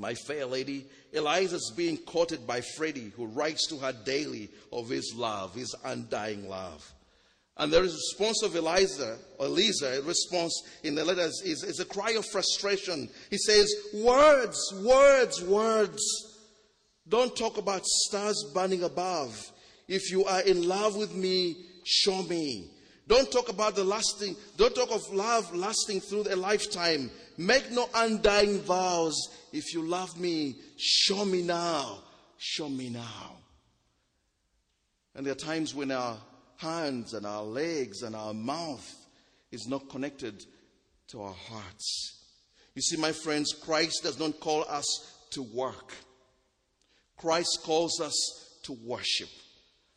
my 0.00 0.14
fair 0.14 0.46
lady, 0.46 0.86
Eliza's 1.12 1.74
being 1.76 1.98
courted 1.98 2.46
by 2.46 2.62
Freddie, 2.62 3.12
who 3.16 3.26
writes 3.26 3.66
to 3.66 3.76
her 3.76 3.92
daily 3.92 4.48
of 4.72 4.88
his 4.88 5.12
love, 5.14 5.54
his 5.54 5.74
undying 5.84 6.48
love. 6.48 6.90
And 7.58 7.70
the 7.70 7.82
response 7.82 8.42
of 8.42 8.56
Eliza, 8.56 9.18
Eliza, 9.38 10.00
response 10.06 10.62
in 10.82 10.94
the 10.94 11.04
letters 11.04 11.42
is, 11.44 11.62
is 11.62 11.80
a 11.80 11.84
cry 11.84 12.12
of 12.12 12.24
frustration. 12.24 13.10
He 13.28 13.36
says, 13.36 13.70
Words, 13.92 14.58
words, 14.82 15.42
words. 15.44 16.00
Don't 17.06 17.36
talk 17.36 17.58
about 17.58 17.84
stars 17.84 18.42
burning 18.54 18.84
above. 18.84 19.52
If 19.90 20.12
you 20.12 20.24
are 20.24 20.40
in 20.42 20.68
love 20.68 20.94
with 20.94 21.16
me, 21.16 21.56
show 21.82 22.22
me. 22.22 22.70
Don't 23.08 23.30
talk 23.32 23.48
about 23.48 23.74
the 23.74 23.82
lasting, 23.82 24.36
don't 24.56 24.72
talk 24.72 24.92
of 24.92 25.12
love 25.12 25.52
lasting 25.52 26.00
through 26.00 26.26
a 26.30 26.36
lifetime. 26.36 27.10
Make 27.36 27.72
no 27.72 27.88
undying 27.92 28.60
vows. 28.60 29.16
If 29.52 29.74
you 29.74 29.82
love 29.82 30.18
me, 30.18 30.54
show 30.76 31.24
me 31.24 31.42
now. 31.42 31.98
Show 32.38 32.68
me 32.68 32.88
now. 32.88 33.36
And 35.16 35.26
there 35.26 35.32
are 35.32 35.34
times 35.34 35.74
when 35.74 35.90
our 35.90 36.16
hands 36.58 37.12
and 37.12 37.26
our 37.26 37.42
legs 37.42 38.02
and 38.02 38.14
our 38.14 38.32
mouth 38.32 38.94
is 39.50 39.66
not 39.66 39.88
connected 39.90 40.44
to 41.08 41.22
our 41.22 41.34
hearts. 41.34 42.26
You 42.76 42.82
see, 42.82 42.96
my 42.96 43.10
friends, 43.10 43.52
Christ 43.52 44.04
does 44.04 44.20
not 44.20 44.38
call 44.38 44.64
us 44.68 44.86
to 45.30 45.42
work. 45.42 45.94
Christ 47.16 47.58
calls 47.64 48.00
us 48.00 48.14
to 48.62 48.78
worship. 48.84 49.28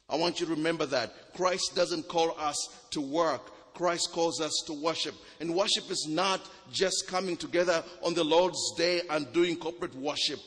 I 0.09 0.15
want 0.15 0.39
you 0.39 0.45
to 0.45 0.55
remember 0.55 0.85
that. 0.87 1.33
Christ 1.33 1.73
doesn't 1.75 2.07
call 2.07 2.35
us 2.39 2.57
to 2.91 3.01
work. 3.01 3.51
Christ 3.73 4.11
calls 4.11 4.39
us 4.39 4.63
to 4.67 4.73
worship. 4.73 5.15
And 5.39 5.55
worship 5.55 5.89
is 5.89 6.07
not 6.09 6.41
just 6.71 7.07
coming 7.07 7.37
together 7.37 7.83
on 8.03 8.13
the 8.13 8.23
Lord's 8.23 8.73
day 8.77 9.01
and 9.09 9.31
doing 9.33 9.55
corporate 9.55 9.95
worship. 9.95 10.39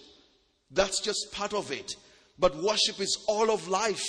That's 0.70 1.00
just 1.00 1.32
part 1.32 1.54
of 1.54 1.72
it. 1.72 1.96
But 2.38 2.56
worship 2.56 3.00
is 3.00 3.24
all 3.28 3.50
of 3.50 3.68
life. 3.68 4.04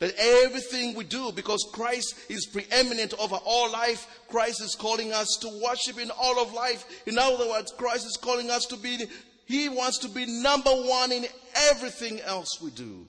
That 0.00 0.14
everything 0.18 0.94
we 0.94 1.04
do, 1.04 1.30
because 1.30 1.68
Christ 1.72 2.14
is 2.30 2.46
preeminent 2.46 3.12
over 3.18 3.36
all 3.44 3.70
life, 3.70 4.06
Christ 4.28 4.62
is 4.62 4.74
calling 4.74 5.12
us 5.12 5.28
to 5.42 5.60
worship 5.62 5.98
in 6.00 6.10
all 6.10 6.42
of 6.42 6.54
life. 6.54 7.06
In 7.06 7.18
other 7.18 7.46
words, 7.46 7.70
Christ 7.76 8.06
is 8.06 8.18
calling 8.20 8.50
us 8.50 8.64
to 8.66 8.76
be, 8.76 8.98
He 9.44 9.68
wants 9.68 9.98
to 9.98 10.08
be 10.08 10.24
number 10.24 10.70
one 10.70 11.12
in 11.12 11.26
everything 11.54 12.18
else 12.22 12.48
we 12.62 12.70
do. 12.70 13.06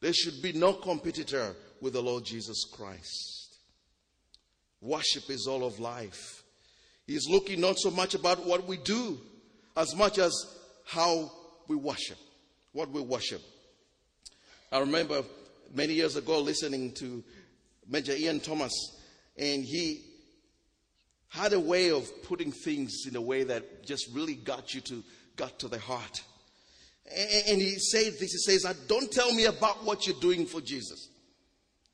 There 0.00 0.12
should 0.12 0.42
be 0.42 0.52
no 0.52 0.72
competitor 0.72 1.54
with 1.80 1.92
the 1.92 2.02
Lord 2.02 2.24
Jesus 2.24 2.64
Christ. 2.64 3.56
Worship 4.80 5.28
is 5.28 5.46
all 5.46 5.64
of 5.64 5.78
life. 5.78 6.42
He's 7.06 7.28
looking 7.28 7.60
not 7.60 7.78
so 7.78 7.90
much 7.90 8.14
about 8.14 8.46
what 8.46 8.66
we 8.66 8.78
do 8.78 9.20
as 9.76 9.94
much 9.94 10.18
as 10.18 10.32
how 10.86 11.30
we 11.68 11.76
worship, 11.76 12.18
what 12.72 12.90
we 12.90 13.00
worship. 13.00 13.42
I 14.72 14.78
remember 14.78 15.22
many 15.74 15.94
years 15.94 16.16
ago 16.16 16.40
listening 16.40 16.92
to 16.94 17.22
Major 17.88 18.12
Ian 18.12 18.40
Thomas, 18.40 18.72
and 19.36 19.64
he 19.64 20.02
had 21.28 21.52
a 21.52 21.60
way 21.60 21.90
of 21.90 22.08
putting 22.24 22.52
things 22.52 23.04
in 23.06 23.16
a 23.16 23.20
way 23.20 23.44
that 23.44 23.84
just 23.84 24.08
really 24.12 24.34
got 24.34 24.74
you 24.74 24.80
to 24.82 25.02
got 25.36 25.58
to 25.60 25.68
the 25.68 25.78
heart. 25.78 26.22
And 27.16 27.60
he 27.60 27.78
said 27.78 28.12
this, 28.18 28.32
he 28.32 28.38
says, 28.38 28.64
ah, 28.66 28.74
don't 28.86 29.10
tell 29.10 29.32
me 29.34 29.46
about 29.46 29.84
what 29.84 30.06
you're 30.06 30.20
doing 30.20 30.46
for 30.46 30.60
Jesus. 30.60 31.08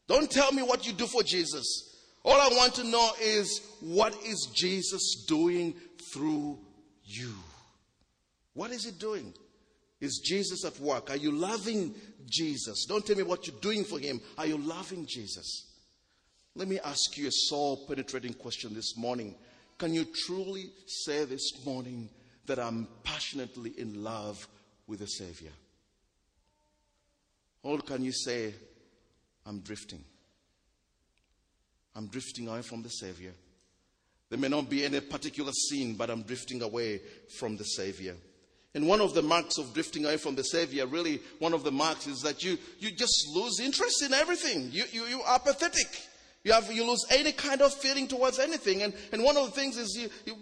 Don't 0.07 0.31
tell 0.31 0.52
me 0.52 0.62
what 0.62 0.87
you 0.87 0.92
do 0.92 1.07
for 1.07 1.22
Jesus. 1.22 1.94
All 2.24 2.40
I 2.40 2.48
want 2.55 2.74
to 2.74 2.85
know 2.85 3.11
is 3.20 3.61
what 3.81 4.14
is 4.24 4.48
Jesus 4.55 5.24
doing 5.26 5.74
through 6.12 6.59
you? 7.05 7.33
What 8.55 8.72
is 8.72 8.85
he 8.85 8.90
doing? 8.90 9.33
Is 10.00 10.20
Jesus 10.24 10.64
at 10.64 10.79
work? 10.81 11.11
Are 11.11 11.16
you 11.16 11.33
loving 11.33 11.94
Jesus? 12.29 12.85
Don't 12.87 13.07
tell 13.07 13.16
me 13.16 13.22
what 13.22 13.46
you're 13.46 13.61
doing 13.61 13.85
for 13.85 13.98
him. 13.98 14.20
Are 14.37 14.46
you 14.46 14.59
loving 14.59 15.07
Jesus? 15.07 15.66
Let 16.55 16.68
me 16.68 16.79
ask 16.81 17.16
you 17.16 17.29
a 17.29 17.33
soul 17.33 17.87
penetrating 17.87 18.35
question 18.35 18.74
this 18.74 18.96
morning. 18.96 19.35
Can 19.79 19.94
you 19.94 20.07
truly 20.26 20.70
say 20.87 21.24
this 21.24 21.64
morning 21.64 22.09
that 22.46 22.59
I'm 22.59 22.88
passionately 23.05 23.72
in 23.79 24.02
love 24.02 24.46
with 24.87 25.01
the 25.01 25.07
Savior? 25.07 25.53
Or 27.62 27.79
can 27.79 28.05
you 28.05 28.12
say, 28.12 28.55
I'm 29.44 29.61
drifting? 29.61 30.05
I'm 31.94 32.07
drifting 32.07 32.46
away 32.49 32.62
from 32.62 32.83
the 32.83 32.90
Savior. 32.90 33.33
There 34.29 34.38
may 34.38 34.49
not 34.49 34.68
be 34.68 34.85
any 34.85 35.01
particular 35.01 35.53
sin, 35.53 35.94
but 35.94 36.11
I'm 36.11 36.22
drifting 36.22 36.62
away 36.62 37.01
from 37.38 37.57
the 37.57 37.64
Savior. 37.64 38.14
And 38.75 38.87
one 38.87 39.01
of 39.01 39.14
the 39.14 39.22
marks 39.22 39.57
of 39.57 39.72
drifting 39.72 40.05
away 40.05 40.18
from 40.18 40.35
the 40.35 40.42
Savior, 40.42 40.87
really, 40.87 41.20
one 41.38 41.55
of 41.55 41.64
the 41.64 41.72
marks 41.72 42.07
is 42.07 42.20
that 42.20 42.44
you, 42.44 42.59
you 42.79 42.90
just 42.90 43.27
lose 43.35 43.59
interest 43.59 44.03
in 44.03 44.12
everything. 44.12 44.68
You, 44.70 44.85
you, 44.92 45.05
you 45.07 45.22
are 45.22 45.38
pathetic. 45.38 45.87
You, 46.44 46.53
have, 46.53 46.70
you 46.70 46.87
lose 46.87 47.05
any 47.11 47.33
kind 47.33 47.62
of 47.62 47.72
feeling 47.72 48.07
towards 48.07 48.38
anything. 48.38 48.83
And, 48.83 48.92
and 49.12 49.25
one 49.25 49.37
of 49.37 49.46
the 49.46 49.53
things 49.53 49.79
is, 49.79 49.96
you, 49.96 50.11
you, 50.27 50.35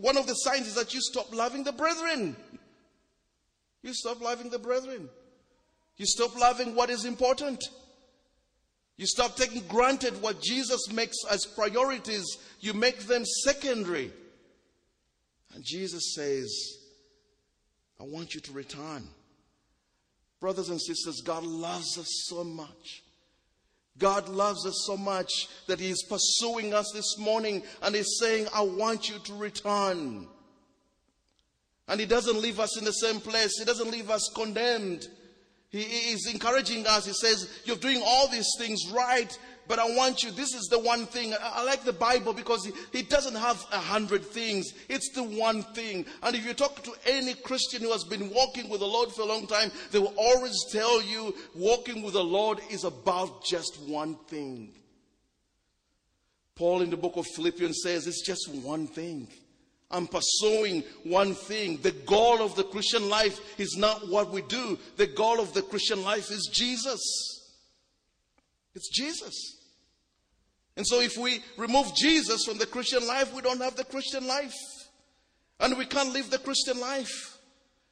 one 0.00 0.16
of 0.16 0.26
the 0.26 0.34
signs 0.34 0.66
is 0.66 0.74
that 0.74 0.92
you 0.92 1.00
stop 1.00 1.34
loving 1.34 1.64
the 1.64 1.72
brethren. 1.72 2.36
You 3.82 3.94
stop 3.94 4.20
loving 4.20 4.50
the 4.50 4.58
brethren. 4.58 5.08
You 5.96 6.06
stop 6.06 6.38
loving 6.38 6.74
what 6.74 6.90
is 6.90 7.04
important. 7.04 7.64
You 8.96 9.06
stop 9.06 9.36
taking 9.36 9.62
granted 9.68 10.20
what 10.20 10.42
Jesus 10.42 10.90
makes 10.92 11.16
as 11.30 11.46
priorities. 11.46 12.24
You 12.60 12.72
make 12.72 13.00
them 13.00 13.24
secondary. 13.24 14.12
And 15.54 15.64
Jesus 15.64 16.14
says, 16.14 16.52
I 18.00 18.04
want 18.04 18.34
you 18.34 18.40
to 18.42 18.52
return. 18.52 19.04
Brothers 20.40 20.68
and 20.68 20.80
sisters, 20.80 21.20
God 21.24 21.44
loves 21.44 21.98
us 21.98 22.26
so 22.26 22.44
much. 22.44 23.02
God 23.98 24.28
loves 24.28 24.64
us 24.66 24.84
so 24.86 24.96
much 24.96 25.48
that 25.66 25.80
He 25.80 25.90
is 25.90 26.04
pursuing 26.08 26.72
us 26.72 26.90
this 26.92 27.18
morning 27.18 27.62
and 27.82 27.94
He's 27.94 28.18
saying, 28.20 28.46
I 28.54 28.62
want 28.62 29.08
you 29.08 29.18
to 29.18 29.34
return. 29.34 30.28
And 31.88 31.98
He 31.98 32.06
doesn't 32.06 32.40
leave 32.40 32.60
us 32.60 32.78
in 32.78 32.84
the 32.84 32.92
same 32.92 33.20
place, 33.20 33.58
He 33.58 33.64
doesn't 33.64 33.90
leave 33.90 34.10
us 34.10 34.30
condemned. 34.34 35.08
He 35.70 35.82
is 35.82 36.26
encouraging 36.32 36.86
us. 36.86 37.04
He 37.06 37.12
says, 37.12 37.60
You're 37.64 37.76
doing 37.76 38.02
all 38.04 38.28
these 38.28 38.48
things 38.58 38.88
right, 38.90 39.38
but 39.66 39.78
I 39.78 39.84
want 39.96 40.22
you. 40.22 40.30
This 40.30 40.54
is 40.54 40.66
the 40.70 40.78
one 40.78 41.04
thing. 41.04 41.34
I 41.42 41.62
like 41.62 41.84
the 41.84 41.92
Bible 41.92 42.32
because 42.32 42.70
it 42.94 43.10
doesn't 43.10 43.34
have 43.34 43.62
a 43.70 43.78
hundred 43.78 44.24
things. 44.24 44.72
It's 44.88 45.10
the 45.10 45.22
one 45.22 45.62
thing. 45.62 46.06
And 46.22 46.34
if 46.34 46.46
you 46.46 46.54
talk 46.54 46.82
to 46.84 46.92
any 47.06 47.34
Christian 47.34 47.82
who 47.82 47.92
has 47.92 48.04
been 48.04 48.32
walking 48.32 48.70
with 48.70 48.80
the 48.80 48.86
Lord 48.86 49.12
for 49.12 49.22
a 49.22 49.26
long 49.26 49.46
time, 49.46 49.70
they 49.90 49.98
will 49.98 50.14
always 50.16 50.56
tell 50.72 51.02
you 51.02 51.34
walking 51.54 52.02
with 52.02 52.14
the 52.14 52.24
Lord 52.24 52.60
is 52.70 52.84
about 52.84 53.44
just 53.44 53.78
one 53.86 54.14
thing. 54.26 54.70
Paul 56.56 56.80
in 56.80 56.90
the 56.90 56.96
book 56.96 57.16
of 57.16 57.26
Philippians 57.36 57.82
says 57.82 58.06
it's 58.06 58.26
just 58.26 58.48
one 58.50 58.86
thing. 58.86 59.28
I'm 59.90 60.06
pursuing 60.06 60.84
one 61.04 61.34
thing. 61.34 61.78
The 61.78 61.92
goal 61.92 62.42
of 62.42 62.54
the 62.56 62.64
Christian 62.64 63.08
life 63.08 63.40
is 63.58 63.76
not 63.76 64.08
what 64.08 64.30
we 64.30 64.42
do. 64.42 64.78
The 64.96 65.06
goal 65.06 65.40
of 65.40 65.54
the 65.54 65.62
Christian 65.62 66.02
life 66.04 66.30
is 66.30 66.50
Jesus. 66.52 67.00
It's 68.74 68.90
Jesus. 68.90 69.56
And 70.76 70.86
so 70.86 71.00
if 71.00 71.16
we 71.16 71.42
remove 71.56 71.94
Jesus 71.94 72.44
from 72.44 72.58
the 72.58 72.66
Christian 72.66 73.06
life, 73.06 73.34
we 73.34 73.42
don't 73.42 73.60
have 73.60 73.76
the 73.76 73.84
Christian 73.84 74.26
life. 74.26 74.54
And 75.58 75.76
we 75.76 75.86
can't 75.86 76.12
live 76.12 76.30
the 76.30 76.38
Christian 76.38 76.78
life. 76.78 77.38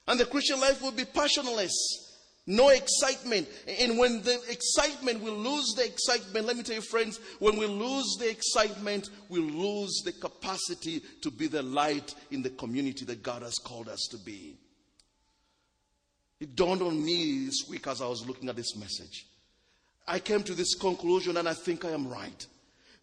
And 0.07 0.21
the 0.21 0.27
Christian 0.27 0.61
life 0.61 0.81
will 0.83 0.93
be 0.93 1.05
passionless. 1.05 2.06
No 2.47 2.69
excitement. 2.69 3.49
And 3.67 3.99
when 3.99 4.23
the 4.23 4.41
excitement, 4.49 5.21
we 5.21 5.31
lose 5.31 5.75
the 5.77 5.85
excitement. 5.85 6.47
Let 6.47 6.57
me 6.57 6.63
tell 6.63 6.77
you, 6.77 6.83
friends, 6.83 7.19
when 7.41 7.57
we 7.57 7.67
lose 7.67 8.17
the 8.21 8.31
excitement, 8.31 9.11
we 9.29 9.41
lose 9.41 10.03
the 10.05 10.13
capacity 10.13 11.03
to 11.23 11.31
be 11.31 11.49
the 11.49 11.63
light 11.63 12.15
in 12.31 12.43
the 12.43 12.51
community 12.51 13.05
that 13.07 13.25
God 13.25 13.43
has 13.43 13.55
called 13.55 13.89
us 13.89 14.07
to 14.13 14.19
be. 14.19 14.57
It 16.39 16.55
dawned 16.55 16.83
on 16.83 17.05
me 17.05 17.47
this 17.47 17.65
week 17.69 17.89
as 17.89 18.01
I 18.01 18.07
was 18.07 18.27
looking 18.27 18.49
at 18.49 18.57
this 18.57 18.77
message. 18.77 19.27
I 20.07 20.21
came 20.21 20.45
to 20.45 20.55
this 20.55 20.77
conclusion, 20.77 21.39
and 21.39 21.49
I 21.49 21.55
think 21.55 21.85
I 21.85 21.91
am 21.91 22.07
right. 22.07 22.47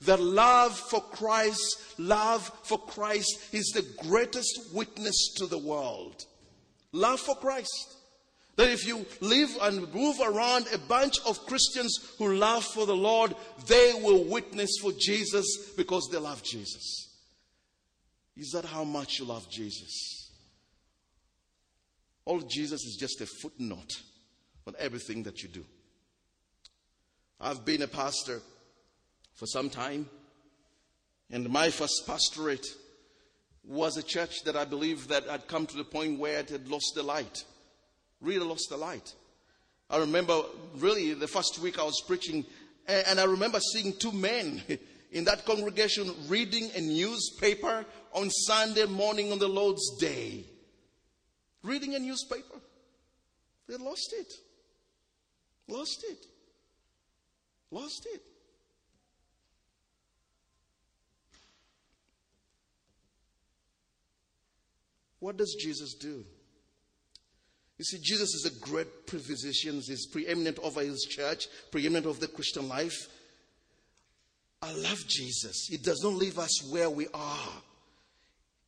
That 0.02 0.22
love 0.22 0.78
for 0.78 1.02
Christ, 1.02 1.96
love 1.98 2.50
for 2.64 2.78
Christ 2.78 3.54
is 3.54 3.72
the 3.74 3.86
greatest 4.08 4.74
witness 4.74 5.34
to 5.38 5.48
the 5.48 5.58
world. 5.58 6.24
Love 6.94 7.20
for 7.20 7.36
Christ. 7.36 7.93
That 8.56 8.70
if 8.70 8.86
you 8.86 9.06
live 9.20 9.50
and 9.62 9.92
move 9.94 10.18
around 10.24 10.68
a 10.72 10.78
bunch 10.78 11.18
of 11.26 11.46
Christians 11.48 11.98
who 12.20 12.36
love 12.36 12.64
for 12.64 12.86
the 12.86 12.96
Lord, 12.96 13.34
they 13.68 13.94
will 14.02 14.26
witness 14.26 14.78
for 14.80 14.92
Jesus 14.92 15.72
because 15.76 16.08
they 16.12 16.20
love 16.20 16.44
Jesus. 16.44 17.10
Is 18.38 18.52
that 18.52 18.66
how 18.66 18.84
much 18.84 19.20
you 19.20 19.26
love 19.26 19.50
Jesus? 19.50 20.32
All 22.26 22.40
Jesus 22.40 22.84
is 22.84 22.96
just 22.96 23.22
a 23.22 23.26
footnote 23.26 24.02
on 24.68 24.76
everything 24.80 25.24
that 25.24 25.42
you 25.44 25.50
do. 25.50 25.66
I've 27.40 27.66
been 27.66 27.82
a 27.82 27.88
pastor 27.88 28.42
for 29.34 29.46
some 29.46 29.70
time, 29.70 30.10
and 31.30 31.50
my 31.50 31.70
first 31.70 32.04
pastorate 32.06 32.66
was 33.66 33.98
a 33.98 34.04
church 34.04 34.44
that 34.44 34.56
I 34.56 34.66
believe 34.66 35.08
that 35.08 35.28
had 35.28 35.48
come 35.48 35.66
to 35.66 35.78
the 35.78 35.84
point 35.84 36.20
where 36.20 36.40
it 36.40 36.50
had 36.50 36.68
lost 36.68 36.94
the 36.96 37.04
light. 37.04 37.44
Really 38.24 38.46
lost 38.46 38.70
the 38.70 38.78
light. 38.78 39.14
I 39.90 39.98
remember 39.98 40.42
really 40.78 41.14
the 41.14 41.28
first 41.28 41.60
week 41.60 41.78
I 41.78 41.84
was 41.84 42.02
preaching, 42.08 42.46
and 42.88 43.20
I 43.20 43.26
remember 43.26 43.60
seeing 43.60 43.94
two 43.94 44.14
men 44.14 44.64
in 45.12 45.26
that 45.26 45.46
congregation 45.46 46.12
reading 46.28 46.72
a 46.76 46.82
newspaper 46.82 47.86
on 48.14 48.30
Sunday 48.30 48.86
morning 48.86 49.32
on 49.32 49.40
the 49.40 49.48
Lord's 49.48 49.98
Day. 50.00 50.46
Reading 51.64 51.96
a 51.96 52.00
newspaper. 52.00 52.60
They 53.68 53.76
lost 53.76 54.14
it. 54.18 54.34
Lost 55.68 56.06
it. 56.10 56.26
Lost 57.72 58.08
it. 58.14 58.22
What 65.20 65.38
does 65.38 65.56
Jesus 65.60 65.94
do? 65.94 66.26
You 67.78 67.86
see, 67.86 68.00
Jesus 68.02 68.36
is 68.36 68.46
a 68.46 68.60
great 68.60 68.88
physician. 69.08 69.82
He's 69.82 70.06
preeminent 70.06 70.60
over 70.60 70.82
his 70.82 71.04
church, 71.04 71.48
preeminent 71.72 72.06
of 72.06 72.20
the 72.20 72.28
Christian 72.28 72.68
life. 72.68 73.08
I 74.62 74.72
love 74.74 75.06
Jesus. 75.08 75.68
He 75.70 75.78
does 75.78 76.02
not 76.04 76.14
leave 76.14 76.40
us 76.40 76.72
where 76.72 76.90
we 76.90 77.08
are. 77.14 77.50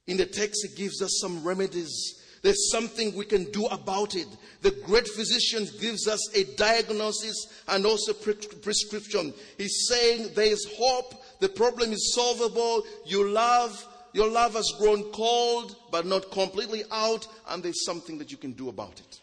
In 0.07 0.17
the 0.17 0.25
text, 0.25 0.67
he 0.67 0.75
gives 0.75 1.01
us 1.01 1.19
some 1.21 1.43
remedies. 1.43 2.21
There's 2.41 2.69
something 2.69 3.15
we 3.15 3.25
can 3.25 3.49
do 3.51 3.65
about 3.67 4.15
it. 4.15 4.27
The 4.61 4.71
great 4.85 5.07
physician 5.07 5.67
gives 5.79 6.07
us 6.07 6.35
a 6.35 6.43
diagnosis 6.55 7.47
and 7.67 7.85
also 7.85 8.13
pre- 8.13 8.33
prescription. 8.33 9.33
He's 9.57 9.87
saying 9.87 10.31
there 10.35 10.51
is 10.51 10.67
hope. 10.77 11.15
The 11.39 11.49
problem 11.49 11.91
is 11.91 12.13
solvable. 12.13 12.83
You 13.05 13.29
love 13.29 13.87
your 14.15 14.29
love 14.29 14.53
has 14.53 14.71
grown 14.79 15.11
cold, 15.11 15.75
but 15.91 16.05
not 16.05 16.31
completely 16.31 16.85
out, 16.89 17.27
and 17.49 17.61
there's 17.61 17.83
something 17.83 18.17
that 18.19 18.31
you 18.31 18.37
can 18.37 18.53
do 18.53 18.69
about 18.69 18.97
it. 18.97 19.19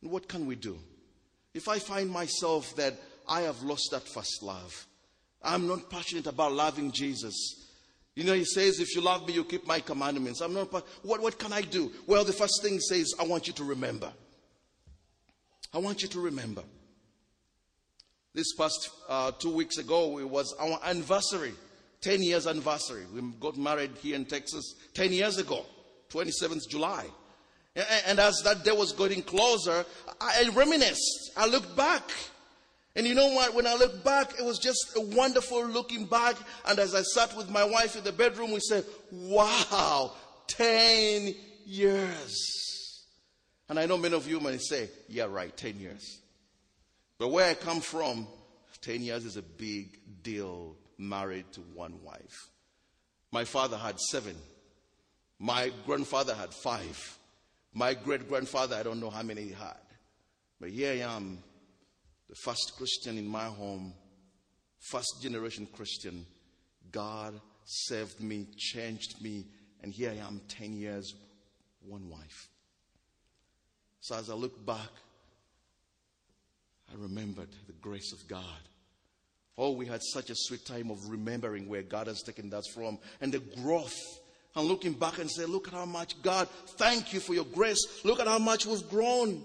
What 0.00 0.26
can 0.26 0.46
we 0.46 0.56
do? 0.56 0.78
If 1.52 1.68
I 1.68 1.78
find 1.78 2.08
myself 2.08 2.74
that 2.76 2.94
I 3.28 3.42
have 3.42 3.62
lost 3.62 3.90
that 3.90 4.08
first 4.08 4.42
love, 4.42 4.86
I'm 5.42 5.68
not 5.68 5.90
passionate 5.90 6.26
about 6.26 6.54
loving 6.54 6.92
Jesus. 6.92 7.34
You 8.14 8.24
know, 8.24 8.32
he 8.32 8.46
says, 8.46 8.80
if 8.80 8.94
you 8.96 9.02
love 9.02 9.28
me, 9.28 9.34
you 9.34 9.44
keep 9.44 9.66
my 9.66 9.80
commandments. 9.80 10.40
I'm 10.40 10.54
not, 10.54 10.72
what, 10.72 11.20
what 11.20 11.38
can 11.38 11.52
I 11.52 11.60
do? 11.60 11.92
Well, 12.06 12.24
the 12.24 12.32
first 12.32 12.62
thing 12.62 12.72
he 12.72 12.80
says, 12.80 13.12
I 13.20 13.24
want 13.24 13.48
you 13.48 13.52
to 13.52 13.64
remember. 13.64 14.10
I 15.74 15.78
want 15.78 16.00
you 16.00 16.08
to 16.08 16.20
remember. 16.20 16.62
This 18.32 18.54
past 18.54 18.88
uh, 19.10 19.32
two 19.32 19.54
weeks 19.54 19.76
ago, 19.76 20.18
it 20.20 20.30
was 20.30 20.54
our 20.58 20.80
anniversary. 20.84 21.52
10 22.04 22.22
years 22.22 22.46
anniversary. 22.46 23.04
We 23.14 23.22
got 23.40 23.56
married 23.56 23.92
here 24.02 24.14
in 24.14 24.26
Texas 24.26 24.74
10 24.92 25.10
years 25.10 25.38
ago, 25.38 25.64
27th 26.10 26.68
July. 26.68 27.06
And 28.06 28.20
as 28.20 28.42
that 28.44 28.62
day 28.62 28.72
was 28.72 28.92
getting 28.92 29.22
closer, 29.22 29.86
I 30.20 30.50
reminisced. 30.54 31.32
I 31.34 31.46
looked 31.46 31.74
back. 31.74 32.02
And 32.94 33.06
you 33.06 33.14
know 33.14 33.28
what? 33.28 33.54
When 33.54 33.66
I 33.66 33.74
looked 33.74 34.04
back, 34.04 34.38
it 34.38 34.44
was 34.44 34.58
just 34.58 34.92
a 34.96 35.00
wonderful 35.00 35.66
looking 35.66 36.04
back. 36.04 36.36
And 36.68 36.78
as 36.78 36.94
I 36.94 37.00
sat 37.00 37.34
with 37.38 37.48
my 37.48 37.64
wife 37.64 37.96
in 37.96 38.04
the 38.04 38.12
bedroom, 38.12 38.52
we 38.52 38.60
said, 38.60 38.84
wow, 39.10 40.12
10 40.48 41.34
years. 41.64 43.06
And 43.70 43.78
I 43.78 43.86
know 43.86 43.96
many 43.96 44.14
of 44.14 44.28
you 44.28 44.40
may 44.40 44.58
say, 44.58 44.90
yeah, 45.08 45.24
right, 45.24 45.56
10 45.56 45.80
years. 45.80 46.20
But 47.18 47.28
where 47.28 47.50
I 47.50 47.54
come 47.54 47.80
from, 47.80 48.28
10 48.82 49.00
years 49.00 49.24
is 49.24 49.38
a 49.38 49.42
big 49.42 49.98
deal 50.22 50.76
married 50.98 51.50
to 51.52 51.60
one 51.60 52.02
wife. 52.02 52.50
My 53.32 53.44
father 53.44 53.76
had 53.76 53.98
seven. 53.98 54.36
My 55.38 55.72
grandfather 55.86 56.34
had 56.34 56.54
five. 56.54 57.18
My 57.72 57.94
great 57.94 58.28
grandfather, 58.28 58.76
I 58.76 58.82
don't 58.82 59.00
know 59.00 59.10
how 59.10 59.22
many 59.22 59.42
he 59.42 59.52
had. 59.52 59.76
But 60.60 60.70
here 60.70 60.92
I 60.92 61.14
am, 61.14 61.38
the 62.28 62.36
first 62.36 62.74
Christian 62.76 63.18
in 63.18 63.26
my 63.26 63.46
home, 63.46 63.92
first 64.78 65.20
generation 65.20 65.66
Christian. 65.74 66.24
God 66.92 67.40
saved 67.64 68.20
me, 68.20 68.46
changed 68.56 69.20
me, 69.20 69.46
and 69.82 69.92
here 69.92 70.10
I 70.10 70.26
am 70.26 70.40
10 70.48 70.74
years, 70.74 71.14
one 71.80 72.08
wife. 72.08 72.48
So 74.00 74.16
as 74.16 74.30
I 74.30 74.34
look 74.34 74.64
back, 74.64 74.90
I 76.90 76.94
remembered 76.96 77.48
the 77.66 77.72
grace 77.72 78.12
of 78.12 78.28
God 78.28 78.60
Oh, 79.56 79.72
we 79.72 79.86
had 79.86 80.02
such 80.02 80.30
a 80.30 80.34
sweet 80.34 80.64
time 80.64 80.90
of 80.90 80.98
remembering 81.08 81.68
where 81.68 81.82
God 81.82 82.08
has 82.08 82.22
taken 82.22 82.52
us 82.52 82.66
from 82.74 82.98
and 83.20 83.32
the 83.32 83.38
growth. 83.62 83.96
And 84.56 84.66
looking 84.66 84.92
back 84.92 85.18
and 85.18 85.30
say, 85.30 85.46
look 85.46 85.68
at 85.68 85.74
how 85.74 85.84
much 85.84 86.20
God, 86.22 86.48
thank 86.78 87.12
you 87.12 87.20
for 87.20 87.34
your 87.34 87.44
grace. 87.44 88.04
Look 88.04 88.20
at 88.20 88.28
how 88.28 88.38
much 88.38 88.66
we've 88.66 88.88
grown. 88.88 89.42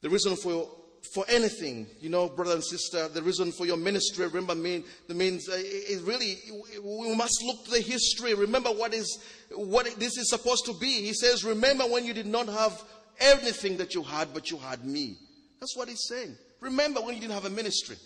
The 0.00 0.10
reason 0.10 0.36
for 0.36 0.68
for 1.12 1.24
anything, 1.28 1.86
you 2.00 2.08
know, 2.08 2.28
brother 2.28 2.54
and 2.54 2.64
sister, 2.64 3.08
the 3.08 3.22
reason 3.22 3.52
for 3.52 3.66
your 3.66 3.76
ministry, 3.76 4.26
remember, 4.26 4.54
mean 4.54 4.84
the 5.06 5.14
means 5.14 5.48
uh, 5.48 5.54
it 5.56 6.02
really 6.04 6.38
we 6.82 7.14
must 7.14 7.42
look 7.44 7.64
to 7.64 7.70
the 7.72 7.80
history. 7.80 8.34
Remember 8.34 8.70
what 8.70 8.94
is 8.94 9.18
what 9.50 9.86
this 9.98 10.16
is 10.16 10.30
supposed 10.30 10.64
to 10.66 10.74
be. 10.74 11.02
He 11.02 11.12
says, 11.12 11.44
"Remember 11.44 11.84
when 11.84 12.04
you 12.04 12.14
did 12.14 12.26
not 12.26 12.48
have 12.48 12.82
anything 13.20 13.76
that 13.78 13.94
you 13.94 14.02
had, 14.02 14.32
but 14.32 14.50
you 14.50 14.56
had 14.56 14.84
me." 14.84 15.16
That's 15.60 15.76
what 15.76 15.88
he's 15.88 16.06
saying. 16.08 16.36
Remember 16.64 17.00
when 17.02 17.14
you 17.14 17.20
didn't 17.20 17.34
have 17.34 17.44
a 17.44 17.50
ministry. 17.50 17.96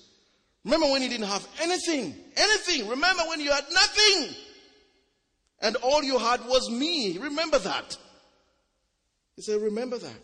Remember 0.65 0.87
when 0.91 1.01
you 1.01 1.09
didn't 1.09 1.29
have 1.29 1.47
anything. 1.61 2.15
Anything. 2.37 2.89
Remember 2.89 3.23
when 3.29 3.41
you 3.41 3.53
had 3.53 3.65
nothing. 3.73 4.35
And 5.61 5.77
all 5.77 6.03
you 6.03 6.19
had 6.19 6.45
was 6.45 6.69
me. 6.69 7.19
Remember 7.19 7.59
that. 7.61 7.97
He 9.37 9.43
said, 9.43 9.63
Remember 9.63 9.97
that. 9.99 10.21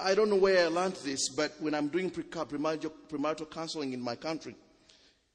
I 0.00 0.14
don't 0.14 0.28
know 0.28 0.36
where 0.36 0.64
I 0.64 0.68
learned 0.68 0.96
this, 0.96 1.28
but 1.28 1.52
when 1.60 1.74
I'm 1.74 1.88
doing 1.88 2.10
pre- 2.10 2.24
premarital 2.24 3.50
counseling 3.50 3.92
in 3.92 4.00
my 4.00 4.16
country, 4.16 4.56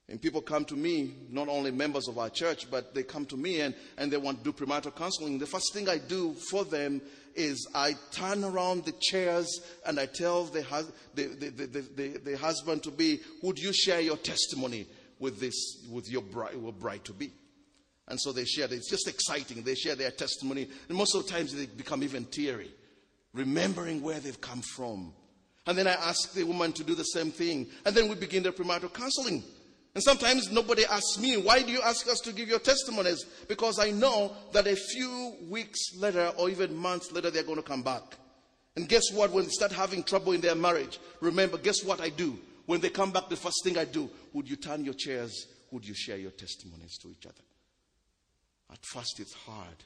and 0.09 0.21
people 0.21 0.41
come 0.41 0.63
to 0.65 0.75
me, 0.75 1.13
not 1.29 1.49
only 1.49 1.69
members 1.69 2.07
of 2.07 2.17
our 2.17 2.29
church, 2.29 2.71
but 2.71 2.95
they 2.95 3.03
come 3.03 3.25
to 3.25 3.35
me 3.35 3.59
and, 3.59 3.75
and 3.97 4.11
they 4.11 4.17
want 4.17 4.37
to 4.37 4.51
do 4.51 4.53
premarital 4.53 4.95
counseling. 4.95 5.37
The 5.37 5.45
first 5.45 5.73
thing 5.73 5.89
I 5.89 5.97
do 5.97 6.33
for 6.33 6.63
them 6.63 7.01
is 7.35 7.67
I 7.75 7.95
turn 8.11 8.45
around 8.45 8.85
the 8.85 8.93
chairs 9.01 9.61
and 9.85 9.99
I 9.99 10.05
tell 10.05 10.45
the, 10.45 10.61
the, 11.13 11.25
the, 11.25 11.81
the, 11.95 12.19
the 12.23 12.37
husband 12.37 12.83
to 12.83 12.91
be, 12.91 13.19
would 13.43 13.59
you 13.59 13.73
share 13.73 13.99
your 13.99 14.15
testimony 14.17 14.87
with 15.19 15.41
this, 15.41 15.85
with 15.91 16.09
your 16.09 16.21
bride, 16.21 16.53
your 16.53 16.71
bride 16.71 17.03
to 17.05 17.13
be? 17.13 17.31
And 18.07 18.17
so 18.19 18.31
they 18.31 18.45
share. 18.45 18.67
It's 18.71 18.89
just 18.89 19.09
exciting. 19.09 19.63
They 19.63 19.75
share 19.75 19.95
their 19.95 20.11
testimony. 20.11 20.69
And 20.87 20.97
most 20.97 21.15
of 21.15 21.25
the 21.25 21.31
times 21.31 21.53
they 21.53 21.65
become 21.65 22.01
even 22.03 22.23
teary, 22.23 22.71
remembering 23.33 24.01
where 24.01 24.21
they've 24.21 24.39
come 24.39 24.61
from. 24.61 25.13
And 25.65 25.77
then 25.77 25.85
I 25.85 25.91
ask 25.91 26.31
the 26.31 26.45
woman 26.45 26.71
to 26.71 26.83
do 26.85 26.95
the 26.95 27.03
same 27.03 27.29
thing. 27.29 27.67
And 27.85 27.93
then 27.93 28.07
we 28.07 28.15
begin 28.15 28.43
the 28.43 28.53
premarital 28.53 28.93
counseling. 28.93 29.43
And 29.93 30.03
sometimes 30.03 30.51
nobody 30.51 30.85
asks 30.85 31.17
me, 31.19 31.37
why 31.37 31.63
do 31.63 31.71
you 31.71 31.81
ask 31.81 32.07
us 32.07 32.19
to 32.21 32.31
give 32.31 32.47
your 32.47 32.59
testimonies? 32.59 33.25
Because 33.47 33.79
I 33.79 33.89
know 33.89 34.31
that 34.53 34.67
a 34.67 34.75
few 34.75 35.35
weeks 35.49 35.95
later 35.95 36.31
or 36.37 36.49
even 36.49 36.75
months 36.75 37.11
later 37.11 37.31
they're 37.31 37.43
going 37.43 37.57
to 37.57 37.63
come 37.63 37.81
back. 37.81 38.03
And 38.75 38.87
guess 38.87 39.11
what? 39.11 39.31
When 39.31 39.45
they 39.45 39.49
start 39.49 39.71
having 39.71 40.03
trouble 40.03 40.33
in 40.33 40.41
their 40.41 40.53
marriage, 40.53 40.99
remember, 41.19 41.57
guess 41.57 41.83
what 41.83 41.99
I 41.99 42.09
do? 42.09 42.37
When 42.67 42.79
they 42.79 42.89
come 42.89 43.11
back, 43.11 43.27
the 43.29 43.35
first 43.35 43.63
thing 43.63 43.77
I 43.77 43.85
do, 43.85 44.09
would 44.33 44.47
you 44.47 44.55
turn 44.55 44.85
your 44.85 44.93
chairs? 44.93 45.47
Would 45.71 45.87
you 45.87 45.95
share 45.95 46.17
your 46.17 46.31
testimonies 46.31 46.97
to 46.99 47.09
each 47.09 47.25
other? 47.25 47.41
At 48.71 48.85
first, 48.85 49.19
it's 49.19 49.33
hard. 49.33 49.83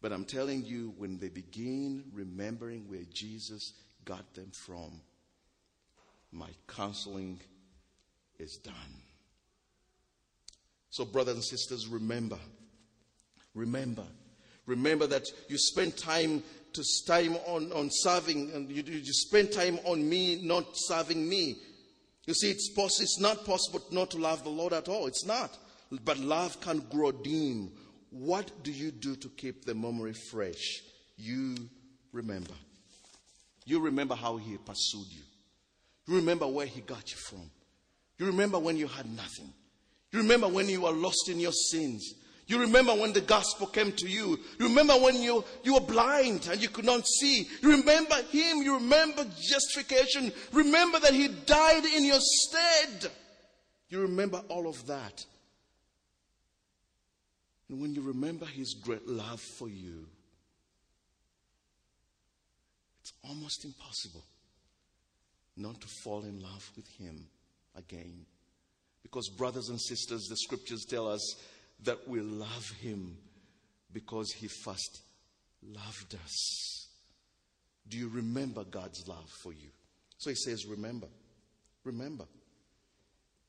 But 0.00 0.12
I'm 0.12 0.24
telling 0.24 0.64
you, 0.64 0.94
when 0.98 1.18
they 1.18 1.30
begin 1.30 2.04
remembering 2.12 2.88
where 2.88 3.04
Jesus 3.12 3.72
got 4.04 4.34
them 4.34 4.52
from, 4.64 5.00
my 6.32 6.50
counseling 6.68 7.40
is 8.40 8.56
done. 8.56 8.74
So, 10.90 11.04
brothers 11.04 11.34
and 11.34 11.44
sisters, 11.44 11.86
remember. 11.86 12.38
Remember. 13.54 14.04
Remember 14.66 15.06
that 15.06 15.24
you 15.48 15.56
spend 15.58 15.96
time 15.96 16.42
to 16.72 16.84
time 17.06 17.36
on, 17.46 17.72
on 17.72 17.88
serving, 17.90 18.50
and 18.52 18.70
you, 18.70 18.82
you 18.82 19.12
spend 19.12 19.52
time 19.52 19.78
on 19.84 20.08
me, 20.08 20.40
not 20.42 20.64
serving 20.74 21.28
me. 21.28 21.56
You 22.26 22.34
see, 22.34 22.50
it's, 22.50 22.70
poss- 22.70 23.00
it's 23.00 23.18
not 23.20 23.44
possible 23.44 23.82
not 23.90 24.10
to 24.12 24.18
love 24.18 24.44
the 24.44 24.50
Lord 24.50 24.72
at 24.72 24.88
all. 24.88 25.06
It's 25.06 25.26
not. 25.26 25.56
But 26.04 26.18
love 26.18 26.60
can 26.60 26.78
grow 26.90 27.10
dim. 27.10 27.72
What 28.10 28.62
do 28.62 28.70
you 28.70 28.90
do 28.90 29.16
to 29.16 29.28
keep 29.30 29.64
the 29.64 29.74
memory 29.74 30.12
fresh? 30.12 30.82
You 31.16 31.56
remember. 32.12 32.54
You 33.64 33.80
remember 33.80 34.14
how 34.14 34.36
he 34.36 34.56
pursued 34.58 35.06
you. 35.10 35.22
You 36.06 36.16
remember 36.16 36.46
where 36.46 36.66
he 36.66 36.80
got 36.80 37.10
you 37.10 37.16
from. 37.16 37.50
You 38.20 38.26
remember 38.26 38.58
when 38.58 38.76
you 38.76 38.86
had 38.86 39.10
nothing. 39.16 39.50
You 40.12 40.18
remember 40.18 40.46
when 40.46 40.68
you 40.68 40.82
were 40.82 40.92
lost 40.92 41.30
in 41.30 41.40
your 41.40 41.52
sins. 41.52 42.14
You 42.46 42.60
remember 42.60 42.92
when 42.92 43.14
the 43.14 43.22
gospel 43.22 43.66
came 43.66 43.92
to 43.92 44.06
you. 44.06 44.38
You 44.58 44.68
remember 44.68 44.92
when 44.92 45.22
you, 45.22 45.42
you 45.62 45.72
were 45.72 45.80
blind 45.80 46.46
and 46.52 46.60
you 46.60 46.68
could 46.68 46.84
not 46.84 47.06
see. 47.06 47.48
You 47.62 47.70
remember 47.78 48.16
him. 48.30 48.58
You 48.58 48.74
remember 48.74 49.24
justification. 49.40 50.32
Remember 50.52 50.98
that 51.00 51.14
he 51.14 51.28
died 51.28 51.86
in 51.86 52.04
your 52.04 52.18
stead. 52.20 53.10
You 53.88 54.02
remember 54.02 54.42
all 54.48 54.68
of 54.68 54.86
that. 54.86 55.24
And 57.70 57.80
when 57.80 57.94
you 57.94 58.02
remember 58.02 58.44
his 58.44 58.74
great 58.74 59.08
love 59.08 59.40
for 59.40 59.70
you, 59.70 60.04
it's 63.00 63.14
almost 63.26 63.64
impossible 63.64 64.24
not 65.56 65.80
to 65.80 65.88
fall 65.88 66.20
in 66.20 66.42
love 66.42 66.70
with 66.76 66.86
him 66.98 67.24
again. 67.80 68.26
Because, 69.02 69.28
brothers 69.28 69.68
and 69.68 69.80
sisters, 69.80 70.26
the 70.28 70.36
scriptures 70.36 70.84
tell 70.84 71.08
us 71.08 71.36
that 71.82 72.06
we 72.06 72.20
love 72.20 72.70
him 72.80 73.16
because 73.92 74.32
he 74.32 74.46
first 74.46 75.02
loved 75.62 76.14
us. 76.22 76.88
Do 77.88 77.98
you 77.98 78.08
remember 78.08 78.64
God's 78.64 79.06
love 79.08 79.28
for 79.42 79.52
you? 79.52 79.68
So 80.18 80.30
he 80.30 80.36
says, 80.36 80.66
Remember, 80.66 81.08
remember, 81.84 82.24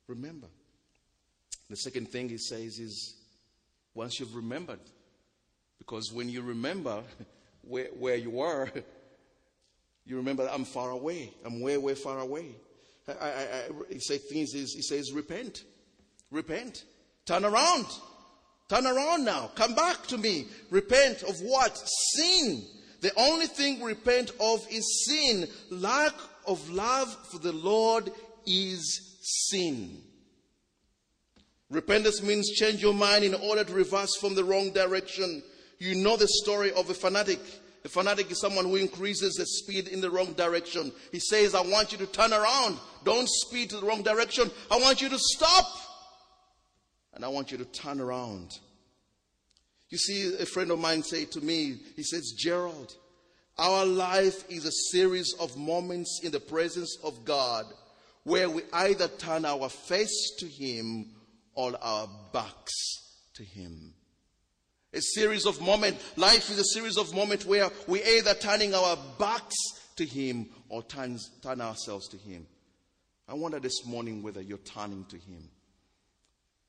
remember. 0.07 0.47
The 1.69 1.75
second 1.77 2.09
thing 2.09 2.29
he 2.29 2.37
says 2.37 2.79
is, 2.79 3.15
Once 3.93 4.19
you've 4.19 4.35
remembered, 4.35 4.79
because 5.77 6.11
when 6.11 6.29
you 6.29 6.41
remember 6.41 7.03
where, 7.61 7.89
where 7.97 8.15
you 8.15 8.39
are, 8.39 8.71
you 10.05 10.17
remember 10.17 10.49
I'm 10.51 10.65
far 10.65 10.91
away. 10.91 11.33
I'm 11.45 11.61
way, 11.61 11.77
way 11.77 11.93
far 11.93 12.19
away. 12.19 12.55
I, 13.19 13.25
I, 13.25 13.29
I, 13.29 13.69
he 13.89 13.99
says 13.99 14.21
things. 14.29 14.53
He 14.53 14.81
says, 14.81 15.11
repent, 15.11 15.63
repent, 16.29 16.83
turn 17.25 17.45
around, 17.45 17.85
turn 18.69 18.85
around 18.85 19.25
now, 19.25 19.51
come 19.55 19.75
back 19.75 20.07
to 20.07 20.17
me. 20.17 20.47
Repent 20.69 21.23
of 21.23 21.39
what? 21.41 21.77
Sin. 22.15 22.63
The 23.01 23.11
only 23.17 23.47
thing 23.47 23.79
we 23.79 23.93
repent 23.93 24.31
of 24.39 24.65
is 24.69 25.05
sin. 25.07 25.47
Lack 25.71 26.13
of 26.45 26.69
love 26.69 27.15
for 27.31 27.39
the 27.39 27.51
Lord 27.51 28.11
is 28.45 29.17
sin. 29.21 30.01
Repentance 31.69 32.21
means 32.21 32.49
change 32.51 32.81
your 32.81 32.93
mind 32.93 33.23
in 33.23 33.33
order 33.33 33.63
to 33.63 33.73
reverse 33.73 34.15
from 34.19 34.35
the 34.35 34.43
wrong 34.43 34.71
direction. 34.71 35.41
You 35.79 35.95
know 35.95 36.17
the 36.17 36.27
story 36.27 36.71
of 36.73 36.89
a 36.89 36.93
fanatic 36.93 37.39
a 37.83 37.89
fanatic 37.89 38.29
is 38.29 38.39
someone 38.39 38.65
who 38.65 38.75
increases 38.75 39.33
the 39.35 39.45
speed 39.45 39.87
in 39.87 40.01
the 40.01 40.09
wrong 40.09 40.33
direction. 40.33 40.91
He 41.11 41.19
says, 41.19 41.55
I 41.55 41.61
want 41.61 41.91
you 41.91 41.97
to 41.99 42.05
turn 42.05 42.31
around. 42.31 42.77
Don't 43.03 43.27
speed 43.27 43.71
to 43.71 43.77
the 43.77 43.85
wrong 43.87 44.03
direction. 44.03 44.51
I 44.69 44.79
want 44.79 45.01
you 45.01 45.09
to 45.09 45.17
stop. 45.17 45.65
And 47.13 47.25
I 47.25 47.27
want 47.27 47.51
you 47.51 47.57
to 47.57 47.65
turn 47.65 47.99
around. 47.99 48.51
You 49.89 49.97
see, 49.97 50.35
a 50.39 50.45
friend 50.45 50.71
of 50.71 50.79
mine 50.79 51.03
said 51.03 51.31
to 51.31 51.41
me, 51.41 51.77
he 51.95 52.03
says, 52.03 52.33
Gerald, 52.37 52.95
our 53.57 53.85
life 53.85 54.49
is 54.49 54.65
a 54.65 54.71
series 54.91 55.33
of 55.39 55.57
moments 55.57 56.21
in 56.23 56.31
the 56.31 56.39
presence 56.39 56.97
of 57.03 57.25
God 57.25 57.65
where 58.23 58.49
we 58.49 58.61
either 58.71 59.07
turn 59.07 59.45
our 59.45 59.69
face 59.69 60.35
to 60.39 60.47
Him 60.47 61.11
or 61.55 61.73
our 61.81 62.07
backs 62.31 62.73
to 63.35 63.43
Him. 63.43 63.93
A 64.93 65.01
series 65.01 65.45
of 65.45 65.61
moments. 65.61 66.17
Life 66.17 66.49
is 66.49 66.59
a 66.59 66.65
series 66.65 66.97
of 66.97 67.13
moments 67.15 67.45
where 67.45 67.69
we 67.87 68.03
either 68.03 68.33
turning 68.33 68.73
our 68.73 68.97
backs 69.17 69.55
to 69.95 70.05
Him 70.05 70.49
or 70.69 70.83
turn, 70.83 71.17
turn 71.41 71.61
ourselves 71.61 72.07
to 72.09 72.17
Him. 72.17 72.45
I 73.27 73.33
wonder 73.33 73.59
this 73.59 73.85
morning 73.85 74.21
whether 74.21 74.41
you're 74.41 74.57
turning 74.59 75.05
to 75.05 75.15
Him. 75.15 75.49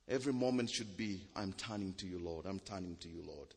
Every 0.07 0.33
moment 0.33 0.69
should 0.69 0.95
be, 0.95 1.21
I'm 1.35 1.53
turning 1.53 1.93
to 1.95 2.07
you, 2.07 2.19
Lord. 2.19 2.45
I'm 2.45 2.59
turning 2.59 2.95
to 2.97 3.09
you, 3.09 3.23
Lord. 3.25 3.49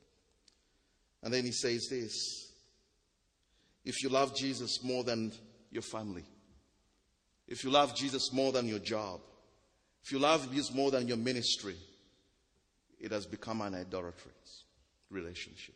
And 1.22 1.32
then 1.32 1.44
he 1.44 1.52
says 1.52 1.88
this 1.90 2.52
if 3.84 4.02
you 4.02 4.08
love 4.08 4.34
Jesus 4.34 4.82
more 4.82 5.04
than 5.04 5.32
your 5.70 5.82
family, 5.82 6.24
if 7.48 7.64
you 7.64 7.70
love 7.70 7.94
Jesus 7.94 8.32
more 8.32 8.52
than 8.52 8.68
your 8.68 8.78
job, 8.78 9.20
if 10.04 10.12
you 10.12 10.18
love 10.18 10.50
Jesus 10.52 10.72
more 10.72 10.90
than 10.90 11.08
your 11.08 11.16
ministry, 11.16 11.76
it 13.00 13.12
has 13.12 13.26
become 13.26 13.60
an 13.60 13.74
idolatry 13.74 14.32
relationship. 15.10 15.74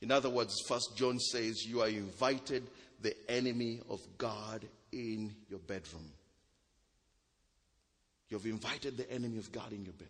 In 0.00 0.10
other 0.10 0.30
words, 0.30 0.60
First 0.66 0.96
John 0.96 1.18
says 1.18 1.64
you 1.64 1.80
are 1.80 1.88
invited 1.88 2.66
the 3.00 3.14
enemy 3.30 3.80
of 3.88 4.00
God 4.18 4.64
in 4.90 5.34
your 5.48 5.60
bedroom. 5.60 6.10
You've 8.28 8.46
invited 8.46 8.96
the 8.96 9.10
enemy 9.10 9.38
of 9.38 9.52
God 9.52 9.72
in 9.72 9.84
your 9.84 9.92
bedroom. 9.92 10.08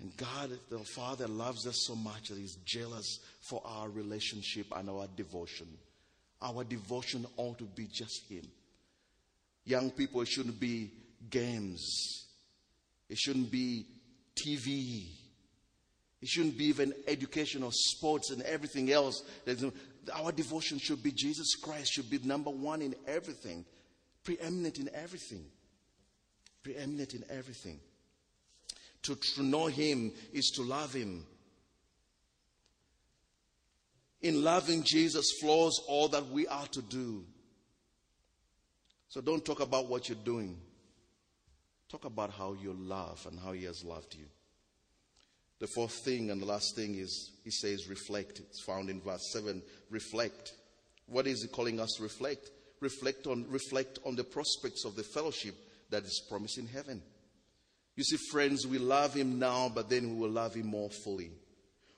And 0.00 0.16
God, 0.16 0.58
the 0.70 0.80
Father, 0.80 1.28
loves 1.28 1.66
us 1.66 1.84
so 1.86 1.94
much 1.94 2.28
that 2.28 2.38
He's 2.38 2.56
jealous 2.64 3.20
for 3.40 3.62
our 3.64 3.88
relationship 3.88 4.66
and 4.74 4.90
our 4.90 5.06
devotion. 5.16 5.68
Our 6.42 6.64
devotion 6.64 7.26
ought 7.36 7.58
to 7.58 7.64
be 7.64 7.86
just 7.86 8.28
Him. 8.28 8.46
Young 9.64 9.90
people, 9.90 10.24
shouldn't 10.24 10.58
be 10.58 10.90
games, 11.30 12.23
it 13.08 13.18
shouldn't 13.18 13.50
be 13.50 13.86
TV, 14.36 15.06
it 16.20 16.28
shouldn't 16.28 16.56
be 16.56 16.64
even 16.64 16.94
education 17.06 17.62
or 17.62 17.70
sports 17.72 18.30
and 18.30 18.42
everything 18.42 18.90
else. 18.90 19.22
Our 20.14 20.32
devotion 20.32 20.78
should 20.78 21.02
be 21.02 21.12
Jesus 21.12 21.54
Christ, 21.54 21.92
should 21.92 22.10
be 22.10 22.18
number 22.18 22.50
one 22.50 22.82
in 22.82 22.94
everything, 23.06 23.64
preeminent 24.24 24.78
in 24.78 24.90
everything. 24.94 25.44
Preeminent 26.62 27.12
in 27.12 27.24
everything. 27.28 27.78
To, 29.02 29.14
to 29.14 29.42
know 29.42 29.66
Him 29.66 30.12
is 30.32 30.50
to 30.56 30.62
love 30.62 30.94
Him. 30.94 31.26
In 34.22 34.42
loving 34.42 34.82
Jesus 34.82 35.26
flows 35.42 35.78
all 35.86 36.08
that 36.08 36.26
we 36.30 36.46
are 36.46 36.66
to 36.68 36.80
do. 36.80 37.22
So 39.08 39.20
don't 39.20 39.44
talk 39.44 39.60
about 39.60 39.90
what 39.90 40.08
you're 40.08 40.16
doing. 40.24 40.58
Talk 41.94 42.06
about 42.06 42.32
how 42.32 42.56
you 42.60 42.72
love 42.72 43.24
and 43.30 43.38
how 43.38 43.52
He 43.52 43.62
has 43.66 43.84
loved 43.84 44.16
you. 44.16 44.24
The 45.60 45.68
fourth 45.68 45.92
thing 46.04 46.32
and 46.32 46.42
the 46.42 46.44
last 46.44 46.74
thing 46.74 46.96
is 46.96 47.30
he 47.44 47.52
says 47.52 47.86
reflect. 47.88 48.40
It's 48.40 48.60
found 48.60 48.90
in 48.90 49.00
verse 49.00 49.30
7. 49.32 49.62
Reflect. 49.90 50.54
What 51.06 51.28
is 51.28 51.42
he 51.42 51.48
calling 51.48 51.78
us 51.78 51.92
to 51.96 52.02
reflect? 52.02 52.50
Reflect 52.80 53.28
on 53.28 53.46
reflect 53.48 54.00
on 54.04 54.16
the 54.16 54.24
prospects 54.24 54.84
of 54.84 54.96
the 54.96 55.04
fellowship 55.04 55.54
that 55.90 56.02
is 56.02 56.20
promised 56.28 56.58
in 56.58 56.66
heaven. 56.66 57.00
You 57.94 58.02
see, 58.02 58.16
friends, 58.28 58.66
we 58.66 58.78
love 58.78 59.14
him 59.14 59.38
now, 59.38 59.70
but 59.72 59.88
then 59.88 60.10
we 60.10 60.16
will 60.16 60.30
love 60.30 60.54
him 60.54 60.66
more 60.66 60.90
fully. 60.90 61.30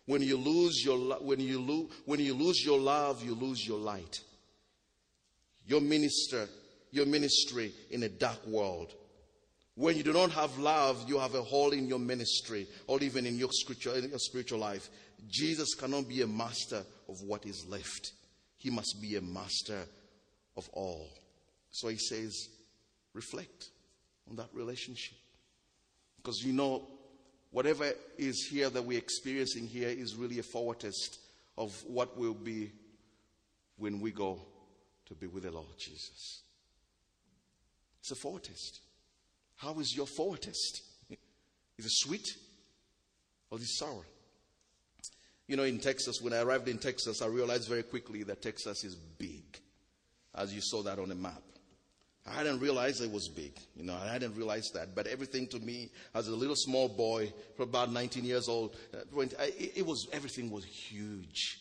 When 0.04 0.20
you 0.20 0.36
lose 0.36 0.84
your 0.84 0.98
when 1.20 1.40
you 1.40 1.58
lose 1.58 1.90
when 2.04 2.20
you 2.20 2.34
lose 2.34 2.62
your 2.62 2.78
love, 2.78 3.24
you 3.24 3.34
lose 3.34 3.66
your 3.66 3.78
light. 3.78 4.20
Your 5.64 5.80
minister, 5.80 6.48
your 6.90 7.06
ministry 7.06 7.72
in 7.90 8.02
a 8.02 8.10
dark 8.10 8.46
world 8.46 8.92
when 9.76 9.94
you 9.94 10.02
do 10.02 10.14
not 10.14 10.30
have 10.32 10.58
love, 10.58 11.04
you 11.06 11.18
have 11.18 11.34
a 11.34 11.42
hole 11.42 11.72
in 11.72 11.86
your 11.86 11.98
ministry 11.98 12.66
or 12.86 12.98
even 13.02 13.26
in 13.26 13.36
your 13.36 13.50
spiritual, 13.52 13.94
in 13.94 14.08
your 14.08 14.18
spiritual 14.18 14.58
life. 14.58 14.88
Jesus 15.28 15.74
cannot 15.74 16.08
be 16.08 16.22
a 16.22 16.26
master 16.26 16.82
of 17.08 17.20
what 17.22 17.44
is 17.44 17.66
left. 17.68 18.12
He 18.56 18.70
must 18.70 18.96
be 19.02 19.16
a 19.16 19.20
master 19.20 19.82
of 20.56 20.68
all. 20.72 21.10
So 21.70 21.88
he 21.88 21.98
says, 21.98 22.48
reflect 23.12 23.68
on 24.30 24.36
that 24.36 24.48
relationship. 24.54 25.18
Because 26.16 26.42
you 26.42 26.54
know, 26.54 26.88
whatever 27.50 27.92
is 28.16 28.48
here 28.50 28.70
that 28.70 28.82
we're 28.82 28.98
experiencing 28.98 29.66
here 29.66 29.90
is 29.90 30.16
really 30.16 30.38
a 30.38 30.42
foretaste 30.42 31.18
of 31.58 31.72
what 31.86 32.16
will 32.16 32.34
be 32.34 32.72
when 33.76 34.00
we 34.00 34.10
go 34.10 34.40
to 35.04 35.14
be 35.14 35.26
with 35.26 35.42
the 35.42 35.50
Lord 35.50 35.66
Jesus. 35.78 36.40
It's 38.00 38.10
a 38.10 38.16
foretaste. 38.16 38.80
How 39.56 39.78
is 39.80 39.94
your 39.96 40.06
foretaste? 40.06 40.82
Is 41.78 41.86
it 41.86 41.92
sweet 41.92 42.26
or 43.50 43.58
is 43.58 43.64
it 43.64 43.68
sour? 43.68 44.04
You 45.46 45.56
know, 45.56 45.62
in 45.62 45.78
Texas, 45.78 46.20
when 46.20 46.32
I 46.32 46.40
arrived 46.40 46.68
in 46.68 46.78
Texas, 46.78 47.22
I 47.22 47.26
realized 47.26 47.68
very 47.68 47.82
quickly 47.82 48.22
that 48.24 48.42
Texas 48.42 48.82
is 48.82 48.94
big, 48.94 49.44
as 50.34 50.52
you 50.52 50.60
saw 50.60 50.82
that 50.82 50.98
on 50.98 51.10
the 51.10 51.14
map. 51.14 51.42
I 52.26 52.32
hadn't 52.32 52.58
realized 52.58 53.02
it 53.02 53.10
was 53.12 53.28
big. 53.28 53.52
You 53.76 53.84
know, 53.84 53.94
I 53.94 54.12
hadn't 54.12 54.34
realized 54.34 54.74
that. 54.74 54.94
But 54.94 55.06
everything 55.06 55.46
to 55.48 55.60
me, 55.60 55.90
as 56.14 56.26
a 56.26 56.34
little 56.34 56.56
small 56.56 56.88
boy, 56.88 57.32
about 57.58 57.92
19 57.92 58.24
years 58.24 58.48
old, 58.48 58.74
uh, 58.92 58.98
it 59.38 59.86
was 59.86 60.08
everything 60.12 60.50
was 60.50 60.64
huge. 60.64 61.60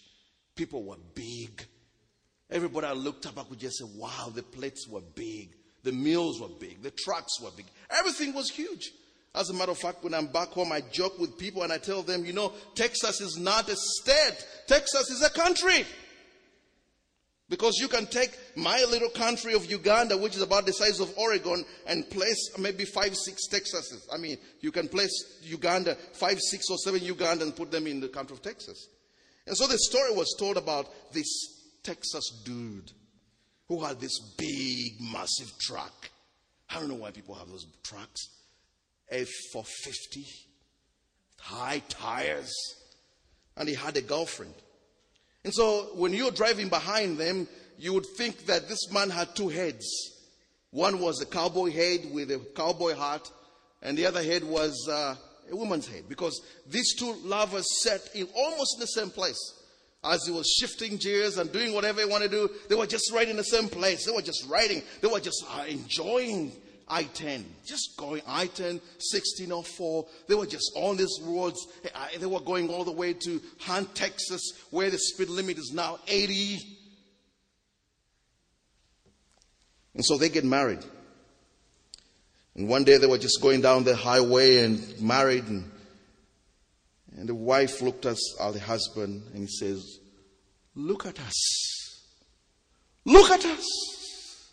People 0.56 0.84
were 0.84 0.98
big. 1.14 1.64
Everybody 2.50 2.88
I 2.88 2.94
looked 2.94 3.28
up, 3.28 3.38
I 3.38 3.44
could 3.44 3.60
just 3.60 3.80
say, 3.80 3.86
wow, 3.96 4.32
the 4.34 4.42
plates 4.42 4.88
were 4.88 5.02
big. 5.02 5.56
The 5.86 5.92
meals 5.92 6.42
were 6.42 6.50
big. 6.50 6.82
The 6.82 6.90
trucks 6.90 7.40
were 7.40 7.52
big. 7.56 7.68
Everything 7.92 8.34
was 8.34 8.50
huge. 8.50 8.92
As 9.36 9.52
a 9.52 9.54
matter 9.54 9.72
of 9.72 9.78
fact, 9.78 10.04
when 10.04 10.16
I'm 10.16 10.26
back 10.26 10.48
home, 10.48 10.72
I 10.72 10.82
joke 10.82 11.20
with 11.20 11.38
people 11.38 11.62
and 11.62 11.72
I 11.72 11.78
tell 11.78 12.02
them, 12.02 12.26
you 12.26 12.34
know, 12.34 12.54
Texas 12.74 13.22
is 13.22 13.38
not 13.38 13.70
a 13.70 13.76
state. 13.76 14.48
Texas 14.66 15.12
is 15.12 15.22
a 15.22 15.30
country. 15.30 15.86
Because 17.50 17.78
you 17.78 17.88
can 17.88 18.08
take 18.08 18.36
my 18.56 18.84
little 18.90 19.10
country 19.10 19.54
of 19.54 19.70
Uganda, 19.70 20.18
which 20.18 20.36
is 20.36 20.42
about 20.42 20.66
the 20.66 20.74
size 20.74 21.00
of 21.00 21.16
Oregon, 21.20 21.64
and 21.86 22.10
place 22.10 22.58
maybe 22.58 22.84
five, 22.84 23.16
six 23.16 23.48
Texases. 23.48 24.08
I 24.12 24.18
mean, 24.18 24.38
you 24.62 24.72
can 24.72 24.88
place 24.88 25.12
Uganda, 25.44 25.94
five, 26.14 26.40
six, 26.40 26.66
or 26.72 26.78
seven 26.80 27.04
Uganda, 27.04 27.44
and 27.44 27.56
put 27.56 27.70
them 27.70 27.86
in 27.86 28.00
the 28.00 28.08
country 28.08 28.36
of 28.36 28.42
Texas. 28.42 28.88
And 29.46 29.56
so 29.56 29.68
the 29.68 29.78
story 29.78 30.16
was 30.16 30.36
told 30.40 30.58
about 30.58 30.88
this 31.14 31.28
Texas 31.84 32.42
dude 32.44 32.92
who 33.68 33.84
had 33.84 34.00
this 34.00 34.20
big, 34.38 35.02
massive 35.02 35.52
truck. 35.60 36.10
I 36.70 36.80
don't 36.80 36.90
know 36.90 36.96
why 36.96 37.12
people 37.12 37.36
have 37.36 37.50
those 37.50 37.66
trucks. 37.84 38.30
F 39.10 39.28
450, 39.54 40.26
high 41.40 41.82
tires, 41.90 42.52
and 43.56 43.70
he 43.70 43.76
had 43.76 43.96
a 43.98 44.02
girlfriend. 44.02 44.54
And 45.44 45.54
so 45.54 45.92
when 45.94 46.12
you're 46.14 46.32
driving 46.32 46.70
behind 46.70 47.20
them, 47.20 47.48
you 47.78 47.94
would 47.94 48.06
think 48.18 48.48
that 48.48 48.68
this 48.68 48.92
man 48.92 49.10
had 49.12 49.36
two 49.36 49.50
heads. 49.50 49.86
One 50.72 51.00
was 51.00 51.22
a 51.22 51.26
cowboy 51.26 51.72
head 51.72 52.12
with 52.12 52.32
a 52.32 52.40
cowboy 52.56 52.96
hat, 52.96 53.30
and 53.82 53.98
the 53.98 54.08
other 54.08 54.24
head 54.24 54.44
was 54.44 54.88
uh, 54.90 55.16
a 55.52 55.56
woman's 55.56 55.88
head 55.88 56.06
because 56.10 56.42
these 56.68 56.96
two 56.96 57.14
lovers 57.24 57.66
sat 57.84 58.02
in 58.16 58.28
almost 58.36 58.78
the 58.80 58.88
same 58.88 59.12
place. 59.12 59.38
As 60.06 60.26
he 60.26 60.32
was 60.32 60.48
shifting 60.48 60.98
gears 60.98 61.38
and 61.38 61.52
doing 61.52 61.74
whatever 61.74 62.02
he 62.02 62.06
wanted 62.06 62.32
to 62.32 62.48
do, 62.48 62.54
they 62.70 62.76
were 62.76 62.86
just 62.86 63.12
right 63.12 63.28
in 63.28 63.38
the 63.38 63.44
same 63.44 63.68
place. 63.68 64.06
They 64.06 64.12
were 64.12 64.22
just 64.22 64.48
riding. 64.48 64.84
They 65.02 65.08
were 65.08 65.20
just 65.20 65.44
uh, 65.50 65.64
enjoying 65.68 66.52
I 66.88 67.04
10, 67.04 67.44
just 67.66 67.98
going 67.98 68.22
I 68.28 68.48
10, 68.48 68.76
1604. 68.76 70.06
They 70.28 70.36
were 70.36 70.46
just 70.46 70.72
on 70.76 70.98
these 70.98 71.20
roads. 71.24 71.66
They 72.20 72.26
were 72.26 72.40
going 72.40 72.70
all 72.70 72.84
the 72.84 72.92
way 72.92 73.14
to 73.14 73.42
Hunt, 73.60 73.96
Texas, 73.96 74.54
where 74.70 74.92
the 74.92 75.00
speed 75.00 75.30
limit 75.30 75.58
is 75.58 75.72
now 75.74 76.00
80. 76.08 76.60
And 79.96 80.06
so 80.06 80.18
they 80.18 80.30
get 80.30 80.44
married. 80.44 80.86
And 82.56 82.70
one 82.70 82.84
day 82.84 82.98
they 82.98 83.08
were 83.08 83.18
just 83.18 83.42
going 83.42 83.62
down 83.62 83.84
the 83.84 83.96
highway 83.96 84.64
and 84.64 85.02
married. 85.02 85.46
And, 85.48 85.72
and 87.18 87.30
the 87.30 87.36
wife 87.36 87.82
looked 87.82 88.06
at 88.06 88.18
the 88.40 88.60
husband 88.60 89.24
and 89.34 89.42
he 89.42 89.48
says, 89.48 90.00
Look 90.76 91.06
at 91.06 91.20
us. 91.20 92.04
Look 93.06 93.32
at 93.32 93.46
us. 93.46 94.52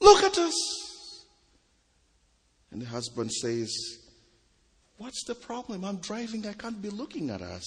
Look 0.00 0.22
at 0.22 0.38
us. 0.38 1.26
And 2.70 2.80
the 2.80 2.86
husband 2.86 3.32
says, 3.32 3.72
What's 4.98 5.24
the 5.26 5.34
problem? 5.34 5.84
I'm 5.84 5.96
driving. 5.96 6.46
I 6.46 6.52
can't 6.52 6.80
be 6.80 6.90
looking 6.90 7.30
at 7.30 7.42
us. 7.42 7.64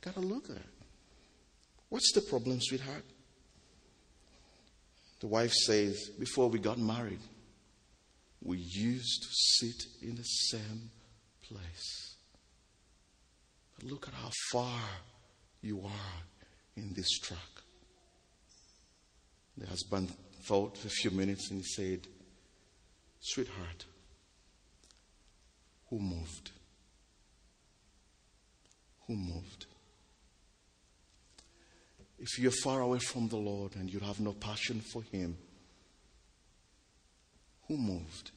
Gotta 0.00 0.20
look 0.20 0.50
at 0.50 0.56
it. 0.56 0.62
What's 1.88 2.12
the 2.12 2.22
problem, 2.22 2.58
sweetheart? 2.60 3.04
The 5.20 5.28
wife 5.28 5.52
says, 5.52 6.10
Before 6.18 6.48
we 6.48 6.58
got 6.58 6.78
married, 6.78 7.20
we 8.42 8.58
used 8.58 9.22
to 9.22 9.28
sit 9.30 10.08
in 10.08 10.16
the 10.16 10.24
same 10.24 10.90
place. 11.46 12.01
Look 13.82 14.08
at 14.08 14.14
how 14.14 14.30
far 14.50 14.80
you 15.60 15.80
are 15.84 16.22
in 16.76 16.92
this 16.94 17.18
track. 17.18 17.38
The 19.56 19.66
husband 19.66 20.12
thought 20.44 20.78
for 20.78 20.86
a 20.86 20.90
few 20.90 21.10
minutes 21.10 21.50
and 21.50 21.60
he 21.60 21.64
said, 21.64 22.06
Sweetheart, 23.20 23.86
who 25.88 25.98
moved? 25.98 26.52
Who 29.06 29.14
moved? 29.14 29.66
If 32.18 32.38
you're 32.38 32.52
far 32.52 32.80
away 32.80 33.00
from 33.00 33.28
the 33.28 33.36
Lord 33.36 33.74
and 33.76 33.92
you 33.92 33.98
have 34.00 34.20
no 34.20 34.32
passion 34.32 34.80
for 34.80 35.02
Him, 35.02 35.36
who 37.66 37.76
moved? 37.76 38.30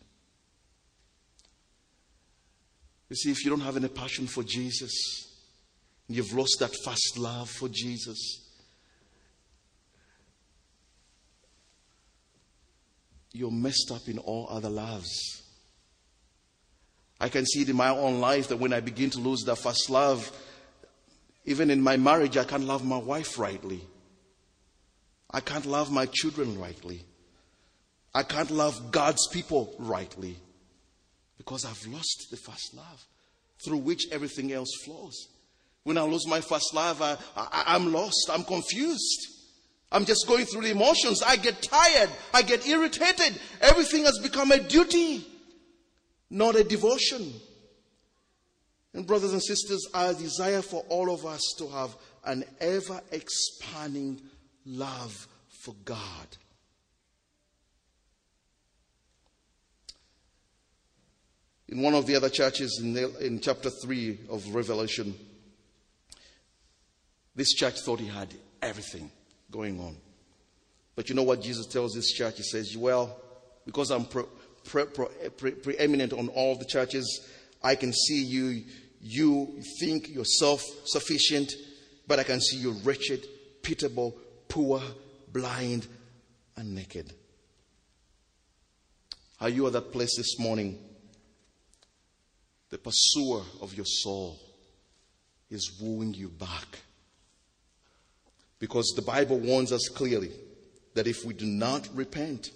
You 3.10 3.16
see, 3.16 3.32
if 3.32 3.46
you 3.46 3.52
don't 3.52 3.62
have 3.62 3.78
any 3.78 3.88
passion 3.88 4.26
for 4.26 4.44
Jesus, 4.44 4.92
you've 6.08 6.34
lost 6.34 6.58
that 6.60 6.76
first 6.84 7.18
love 7.18 7.50
for 7.50 7.70
Jesus, 7.70 8.42
you're 13.32 13.52
messed 13.52 13.92
up 13.92 14.08
in 14.08 14.18
all 14.18 14.48
other 14.50 14.70
loves. 14.70 15.44
I 17.20 17.30
can 17.30 17.46
see 17.46 17.62
it 17.62 17.70
in 17.70 17.76
my 17.76 17.90
own 17.90 18.20
life 18.20 18.50
that 18.50 18.58
when 18.58 18.74
I 18.74 18.80
begin 18.82 19.10
to 19.12 19.20
lose 19.20 19.44
that 19.44 19.58
first 19.58 19.90
love, 19.90 20.32
even 21.46 21.70
in 21.70 21.82
my 21.82 21.98
marriage, 21.98 22.38
I 22.38 22.44
can't 22.44 22.66
love 22.66 22.86
my 22.86 22.98
wife 22.98 23.38
rightly. 23.38 23.82
I 25.32 25.40
can't 25.42 25.66
love 25.66 25.92
my 25.92 26.06
children 26.08 26.60
rightly. 26.60 27.04
I 28.14 28.24
can't 28.24 28.52
love 28.52 28.92
God's 28.92 29.28
people 29.28 29.76
rightly 29.78 30.38
because 31.38 31.66
I've 31.66 31.86
lost 31.88 32.28
the 32.32 32.38
first 32.38 32.74
love 32.74 33.06
through 33.64 33.80
which 33.80 34.06
everything 34.12 34.54
else 34.54 34.70
flows. 34.86 35.28
When 35.86 35.98
I 35.98 36.02
lose 36.02 36.28
my 36.28 36.42
first 36.42 36.74
love, 36.74 37.02
I, 37.02 37.18
I, 37.38 37.64
I'm 37.68 37.94
lost. 37.94 38.30
I'm 38.30 38.44
confused. 38.44 39.28
I'm 39.92 40.04
just 40.04 40.28
going 40.28 40.46
through 40.46 40.64
the 40.64 40.72
emotions. 40.72 41.24
I 41.24 41.38
get 41.38 41.62
tired. 41.62 42.10
I 42.34 42.42
get 42.42 42.68
irritated. 42.68 43.40
Everything 43.62 44.04
has 44.04 44.20
become 44.20 44.52
a 44.52 44.60
duty 44.60 45.26
not 46.30 46.56
a 46.56 46.64
devotion. 46.64 47.34
And, 48.94 49.06
brothers 49.06 49.34
and 49.34 49.44
sisters, 49.44 49.88
I 49.94 50.14
desire 50.14 50.62
for 50.62 50.84
all 50.90 51.14
of 51.14 51.26
us 51.26 51.42
to 51.58 51.68
have 51.68 51.96
an 52.24 52.44
ever 52.60 53.02
expanding 53.12 54.22
love 54.66 55.28
for 55.64 55.76
God. 55.84 56.28
In 61.68 61.82
one 61.82 61.94
of 61.94 62.06
the 62.06 62.16
other 62.16 62.30
churches 62.30 62.80
in, 62.82 62.94
the, 62.94 63.18
in 63.26 63.40
chapter 63.40 63.70
3 63.70 64.20
of 64.30 64.54
Revelation, 64.54 65.16
this 67.36 67.54
church 67.54 67.80
thought 67.82 68.00
he 68.00 68.08
had 68.08 68.34
everything 68.62 69.12
going 69.52 69.80
on. 69.80 69.98
But 70.96 71.10
you 71.10 71.16
know 71.16 71.24
what 71.24 71.42
Jesus 71.42 71.66
tells 71.68 71.94
this 71.94 72.12
church? 72.12 72.38
He 72.38 72.44
says, 72.44 72.76
Well, 72.78 73.20
because 73.66 73.92
I'm 73.92 74.06
pro- 74.06 74.30
pre- 74.64 74.86
pre- 74.86 75.52
preeminent 75.52 76.14
on 76.14 76.30
all 76.30 76.56
the 76.56 76.66
churches. 76.66 77.28
I 77.64 77.76
can 77.76 77.94
see 77.94 78.24
you, 78.24 78.64
you 79.02 79.62
think 79.80 80.10
you're 80.10 80.26
sufficient, 80.26 81.54
but 82.08 82.20
I 82.20 82.24
can 82.24 82.40
see 82.40 82.58
you 82.58 82.72
wretched, 82.84 83.26
pitiable, 83.62 84.16
poor, 84.48 84.82
blind, 85.32 85.88
and 86.56 86.76
naked. 86.76 87.14
Are 89.42 89.50
you 89.50 89.68
at 89.68 89.74
that 89.74 89.92
place 89.92 90.16
this 90.16 90.40
morning? 90.40 90.80
The 92.70 92.78
pursuer 92.78 93.42
of 93.62 93.74
your 93.76 93.86
soul 93.86 94.40
is 95.50 95.80
wooing 95.82 96.14
you 96.14 96.30
back. 96.30 96.80
Because 98.60 98.94
the 98.96 99.02
Bible 99.02 99.38
warns 99.40 99.72
us 99.72 99.90
clearly 99.90 100.32
that 100.94 101.08
if 101.08 101.26
we 101.26 101.34
do 101.34 101.46
not 101.46 101.88
repent, 101.94 102.52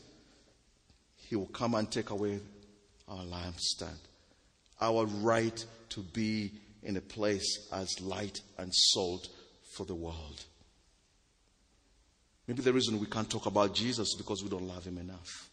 he 1.16 1.36
will 1.36 1.48
come 1.48 1.76
and 1.76 1.92
take 1.92 2.10
away 2.10 2.40
our 3.08 3.24
lampstand, 3.24 4.00
our 4.82 5.06
right 5.06 5.64
to 5.90 6.00
be 6.02 6.52
in 6.84 6.98
a 6.98 7.02
place 7.02 7.68
as 7.72 8.00
light 8.02 8.42
and 8.58 8.74
salt 8.74 9.28
for 9.76 9.86
the 9.86 9.96
world. 9.96 10.46
Maybe 12.48 12.64
the 12.64 12.74
reason 12.74 13.00
we 13.00 13.06
can't 13.06 13.30
talk 13.30 13.46
about 13.46 13.76
Jesus 13.76 14.10
is 14.10 14.16
because 14.18 14.42
we 14.42 14.50
don't 14.50 14.68
love 14.68 14.86
him 14.86 14.98
enough. 14.98 15.50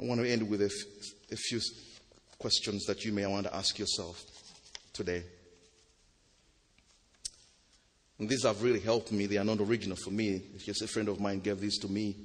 I 0.00 0.04
want 0.04 0.20
to 0.20 0.28
end 0.28 0.48
with 0.48 0.62
a, 0.62 0.66
f- 0.66 1.12
a 1.32 1.36
few 1.36 1.60
questions 2.38 2.86
that 2.86 3.04
you 3.04 3.12
may 3.12 3.26
want 3.26 3.46
to 3.46 3.54
ask 3.54 3.78
yourself 3.78 4.24
today. 4.92 5.22
And 8.18 8.28
these 8.28 8.44
have 8.44 8.62
really 8.62 8.80
helped 8.80 9.12
me. 9.12 9.26
They 9.26 9.38
are 9.38 9.44
not 9.44 9.60
original 9.60 9.96
for 9.96 10.10
me. 10.10 10.42
Just 10.58 10.82
a 10.82 10.88
friend 10.88 11.08
of 11.08 11.20
mine 11.20 11.40
gave 11.40 11.60
these 11.60 11.78
to 11.78 11.88
me. 11.88 12.16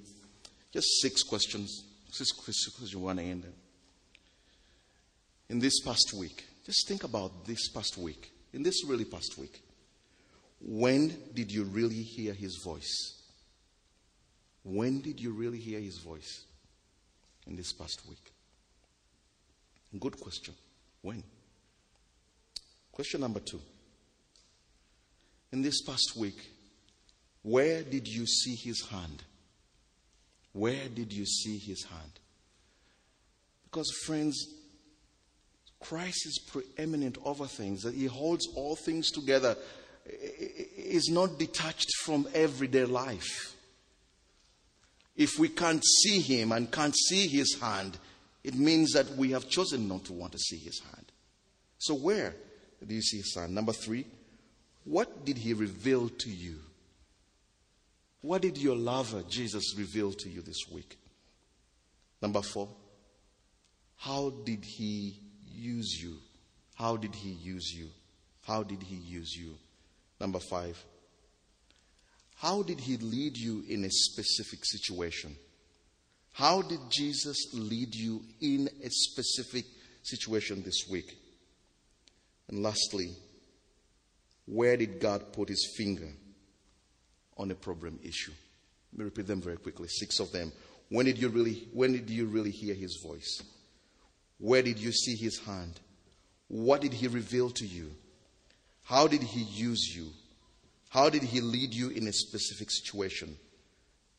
Just 0.72 0.88
six 1.02 1.22
questions. 1.24 1.84
Six 2.12 2.32
questions 2.32 2.92
you 2.92 3.00
want 3.00 3.20
to 3.20 3.26
end 3.26 3.44
them. 3.44 3.54
In 5.50 5.60
this 5.60 5.82
past 5.82 6.14
week, 6.18 6.46
just 6.66 6.88
think 6.88 7.04
about 7.04 7.46
this 7.46 7.70
past 7.70 7.98
week. 7.98 8.32
In 8.54 8.64
this 8.64 8.84
really 8.86 9.06
past 9.06 9.38
week, 9.38 9.62
when 10.60 11.16
did 11.34 11.52
you 11.52 11.64
really 11.66 12.02
hear 12.02 12.34
his 12.34 12.60
voice? 12.64 13.22
When 14.64 15.02
did 15.02 15.20
you 15.20 15.32
really 15.32 15.60
hear 15.60 15.80
his 15.80 15.98
voice? 15.98 16.46
In 17.46 17.56
this 17.56 17.74
past 17.74 18.02
week. 18.08 18.32
Good 20.00 20.20
question. 20.20 20.56
When? 21.02 21.24
Question 22.92 23.22
number 23.22 23.42
two. 23.42 23.60
In 25.54 25.62
this 25.62 25.84
past 25.84 26.14
week, 26.18 26.50
where 27.44 27.84
did 27.84 28.08
you 28.08 28.26
see 28.26 28.56
his 28.56 28.88
hand? 28.88 29.22
Where 30.52 30.90
did 30.90 31.14
you 31.14 31.28
see 31.28 31.60
his 31.60 31.84
hand? 31.84 32.20
Because, 33.64 33.88
friends, 34.04 34.48
Christ 35.80 36.26
is 36.26 36.40
preeminent 36.40 37.20
over 37.24 37.46
things, 37.46 37.84
that 37.84 37.94
he 37.94 38.08
holds 38.08 38.48
all 38.56 38.76
things 38.76 39.12
together, 39.12 39.56
is 40.08 41.10
not 41.10 41.38
detached 41.38 41.98
from 42.04 42.28
everyday 42.34 42.86
life. 42.86 43.56
If 45.16 45.38
we 45.38 45.50
can't 45.50 45.86
see 45.86 46.20
him 46.20 46.52
and 46.52 46.72
can't 46.72 46.96
see 46.96 47.28
his 47.28 47.60
hand, 47.62 48.00
it 48.44 48.56
means 48.56 48.94
that 48.94 49.12
we 49.18 49.30
have 49.34 49.50
chosen 49.50 49.88
not 49.88 50.06
to 50.06 50.14
want 50.14 50.32
to 50.32 50.40
see 50.40 50.58
his 50.58 50.80
hand. 50.80 51.12
So, 51.78 51.94
where 51.94 52.34
do 52.84 52.96
you 52.96 53.04
see 53.04 53.18
his 53.18 53.36
hand? 53.36 53.54
Number 53.54 53.72
three, 53.72 54.08
what 54.86 55.26
did 55.26 55.38
he 55.38 55.54
reveal 55.54 56.10
to 56.10 56.30
you? 56.30 56.60
What 58.22 58.42
did 58.42 58.58
your 58.58 58.76
lover, 58.76 59.24
Jesus, 59.30 59.76
reveal 59.78 60.14
to 60.14 60.30
you 60.30 60.42
this 60.42 60.70
week? 60.72 60.98
Number 62.22 62.42
four, 62.42 62.70
how 63.98 64.30
did 64.46 64.64
he 64.64 65.20
use 65.46 66.02
you? 66.02 66.18
How 66.76 66.98
did 66.98 67.16
he 67.16 67.30
use 67.30 67.74
you? 67.74 67.90
How 68.42 68.64
did 68.64 68.82
he 68.84 68.96
use 68.96 69.36
you? 69.36 69.56
Number 70.20 70.40
five, 70.40 70.82
how 72.36 72.64
did 72.64 72.80
he 72.80 72.98
lead 72.98 73.38
you 73.38 73.64
in 73.70 73.84
a 73.86 73.90
specific 73.90 74.60
situation? 74.64 75.36
How 76.34 76.62
did 76.62 76.80
Jesus 76.90 77.54
lead 77.54 77.94
you 77.94 78.24
in 78.42 78.70
a 78.84 78.90
specific 78.90 79.66
situation 80.02 80.64
this 80.64 80.88
week? 80.90 81.18
And 82.50 82.64
lastly, 82.64 83.16
where 84.46 84.78
did 84.78 85.00
God 85.00 85.32
put 85.34 85.50
his 85.50 85.74
finger 85.78 86.10
on 87.38 87.52
a 87.52 87.56
problem 87.56 88.00
issue? 88.04 88.34
Let 88.92 89.00
me 89.00 89.06
repeat 89.06 89.28
them 89.28 89.42
very 89.42 89.58
quickly. 89.58 89.88
Six 89.88 90.20
of 90.20 90.32
them. 90.32 90.52
When 90.90 91.06
did 91.06 91.18
you 91.18 91.30
really 91.30 91.68
when 91.74 91.94
did 91.94 92.10
you 92.10 92.26
really 92.26 92.52
hear 92.52 92.76
his 92.76 93.00
voice? 93.04 93.42
Where 94.38 94.62
did 94.62 94.78
you 94.78 94.92
see 94.92 95.16
his 95.16 95.40
hand? 95.40 95.80
What 96.48 96.82
did 96.82 96.94
he 96.94 97.08
reveal 97.08 97.50
to 97.52 97.66
you? 97.66 97.96
How 98.84 99.08
did 99.08 99.24
he 99.24 99.42
use 99.42 99.96
you? 99.96 100.10
How 100.90 101.10
did 101.10 101.24
he 101.24 101.42
lead 101.42 101.74
you 101.74 101.90
in 101.90 102.08
a 102.08 102.14
specific 102.14 102.70
situation? 102.70 103.38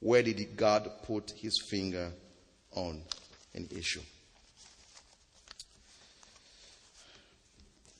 Where 0.00 0.22
did 0.22 0.56
God 0.56 0.90
put 1.04 1.32
his 1.36 1.60
finger 1.70 2.12
on 2.72 3.02
an 3.54 3.68
issue? 3.70 4.00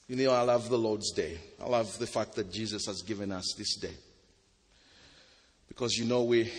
You 0.07 0.17
know, 0.17 0.33
I 0.33 0.43
love 0.43 0.69
the 0.69 0.79
Lord's 0.79 1.13
Day. 1.13 1.39
I 1.63 1.67
love 1.67 1.99
the 1.99 2.07
fact 2.07 2.35
that 2.35 2.53
Jesus 2.53 2.87
has 2.87 3.01
given 3.01 3.33
us 3.33 3.55
this 3.57 3.77
day. 3.77 3.95
Because 5.67 5.97
you 5.97 6.05
know, 6.05 6.25
we, 6.25 6.53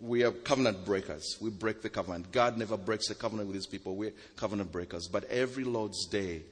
we 0.00 0.24
are 0.24 0.32
covenant 0.32 0.86
breakers. 0.86 1.36
We 1.42 1.50
break 1.50 1.82
the 1.82 1.90
covenant. 1.90 2.32
God 2.32 2.56
never 2.56 2.78
breaks 2.78 3.08
the 3.08 3.14
covenant 3.14 3.48
with 3.48 3.56
his 3.56 3.66
people. 3.66 3.96
We're 3.96 4.14
covenant 4.36 4.72
breakers. 4.72 5.08
But 5.08 5.24
every 5.24 5.64
Lord's 5.64 6.06
Day, 6.06 6.42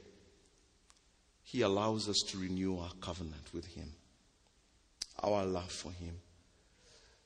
he 1.42 1.62
allows 1.62 2.10
us 2.10 2.18
to 2.28 2.38
renew 2.38 2.78
our 2.78 2.92
covenant 3.00 3.52
with 3.54 3.66
him, 3.66 3.90
our 5.22 5.46
love 5.46 5.72
for 5.72 5.92
him. 5.92 6.14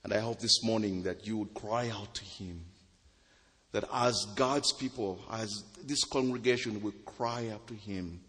And 0.04 0.12
I 0.12 0.20
hope 0.20 0.38
this 0.38 0.62
morning 0.62 1.02
that 1.02 1.26
you 1.26 1.38
would 1.38 1.54
cry 1.54 1.90
out 1.90 2.14
to 2.14 2.24
him. 2.24 2.64
That 3.72 3.84
as 3.92 4.26
God's 4.36 4.72
people, 4.72 5.18
as 5.32 5.64
this 5.84 6.04
congregation 6.04 6.80
we 6.80 6.92
cry 7.04 7.48
out 7.52 7.66
to 7.66 7.74
him, 7.74 8.20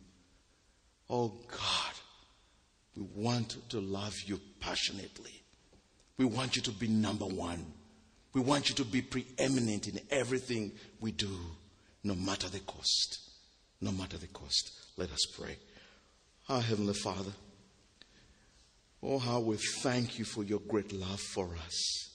Oh 1.10 1.34
God, 1.50 1.94
we 2.96 3.04
want 3.16 3.58
to 3.70 3.80
love 3.80 4.16
you 4.26 4.40
passionately. 4.60 5.44
We 6.18 6.26
want 6.26 6.56
you 6.56 6.62
to 6.64 6.72
be 6.72 6.88
number 6.88 7.26
one. 7.26 7.66
We 8.34 8.42
want 8.42 8.70
you 8.70 8.76
to 8.76 8.86
be 8.86 9.02
preeminent 9.02 9.88
in 9.88 10.00
everything 10.10 10.72
we 11.00 11.12
do, 11.12 11.38
no 12.04 12.16
matter 12.16 12.50
the 12.50 12.60
cost. 12.60 13.20
No 13.82 13.92
matter 13.92 14.18
the 14.18 14.28
cost. 14.28 14.72
Let 14.98 15.12
us 15.12 15.26
pray. 15.38 15.58
Our 16.50 16.62
Heavenly 16.62 16.94
Father, 16.94 17.32
oh, 19.04 19.20
how 19.20 19.40
we 19.40 19.58
thank 19.82 20.18
you 20.18 20.26
for 20.26 20.44
your 20.44 20.60
great 20.60 20.92
love 20.94 21.20
for 21.20 21.50
us. 21.66 22.10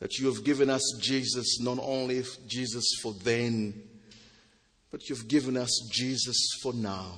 That 0.00 0.18
you 0.18 0.26
have 0.32 0.44
given 0.44 0.68
us 0.68 0.82
Jesus, 1.00 1.60
not 1.60 1.78
only 1.80 2.24
Jesus 2.46 2.84
for 3.02 3.12
then, 3.22 3.82
but 4.92 5.08
you've 5.08 5.26
given 5.26 5.56
us 5.56 5.88
Jesus 5.90 6.36
for 6.62 6.74
now. 6.74 7.14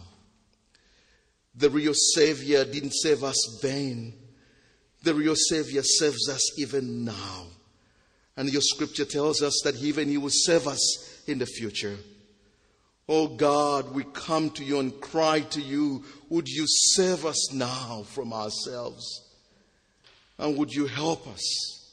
The 1.57 1.68
real 1.68 1.93
Savior 2.14 2.64
didn't 2.64 2.93
save 2.93 3.22
us 3.25 3.59
then. 3.61 4.14
The 5.03 5.12
real 5.12 5.35
Savior 5.37 5.83
saves 5.83 6.29
us 6.29 6.59
even 6.59 7.05
now. 7.05 7.47
And 8.37 8.51
your 8.51 8.62
scripture 8.62 9.05
tells 9.05 9.43
us 9.43 9.61
that 9.64 9.77
even 9.77 10.09
He 10.09 10.18
will 10.18 10.31
save 10.31 10.66
us 10.66 11.22
in 11.27 11.39
the 11.39 11.47
future. 11.47 11.97
Oh 13.09 13.27
God, 13.27 13.93
we 13.93 14.05
come 14.05 14.51
to 14.51 14.64
you 14.64 14.79
and 14.79 14.99
cry 15.01 15.41
to 15.41 15.61
you, 15.61 16.05
would 16.31 16.49
you 16.49 16.66
save 16.66 17.27
us 17.27 17.53
now 17.53 18.05
from 18.07 18.33
ourselves? 18.33 19.22
And 20.39 20.57
would 20.57 20.72
you 20.72 20.87
help 20.87 21.27
us 21.29 21.93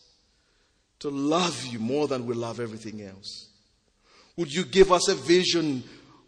to 1.00 1.10
love 1.10 1.66
you 1.66 1.80
more 1.80 2.08
than 2.08 2.26
we 2.26 2.34
love 2.34 2.60
everything 2.60 3.02
else? 3.02 3.51
Would 4.38 4.52
you 4.52 4.64
give 4.64 4.92
us 4.92 5.08
a 5.08 5.16
vision 5.16 5.84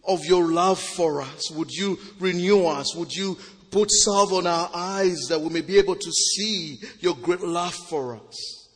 of 0.06 0.26
your 0.26 0.52
love 0.52 0.80
for 0.80 1.22
us? 1.22 1.50
Would 1.52 1.72
you 1.72 1.98
renew 2.20 2.66
us? 2.66 2.96
Would 2.96 3.14
you 3.14 3.38
put 3.72 3.90
salve 3.92 4.34
on 4.34 4.46
our 4.46 4.70
eyes 4.74 5.18
that 5.30 5.42
we 5.42 5.50
may 5.50 5.62
be 5.62 5.78
able 5.78 5.96
to 5.96 6.12
see 6.12 6.80
your 7.00 7.16
great 7.16 7.42
love 7.42 7.74
for 7.74 8.16
us? 8.16 8.70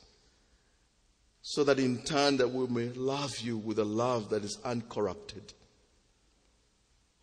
So 1.42 1.64
that 1.64 1.80
in 1.80 2.04
turn 2.04 2.38
that 2.38 2.52
we 2.52 2.68
may 2.68 2.90
love 2.90 3.38
you 3.40 3.58
with 3.58 3.80
a 3.80 3.86
love 3.86 4.30
that 4.30 4.44
is 4.44 4.58
uncorrupted. 4.66 5.54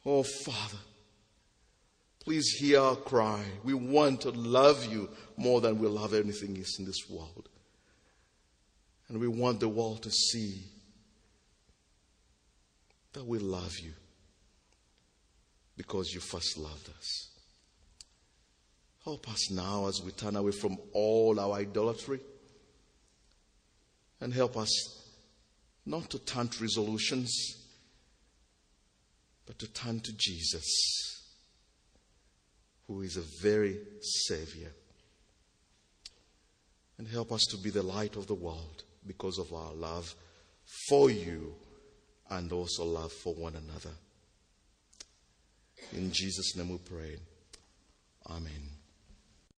Oh 0.07 0.23
Father, 0.23 0.79
please 2.21 2.49
hear 2.59 2.81
our 2.81 2.97
cry. 2.97 3.43
We 3.65 3.75
want 3.75 4.23
to 4.23 4.31
love 4.31 4.85
you 4.87 5.11
more 5.37 5.61
than 5.61 5.79
we 5.79 5.89
love 5.89 6.15
anything 6.15 6.57
else 6.57 6.79
in 6.79 6.85
this 6.85 7.09
world. 7.09 7.49
And 9.09 9.21
we 9.21 9.29
want 9.29 9.61
the 9.61 9.69
world 9.69 10.03
to 10.05 10.11
see 10.11 10.65
that 13.15 13.25
we 13.25 13.39
love 13.39 13.79
you 13.79 13.93
because 15.77 16.13
you 16.13 16.21
first 16.21 16.59
loved 16.59 16.89
us. 16.99 17.31
Help 19.05 19.29
us 19.31 19.51
now 19.51 19.87
as 19.87 20.03
we 20.03 20.11
turn 20.13 20.37
away 20.37 20.53
from 20.53 20.79
all 20.93 21.39
our 21.41 21.55
idolatry 21.55 22.21
and 24.21 24.33
help 24.33 24.57
us 24.57 25.05
not 25.87 26.09
to 26.11 26.19
turn 26.19 26.49
to 26.49 26.63
resolutions, 26.63 27.57
but 29.47 29.59
to 29.59 29.71
turn 29.73 30.01
to 30.01 30.13
Jesus, 30.17 30.65
who 32.87 33.03
is 33.03 33.17
a 33.17 33.43
very 33.43 33.79
Savior. 34.01 34.71
And 36.97 37.07
help 37.07 37.33
us 37.33 37.45
to 37.51 37.59
be 37.59 37.71
the 37.71 37.83
light 37.83 38.17
of 38.17 38.27
the 38.27 38.35
world 38.35 38.85
because 39.07 39.39
of 39.39 39.53
our 39.53 39.75
love 39.75 40.15
for 40.89 41.11
you 41.11 41.55
and 42.31 42.53
also 42.53 42.85
love 42.85 43.13
for 43.13 43.35
one 43.35 43.55
another. 43.55 43.95
In 45.93 46.11
Jesus' 46.13 46.57
name 46.57 46.71
we 46.71 46.79
pray. 46.79 47.17
Amen. 48.29 48.74